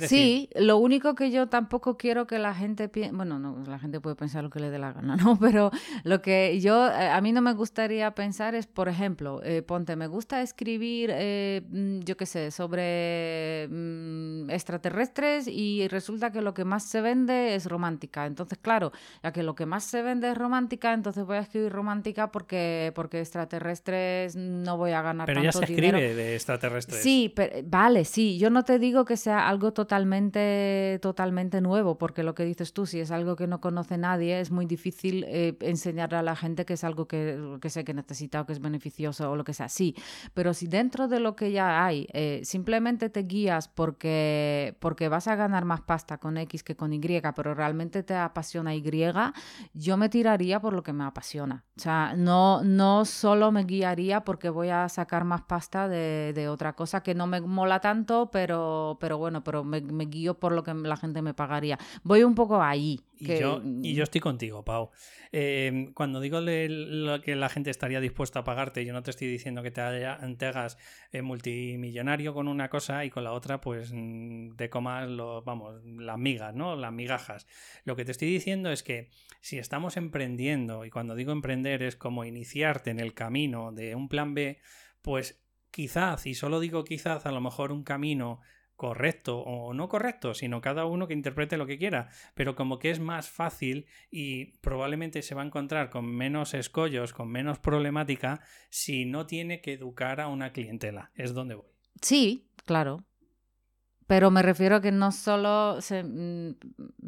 Sí, 0.07 0.49
lo 0.57 0.79
único 0.79 1.15
que 1.15 1.31
yo 1.31 1.49
tampoco 1.49 1.97
quiero 1.97 2.27
que 2.27 2.39
la 2.39 2.55
gente 2.55 2.89
piense, 2.89 3.15
bueno, 3.15 3.39
no, 3.39 3.63
la 3.67 3.79
gente 3.79 4.01
puede 4.01 4.17
pensar 4.17 4.43
lo 4.43 4.51
que 4.51 4.59
le 4.59 4.71
dé 4.71 4.79
la 4.79 4.93
gana, 4.93 5.17
¿no? 5.25 5.39
Pero 5.39 5.71
lo 6.03 6.21
que 6.21 6.59
yo, 6.61 6.89
eh, 6.89 7.09
a 7.09 7.21
mí 7.21 7.33
no 7.33 7.43
me 7.43 7.53
gustaría 7.53 8.11
pensar 8.13 8.55
es, 8.55 8.67
por 8.67 8.89
ejemplo, 8.89 9.41
eh, 9.45 9.63
ponte, 9.63 9.95
me 9.95 10.07
gusta 10.07 10.43
escribir, 10.43 11.11
eh, 11.13 11.63
mm, 11.69 12.01
yo 12.01 12.17
qué 12.17 12.27
sé, 12.27 12.51
sobre 12.51 13.69
mm, 13.71 14.51
extraterrestres 14.51 15.47
y 15.47 15.87
resulta 15.89 16.33
que 16.33 16.41
lo 16.41 16.55
que 16.55 16.65
más 16.65 16.85
se 16.85 17.01
vende 17.01 17.55
es 17.55 17.67
romántica. 17.67 18.27
Entonces, 18.27 18.59
claro, 18.59 18.93
ya 19.23 19.33
que 19.33 19.43
lo 19.43 19.55
que 19.55 19.67
más 19.67 19.85
se 19.85 20.03
vende 20.03 20.31
es 20.31 20.39
romántica, 20.39 20.93
entonces 20.93 21.25
voy 21.25 21.37
a 21.37 21.41
escribir 21.41 21.71
romántica 21.71 22.33
porque, 22.33 22.93
porque 22.95 23.21
extraterrestres 23.21 24.35
no 24.35 24.77
voy 24.77 24.93
a 24.93 25.03
ganar 25.03 25.27
pero 25.27 25.43
tanto 25.43 25.61
ya 25.61 25.67
se 25.67 25.73
escribe 25.73 26.15
de 26.15 26.35
extraterrestres. 26.35 27.03
Sí, 27.03 27.33
vale, 27.65 28.05
sí, 28.05 28.38
yo 28.39 28.51
no 28.51 28.65
te 28.65 28.79
digo 28.79 29.05
que 29.05 29.17
sea 29.17 29.49
algo 29.49 29.73
totalmente, 29.73 30.99
totalmente 31.03 31.61
nuevo, 31.61 31.99
porque 31.99 32.23
lo 32.23 32.35
que 32.35 32.45
dices 32.45 32.73
tú, 32.73 32.87
si 32.87 33.01
es 33.01 33.11
algo 33.11 33.37
que 33.37 33.47
no 33.47 33.61
conoce 33.61 33.99
nadie, 33.99 34.41
es 34.41 34.51
muy 34.51 34.67
difícil 34.67 35.25
eh, 35.29 35.57
enseñar 35.61 36.15
a 36.15 36.23
la 36.23 36.37
gente 36.37 36.65
que 36.65 36.75
es 36.75 36.85
algo 36.85 37.07
que, 37.07 37.59
que 37.61 37.71
sé 37.71 37.85
que 37.85 37.95
necesita 37.95 38.41
o 38.41 38.47
que 38.47 38.53
es 38.53 38.61
beneficioso 38.61 39.31
o 39.31 39.37
lo 39.37 39.45
que 39.45 39.55
sea. 39.55 39.69
Sí, 39.69 39.95
pero 40.35 40.55
si 40.55 40.67
dentro 40.67 41.09
de 41.09 41.21
lo 41.21 41.37
que 41.37 41.53
ya 41.53 41.85
hay 41.85 42.07
eh, 42.13 42.41
simplemente 42.45 43.11
te 43.11 43.23
guías 43.23 43.69
porque, 43.69 44.77
porque 44.81 45.09
vas 45.09 45.29
a 45.29 45.37
ganar 45.37 45.65
más 45.65 45.81
pasta 45.83 46.19
con 46.19 46.37
X 46.37 46.63
que 46.63 46.77
con 46.77 46.93
Y, 46.93 47.01
pero 47.35 47.55
realmente 47.55 48.03
te 48.03 48.15
apasiona 48.15 48.75
Y, 48.75 48.89
yo 49.75 49.97
me 49.97 50.09
tiraría 50.09 50.61
por 50.61 50.73
lo 50.73 50.83
que 50.83 50.93
me 50.93 51.05
apasiona. 51.05 51.65
O 51.77 51.81
sea, 51.81 52.15
no, 52.17 52.63
no 52.65 53.05
solo 53.05 53.53
me 53.53 53.65
guiaría 53.65 54.25
porque 54.25 54.49
voy 54.49 54.71
a 54.71 54.89
sacar 54.89 55.25
más 55.25 55.43
pasta 55.43 55.89
de, 55.89 56.33
de 56.35 56.49
otra 56.49 56.75
cosa 56.75 57.03
que 57.03 57.15
no 57.15 57.27
me 57.27 57.41
mola 57.41 57.81
tanto 57.81 58.28
pero, 58.31 58.99
pero 59.01 59.19
bueno, 59.19 59.43
pero 59.45 59.65
me, 59.65 59.81
guío 59.81 60.35
por 60.35 60.53
lo 60.53 60.63
que 60.63 60.75
la 60.75 60.97
gente 60.97 61.23
me 61.23 61.35
pagaría. 61.35 61.79
Voy 62.03 62.23
un 62.23 62.35
poco 62.35 62.63
ahí. 62.63 63.01
Y, 63.19 63.27
yo, 63.39 63.61
y 63.83 63.95
yo 63.95 64.05
estoy 64.05 64.21
contigo, 64.21 64.65
Pau. 64.65 64.91
Em, 65.33 65.93
cuando 65.93 66.21
digo 66.21 66.41
lo 66.41 67.21
que 67.21 67.35
la 67.35 67.49
gente 67.49 67.71
estaría 67.71 68.01
dispuesta 68.01 68.41
a 68.41 68.45
pagarte, 68.45 68.85
yo 68.85 68.93
no 68.93 69.03
te 69.03 69.11
estoy 69.11 69.29
diciendo 69.29 69.63
que 69.63 69.71
te, 69.71 69.81
hagas 69.81 70.79
eh, 71.13 71.23
multimillonario 71.23 72.33
con 72.33 72.49
una 72.49 72.69
cosa 72.69 73.05
y 73.05 73.11
con 73.11 73.25
la 73.25 73.33
otra, 73.33 73.61
pues 73.61 73.91
mm, 73.93 74.57
te 74.57 74.71
comas 74.71 75.09
lo, 75.09 75.43
vamos, 75.43 75.83
las 75.85 76.19
migas, 76.19 76.55
¿no? 76.55 76.77
Las 76.77 76.93
migajas. 76.93 77.47
Lo 77.85 77.97
que 77.97 78.05
te 78.05 78.13
estoy 78.13 78.29
diciendo 78.29 78.71
es 78.71 78.83
que 78.83 79.11
si 79.41 79.59
estamos 79.59 79.97
emprendiendo, 79.97 80.85
y 80.85 80.91
cuando 80.91 81.15
digo 81.15 81.33
emprender 81.33 81.83
es 81.83 81.97
como 81.97 82.25
iniciarte 82.25 82.91
en 82.91 83.01
el 83.01 83.15
camino 83.15 83.73
de 83.73 83.95
un 83.95 84.09
plan 84.09 84.35
B, 84.35 84.59
pues 85.03 85.41
quizás, 85.71 86.27
y 86.27 86.35
solo 86.35 86.61
digo 86.61 86.85
quizás, 86.85 87.27
a 87.27 87.33
lo 87.33 87.41
mejor 87.41 87.73
un 87.73 87.85
camino 87.85 88.41
correcto 88.79 89.41
o 89.41 89.75
no 89.75 89.89
correcto, 89.89 90.35
sino 90.35 90.61
cada 90.61 90.85
uno 90.85 91.09
que 91.09 91.13
interprete 91.13 91.57
lo 91.57 91.67
que 91.67 91.79
quiera, 91.79 92.11
pero 92.35 92.55
como 92.55 92.79
que 92.79 92.91
es 92.91 93.01
más 93.01 93.29
fácil 93.29 93.87
y 94.09 94.57
probablemente 94.59 95.23
se 95.23 95.35
va 95.35 95.43
a 95.43 95.47
encontrar 95.47 95.91
con 95.91 96.07
menos 96.07 96.55
escollos, 96.55 97.13
con 97.13 97.29
menos 97.29 97.59
problemática, 97.59 98.41
si 98.71 99.05
no 99.05 99.27
tiene 99.27 99.61
que 99.61 99.73
educar 99.73 100.21
a 100.21 100.29
una 100.29 100.53
clientela. 100.53 101.11
Es 101.17 101.35
donde 101.35 101.57
voy. 101.57 101.67
Sí, 102.01 102.47
claro. 102.65 103.05
Pero 104.09 104.31
me 104.31 104.41
refiero 104.41 104.77
a 104.77 104.81
que 104.81 104.91
no 104.91 105.13
solo 105.13 105.83
se, 105.83 106.03
mm, 106.03 106.55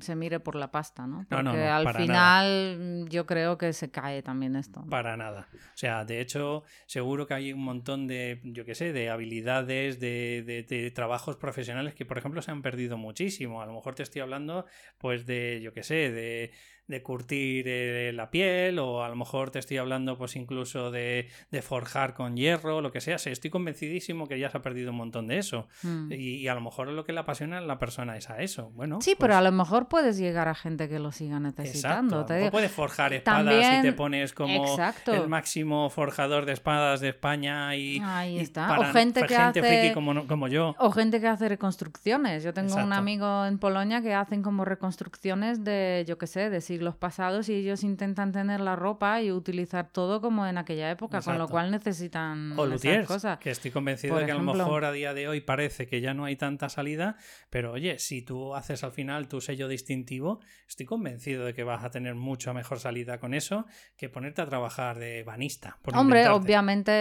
se 0.01 0.15
mire 0.15 0.39
por 0.39 0.55
la 0.55 0.71
pasta, 0.71 1.07
¿no? 1.07 1.25
Porque 1.31 1.43
no, 1.43 1.57
no, 1.57 1.73
al 1.73 1.95
final 1.95 2.77
mm, 2.79 3.09
yo 3.09 3.25
creo 3.25 3.57
que 3.57 3.73
se 3.73 3.91
cae 3.91 4.23
también 4.23 4.55
esto. 4.55 4.85
Para 4.91 5.17
nada. 5.17 5.49
O 5.55 5.79
sea, 5.79 6.05
de 6.05 6.21
hecho, 6.21 6.63
seguro 6.85 7.27
que 7.27 7.33
hay 7.33 7.55
un 7.55 7.65
montón 7.65 8.07
de, 8.07 8.43
yo 8.45 8.67
qué 8.67 8.75
sé, 8.75 8.93
de 8.93 9.09
habilidades, 9.09 9.99
de, 9.99 10.45
de, 10.47 10.63
de, 10.63 10.91
trabajos 10.91 11.39
profesionales 11.39 11.95
que, 11.95 12.05
por 12.05 12.19
ejemplo, 12.19 12.43
se 12.43 12.51
han 12.51 12.61
perdido 12.61 12.99
muchísimo. 12.99 13.63
A 13.63 13.67
lo 13.67 13.73
mejor 13.73 13.95
te 13.95 14.03
estoy 14.03 14.21
hablando, 14.21 14.67
pues, 14.99 15.25
de, 15.25 15.61
yo 15.63 15.73
qué 15.73 15.83
sé, 15.83 16.11
de 16.11 16.53
de 16.91 17.03
curtir 17.03 17.65
eh, 17.69 18.13
la 18.13 18.31
piel 18.31 18.79
o 18.79 19.03
a 19.03 19.09
lo 19.09 19.17
mejor 19.17 19.51
te 19.51 19.59
estoy 19.59 19.79
hablando 19.79 20.19
pues 20.19 20.37
incluso 20.37 20.91
de, 20.91 21.29
forjar 21.63 22.15
con 22.15 22.37
hierro, 22.37 22.81
lo 22.81 22.91
que 22.91 23.01
sea. 23.01 23.17
estoy 23.17 23.51
convencidísimo 23.51 24.27
que 24.27 24.39
ya 24.39 24.51
se 24.51 24.59
ha 24.59 24.63
perdido 24.63 24.91
un 24.91 24.97
montón 24.97 25.27
de 25.29 25.39
eso. 25.39 25.69
Hmm. 25.83 26.11
Y, 26.13 26.49
a 26.49 26.55
lo 26.55 26.61
mejor 26.61 26.89
lo 26.89 27.05
que 27.05 27.13
le 27.13 27.21
apasiona 27.21 27.59
a 27.59 27.61
la 27.61 27.79
persona 27.79 28.17
es 28.17 28.29
a 28.29 28.43
eso. 28.43 28.71
Bueno, 28.75 29.01
sí, 29.01 29.15
pero 29.17 29.29
pues 29.29 29.39
a 29.39 29.43
lo 29.43 29.53
mejor 29.53 29.89
puedes 29.89 30.19
llegar 30.19 30.49
a 30.49 30.55
gente 30.55 30.89
que 30.89 30.99
lo 30.99 31.13
siga 31.13 31.39
necesitando. 31.39 32.23
Exacto. 32.23 32.51
puedes 32.51 32.73
forjar 32.73 33.13
espadas 33.13 33.79
y 33.79 33.83
te 33.83 33.93
pones 33.93 34.33
como 34.33 34.77
el 35.07 35.29
máximo 35.29 35.91
forjador 35.91 36.45
de 36.45 36.53
espadas 36.53 37.01
de 37.01 37.11
España 37.11 37.77
y, 37.77 38.01
Ahí 38.03 38.41
está. 38.41 38.79
o 38.81 38.85
gente 38.93 39.23
que 39.23 39.37
hace 39.37 39.93
como, 39.95 40.27
como 40.27 40.49
yo. 40.49 40.75
O 40.79 40.91
gente 40.91 41.21
que 41.21 41.29
hace 41.29 41.49
reconstrucciones. 41.49 42.43
Yo 42.43 42.53
tengo 42.53 42.75
un 42.75 42.93
amigo 42.93 43.47
en 43.47 43.59
Polonia 43.59 44.03
que 44.03 44.15
hacen 44.15 44.43
como 44.43 44.65
reconstrucciones 44.65 45.63
de, 45.63 46.05
yo 46.09 46.19
qué 46.19 46.27
sé, 46.27 46.51
de 46.51 46.61
siglos 46.81 46.97
pasados 46.97 47.51
y 47.51 47.55
ellos 47.55 47.85
intentan 47.85 48.33
tener 48.33 48.59
la 48.59 48.75
ropa 48.75 49.21
y 49.21 49.31
utilizar 49.31 49.91
todo 49.93 50.23
como 50.23 50.47
en 50.47 50.57
aquella 50.57 50.91
época, 50.91 51.21
con 51.21 51.37
lo 51.37 51.47
cual 51.47 51.71
necesitan 51.71 52.59
o 52.59 52.65
esas 52.65 53.07
cosas. 53.07 53.39
Que 53.39 53.51
estoy 53.51 53.71
convencido 53.71 54.17
de 54.17 54.25
que 54.25 54.33
a 54.33 54.37
lo 54.37 54.43
mejor 54.43 54.87
a 54.87 54.93
día 54.93 55.13
de 55.13 55.29
hoy 55.29 55.43
parece 55.43 55.87
que 55.87 56.01
ya 56.01 56.15
no 56.15 56.25
hay 56.25 56.37
tanta 56.37 56.71
salida, 56.71 57.17
pero 57.51 57.73
oye, 57.73 57.99
si 57.99 58.23
tú 58.23 58.55
haces 58.55 58.83
al 58.83 58.93
final 58.93 59.29
tu 59.29 59.43
sello 59.43 59.69
distintivo, 59.69 60.41
estoy 60.67 60.87
convencido 60.87 61.45
de 61.45 61.53
que 61.53 61.65
vas 61.65 61.85
a 61.85 61.91
tener 61.91 62.15
mucha 62.15 62.55
mejor 62.55 62.81
salida 62.81 63.21
con 63.21 63.35
eso 63.35 63.67
que 63.99 64.09
ponerte 64.09 64.41
a 64.41 64.47
trabajar 64.47 64.99
de 64.99 65.23
banista. 65.23 65.77
Hombre, 65.93 66.29
obviamente 66.29 66.93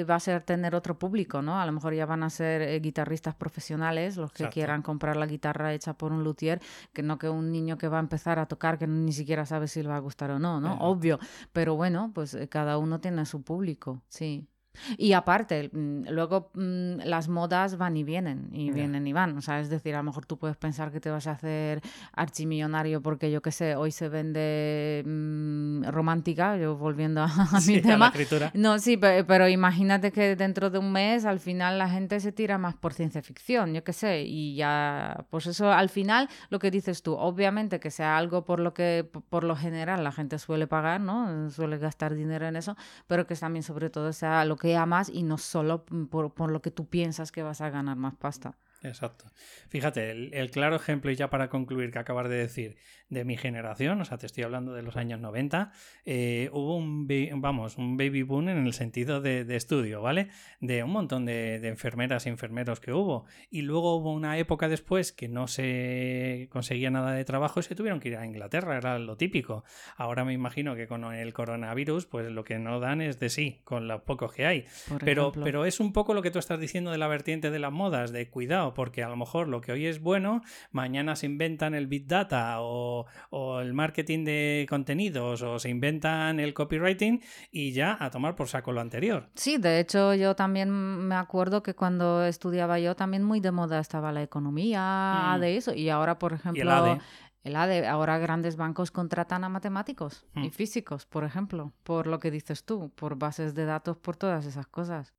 eh, 0.00 0.04
va 0.04 0.14
a 0.14 0.20
ser 0.20 0.42
tener 0.42 0.76
otro 0.76 1.00
público, 1.00 1.42
¿no? 1.42 1.60
A 1.60 1.66
lo 1.66 1.72
mejor 1.72 1.94
ya 1.94 2.06
van 2.06 2.22
a 2.22 2.30
ser 2.30 2.62
eh, 2.62 2.78
guitarristas 2.78 3.34
profesionales 3.34 4.16
los 4.16 4.30
que 4.30 4.48
quieran 4.50 4.82
comprar 4.82 5.16
la 5.16 5.26
guitarra 5.26 5.74
hecha 5.74 5.94
por 5.94 6.12
un 6.12 6.22
luthier, 6.22 6.60
que 6.92 7.02
no 7.02 7.18
que 7.18 7.28
un 7.28 7.50
niño 7.50 7.76
que 7.76 7.88
va 7.88 7.96
a 7.96 8.00
empezar 8.00 8.38
a 8.38 8.46
tocar 8.46 8.78
que 8.78 8.86
ni 9.06 9.12
siquiera 9.12 9.46
sabe 9.46 9.68
si 9.68 9.82
le 9.82 9.88
va 9.88 9.96
a 9.96 10.00
gustar 10.00 10.30
o 10.32 10.38
no, 10.38 10.60
¿no? 10.60 10.74
Obvio. 10.80 11.18
Pero 11.52 11.76
bueno, 11.76 12.10
pues 12.14 12.34
eh, 12.34 12.48
cada 12.48 12.76
uno 12.76 13.00
tiene 13.00 13.24
su 13.24 13.42
público, 13.42 14.02
sí. 14.08 14.48
Y 14.96 15.12
aparte, 15.12 15.70
mm, 15.72 16.08
luego 16.10 16.50
mm, 16.54 17.00
las 17.04 17.28
modas 17.28 17.76
van 17.78 17.96
y 17.96 18.04
vienen, 18.04 18.48
y 18.52 18.70
vienen 18.70 19.06
y 19.06 19.12
van. 19.12 19.36
O 19.36 19.40
sea, 19.40 19.60
es 19.60 19.68
decir, 19.68 19.94
a 19.94 19.98
lo 19.98 20.04
mejor 20.04 20.26
tú 20.26 20.38
puedes 20.38 20.56
pensar 20.56 20.92
que 20.92 21.00
te 21.00 21.10
vas 21.10 21.26
a 21.26 21.32
hacer 21.32 21.80
archimillonario 22.12 23.02
porque 23.02 23.30
yo 23.30 23.42
qué 23.42 23.52
sé, 23.52 23.76
hoy 23.76 23.92
se 23.92 24.08
vende 24.08 25.02
mm, 25.06 25.84
romántica, 25.84 26.56
yo 26.56 26.76
volviendo 26.76 27.22
a, 27.22 27.28
mi 27.66 27.80
tema. 27.80 28.12
no, 28.54 28.78
sí, 28.78 28.96
pero, 28.96 29.48
imagínate 29.48 30.12
que 30.12 30.36
dentro 30.36 30.70
de 30.70 30.78
un 30.78 30.92
mes 30.92 31.24
al 31.24 31.40
final 31.40 31.78
la 31.78 31.88
gente 31.88 32.20
se 32.20 32.32
tira 32.32 32.58
más 32.58 32.74
por 32.74 32.92
ciencia 32.92 33.22
ficción, 33.22 33.74
yo 33.74 33.84
qué 33.84 33.92
sé, 33.92 34.22
y 34.22 34.56
ya, 34.56 35.24
pues 35.30 35.46
eso 35.46 35.72
al 35.72 35.88
final 35.88 36.28
lo 36.50 36.58
que 36.58 36.70
dices 36.70 37.02
tú, 37.02 37.14
obviamente 37.14 37.80
que 37.80 37.90
sea 37.90 38.16
algo 38.16 38.44
por 38.44 38.60
lo 38.60 38.74
que 38.74 39.08
por 39.28 39.44
lo 39.44 39.56
general 39.56 40.02
la 40.04 40.12
gente 40.12 40.38
suele 40.38 40.66
pagar, 40.66 41.00
¿no? 41.00 41.50
Suele 41.50 41.78
gastar 41.78 42.14
dinero 42.14 42.46
en 42.46 42.56
eso, 42.56 42.76
pero 43.06 43.26
que 43.26 43.34
también 43.34 43.62
sobre 43.62 43.90
todo 43.90 44.12
sea 44.12 44.44
lo 44.44 44.56
que 44.56 44.65
más 44.86 45.08
y 45.08 45.22
no 45.22 45.38
solo 45.38 45.84
por, 45.84 46.34
por 46.34 46.50
lo 46.50 46.60
que 46.60 46.70
tú 46.70 46.88
piensas 46.88 47.30
que 47.30 47.42
vas 47.42 47.60
a 47.60 47.70
ganar 47.70 47.96
más 47.96 48.14
pasta. 48.16 48.56
Exacto. 48.82 49.24
Fíjate, 49.68 50.10
el, 50.10 50.50
claro 50.50 50.76
ejemplo, 50.76 51.10
y 51.10 51.16
ya 51.16 51.30
para 51.30 51.48
concluir, 51.48 51.90
que 51.90 51.98
acabas 51.98 52.28
de 52.28 52.36
decir, 52.36 52.76
de 53.08 53.24
mi 53.24 53.36
generación, 53.36 54.00
o 54.00 54.04
sea, 54.04 54.18
te 54.18 54.26
estoy 54.26 54.44
hablando 54.44 54.72
de 54.72 54.82
los 54.82 54.96
años 54.96 55.20
90, 55.20 55.72
eh, 56.04 56.48
hubo 56.52 56.76
un, 56.76 57.06
vamos, 57.40 57.76
un 57.76 57.96
baby 57.96 58.22
boom 58.22 58.48
en 58.48 58.66
el 58.66 58.72
sentido 58.72 59.20
de, 59.20 59.44
estudio, 59.56 60.02
¿vale? 60.02 60.28
De 60.60 60.82
un 60.82 60.90
montón 60.90 61.24
de, 61.24 61.56
enfermeras 61.66 62.26
y 62.26 62.28
enfermeros 62.28 62.80
que 62.80 62.92
hubo. 62.92 63.26
Y 63.50 63.62
luego 63.62 63.96
hubo 63.96 64.12
una 64.12 64.38
época 64.38 64.68
después 64.68 65.12
que 65.12 65.28
no 65.28 65.48
se 65.48 66.48
conseguía 66.50 66.90
nada 66.90 67.12
de 67.12 67.24
trabajo 67.24 67.60
y 67.60 67.62
se 67.62 67.74
tuvieron 67.74 68.00
que 68.00 68.08
ir 68.08 68.16
a 68.16 68.26
Inglaterra, 68.26 68.76
era 68.76 68.98
lo 68.98 69.16
típico. 69.16 69.64
Ahora 69.96 70.24
me 70.24 70.32
imagino 70.32 70.74
que 70.76 70.86
con 70.86 71.04
el 71.12 71.32
coronavirus, 71.32 72.06
pues 72.06 72.30
lo 72.30 72.44
que 72.44 72.58
no 72.58 72.80
dan 72.80 73.00
es 73.00 73.18
de 73.18 73.28
sí, 73.28 73.60
con 73.64 73.88
los 73.88 74.02
pocos 74.02 74.32
que 74.32 74.46
hay. 74.46 74.64
pero, 75.04 75.32
pero 75.32 75.64
es 75.64 75.80
un 75.80 75.92
poco 75.92 76.14
lo 76.14 76.22
que 76.22 76.30
tú 76.30 76.38
estás 76.38 76.60
diciendo 76.60 76.90
de 76.90 76.98
la 76.98 77.08
vertiente 77.08 77.50
de 77.50 77.58
las 77.58 77.72
modas, 77.72 78.12
de 78.12 78.28
cuidado 78.28 78.46
cuidado, 78.46 78.74
porque 78.74 79.02
a 79.02 79.08
lo 79.08 79.16
mejor 79.16 79.48
lo 79.48 79.60
que 79.60 79.72
hoy 79.72 79.86
es 79.86 80.00
bueno, 80.00 80.40
mañana 80.70 81.16
se 81.16 81.26
inventan 81.26 81.74
el 81.74 81.88
Big 81.88 82.06
Data 82.06 82.60
o, 82.60 82.95
o 83.30 83.60
el 83.60 83.74
marketing 83.74 84.24
de 84.24 84.66
contenidos 84.70 85.42
o 85.42 85.58
se 85.58 85.68
inventan 85.68 86.40
el 86.40 86.54
copywriting 86.54 87.20
y 87.50 87.72
ya 87.72 87.96
a 88.00 88.10
tomar 88.10 88.34
por 88.36 88.48
saco 88.48 88.72
lo 88.72 88.80
anterior. 88.80 89.28
Sí, 89.34 89.58
de 89.58 89.80
hecho 89.80 90.14
yo 90.14 90.34
también 90.36 90.70
me 90.70 91.16
acuerdo 91.16 91.62
que 91.62 91.74
cuando 91.74 92.24
estudiaba 92.24 92.78
yo 92.78 92.96
también 92.96 93.22
muy 93.24 93.40
de 93.40 93.50
moda 93.52 93.78
estaba 93.80 94.12
la 94.12 94.22
economía 94.22 95.34
Mm. 95.36 95.40
de 95.40 95.56
eso 95.56 95.74
y 95.74 95.88
ahora 95.90 96.18
por 96.18 96.32
ejemplo 96.32 96.62
el 96.62 96.68
ADE. 96.70 97.00
el 97.44 97.54
ADE, 97.56 97.86
ahora 97.86 98.18
grandes 98.18 98.56
bancos 98.56 98.90
contratan 98.90 99.44
a 99.44 99.48
matemáticos 99.48 100.24
Mm. 100.34 100.44
y 100.44 100.50
físicos, 100.50 101.06
por 101.06 101.24
ejemplo, 101.24 101.72
por 101.84 102.06
lo 102.06 102.18
que 102.18 102.30
dices 102.30 102.64
tú, 102.64 102.90
por 102.96 103.16
bases 103.16 103.54
de 103.54 103.64
datos, 103.66 103.96
por 103.96 104.16
todas 104.16 104.46
esas 104.46 104.66
cosas. 104.66 105.14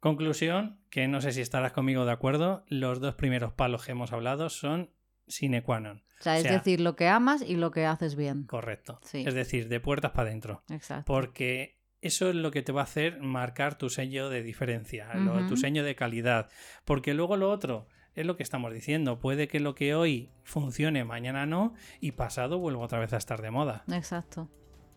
Conclusión, 0.00 0.78
que 0.90 1.08
no 1.08 1.20
sé 1.20 1.32
si 1.32 1.40
estarás 1.40 1.72
conmigo 1.72 2.04
de 2.04 2.12
acuerdo, 2.12 2.64
los 2.68 3.00
dos 3.00 3.16
primeros 3.16 3.52
palos 3.52 3.84
que 3.84 3.92
hemos 3.92 4.12
hablado 4.12 4.48
son 4.48 4.90
sine 5.28 5.62
qua 5.62 5.80
non. 5.80 6.02
O 6.18 6.22
sea, 6.22 6.36
es 6.36 6.42
sea- 6.42 6.52
decir, 6.52 6.80
lo 6.80 6.96
que 6.96 7.08
amas 7.08 7.42
y 7.42 7.56
lo 7.56 7.70
que 7.70 7.86
haces 7.86 8.16
bien. 8.16 8.44
Correcto. 8.44 9.00
Sí. 9.04 9.24
Es 9.26 9.34
decir, 9.34 9.68
de 9.68 9.78
puertas 9.80 10.10
para 10.12 10.28
adentro. 10.28 10.62
Exacto. 10.68 11.04
Porque 11.06 11.78
eso 12.00 12.28
es 12.28 12.34
lo 12.34 12.50
que 12.50 12.62
te 12.62 12.72
va 12.72 12.80
a 12.82 12.84
hacer 12.84 13.20
marcar 13.20 13.76
tu 13.78 13.88
sello 13.90 14.28
de 14.28 14.42
diferencia, 14.42 15.08
tu 15.48 15.56
sello 15.56 15.84
de 15.84 15.94
calidad. 15.94 16.48
Porque 16.84 17.14
luego 17.14 17.36
lo 17.36 17.50
otro 17.50 17.86
es 18.14 18.26
lo 18.26 18.36
que 18.36 18.42
estamos 18.42 18.72
diciendo. 18.72 19.20
Puede 19.20 19.46
que 19.48 19.60
lo 19.60 19.74
que 19.74 19.94
hoy 19.94 20.30
funcione, 20.42 21.04
mañana 21.04 21.46
no, 21.46 21.74
y 22.00 22.12
pasado 22.12 22.58
vuelva 22.58 22.82
otra 22.84 22.98
vez 22.98 23.12
a 23.12 23.16
estar 23.16 23.40
de 23.42 23.50
moda. 23.50 23.84
Exacto. 23.92 24.48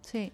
Sí. 0.02 0.32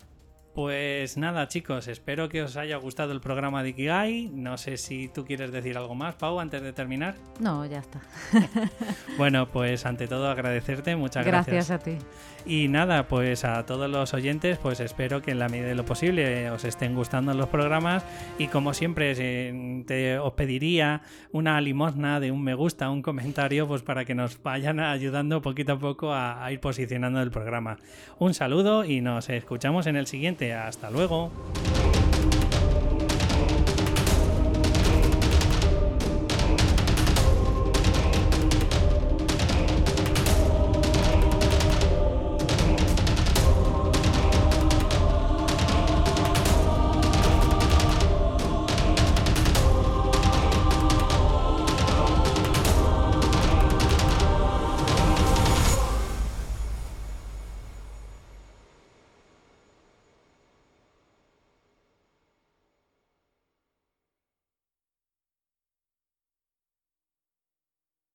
Pues 0.58 1.18
nada, 1.18 1.47
chicos, 1.47 1.88
espero 1.88 2.30
que 2.30 2.41
os 2.41 2.58
haya 2.58 2.78
gustado 2.78 3.12
el 3.12 3.22
programa 3.22 3.62
de 3.62 3.70
Ikigai. 3.70 4.32
No 4.34 4.58
sé 4.58 4.78
si 4.78 5.08
tú 5.08 5.24
quieres 5.24 5.51
decir 5.51 5.78
algo 5.78 5.93
más, 5.93 6.16
Pau, 6.16 6.39
antes 6.39 6.64
de 6.64 6.74
terminar. 6.74 7.14
No, 7.39 7.64
ya 7.68 7.78
está. 7.78 8.01
Bueno, 9.20 9.49
pues 9.49 9.86
ante 9.86 10.08
todo 10.08 10.30
agradecerte, 10.30 10.95
muchas 10.95 11.26
gracias. 11.26 11.70
Gracias 11.70 11.72
a 11.72 11.84
ti. 11.84 11.97
Y 12.45 12.70
nada, 12.70 13.08
pues 13.08 13.43
a 13.43 13.66
todos 13.66 13.89
los 13.89 14.14
oyentes, 14.14 14.58
pues 14.58 14.80
espero 14.80 15.22
que 15.22 15.32
en 15.32 15.39
la 15.39 15.49
medida 15.49 15.68
de 15.68 15.76
lo 15.76 15.86
posible 15.86 16.49
os 16.49 16.64
estén 16.66 16.95
gustando 16.95 17.34
los 17.34 17.49
programas 17.49 18.05
y 18.38 18.47
como 18.47 18.74
siempre 18.74 19.14
eh, 19.18 19.84
te, 19.86 20.18
os 20.18 20.34
pediría 20.34 21.01
una 21.32 21.60
limosna 21.60 22.20
de 22.20 22.32
un 22.32 22.43
me 22.43 22.53
gusta, 22.53 22.89
un 22.89 23.01
comentario, 23.01 23.68
pues 23.68 23.82
para 23.82 24.05
que 24.05 24.16
nos 24.16 24.41
vayan 24.41 24.80
ayudando 24.80 25.41
poquito 25.41 25.74
a 25.74 25.80
poco 25.80 26.14
a, 26.14 26.45
a 26.45 26.51
ir 26.51 26.60
posicionando 26.60 27.22
el 27.22 27.32
programa. 27.32 27.78
Un 28.18 28.34
saludo 28.34 28.86
y 28.86 29.01
nos 29.01 29.30
escuchamos 29.30 29.88
en 29.88 29.95
el 29.95 30.08
siguiente. 30.08 30.46
Hasta 30.53 30.89
luego. 30.89 31.31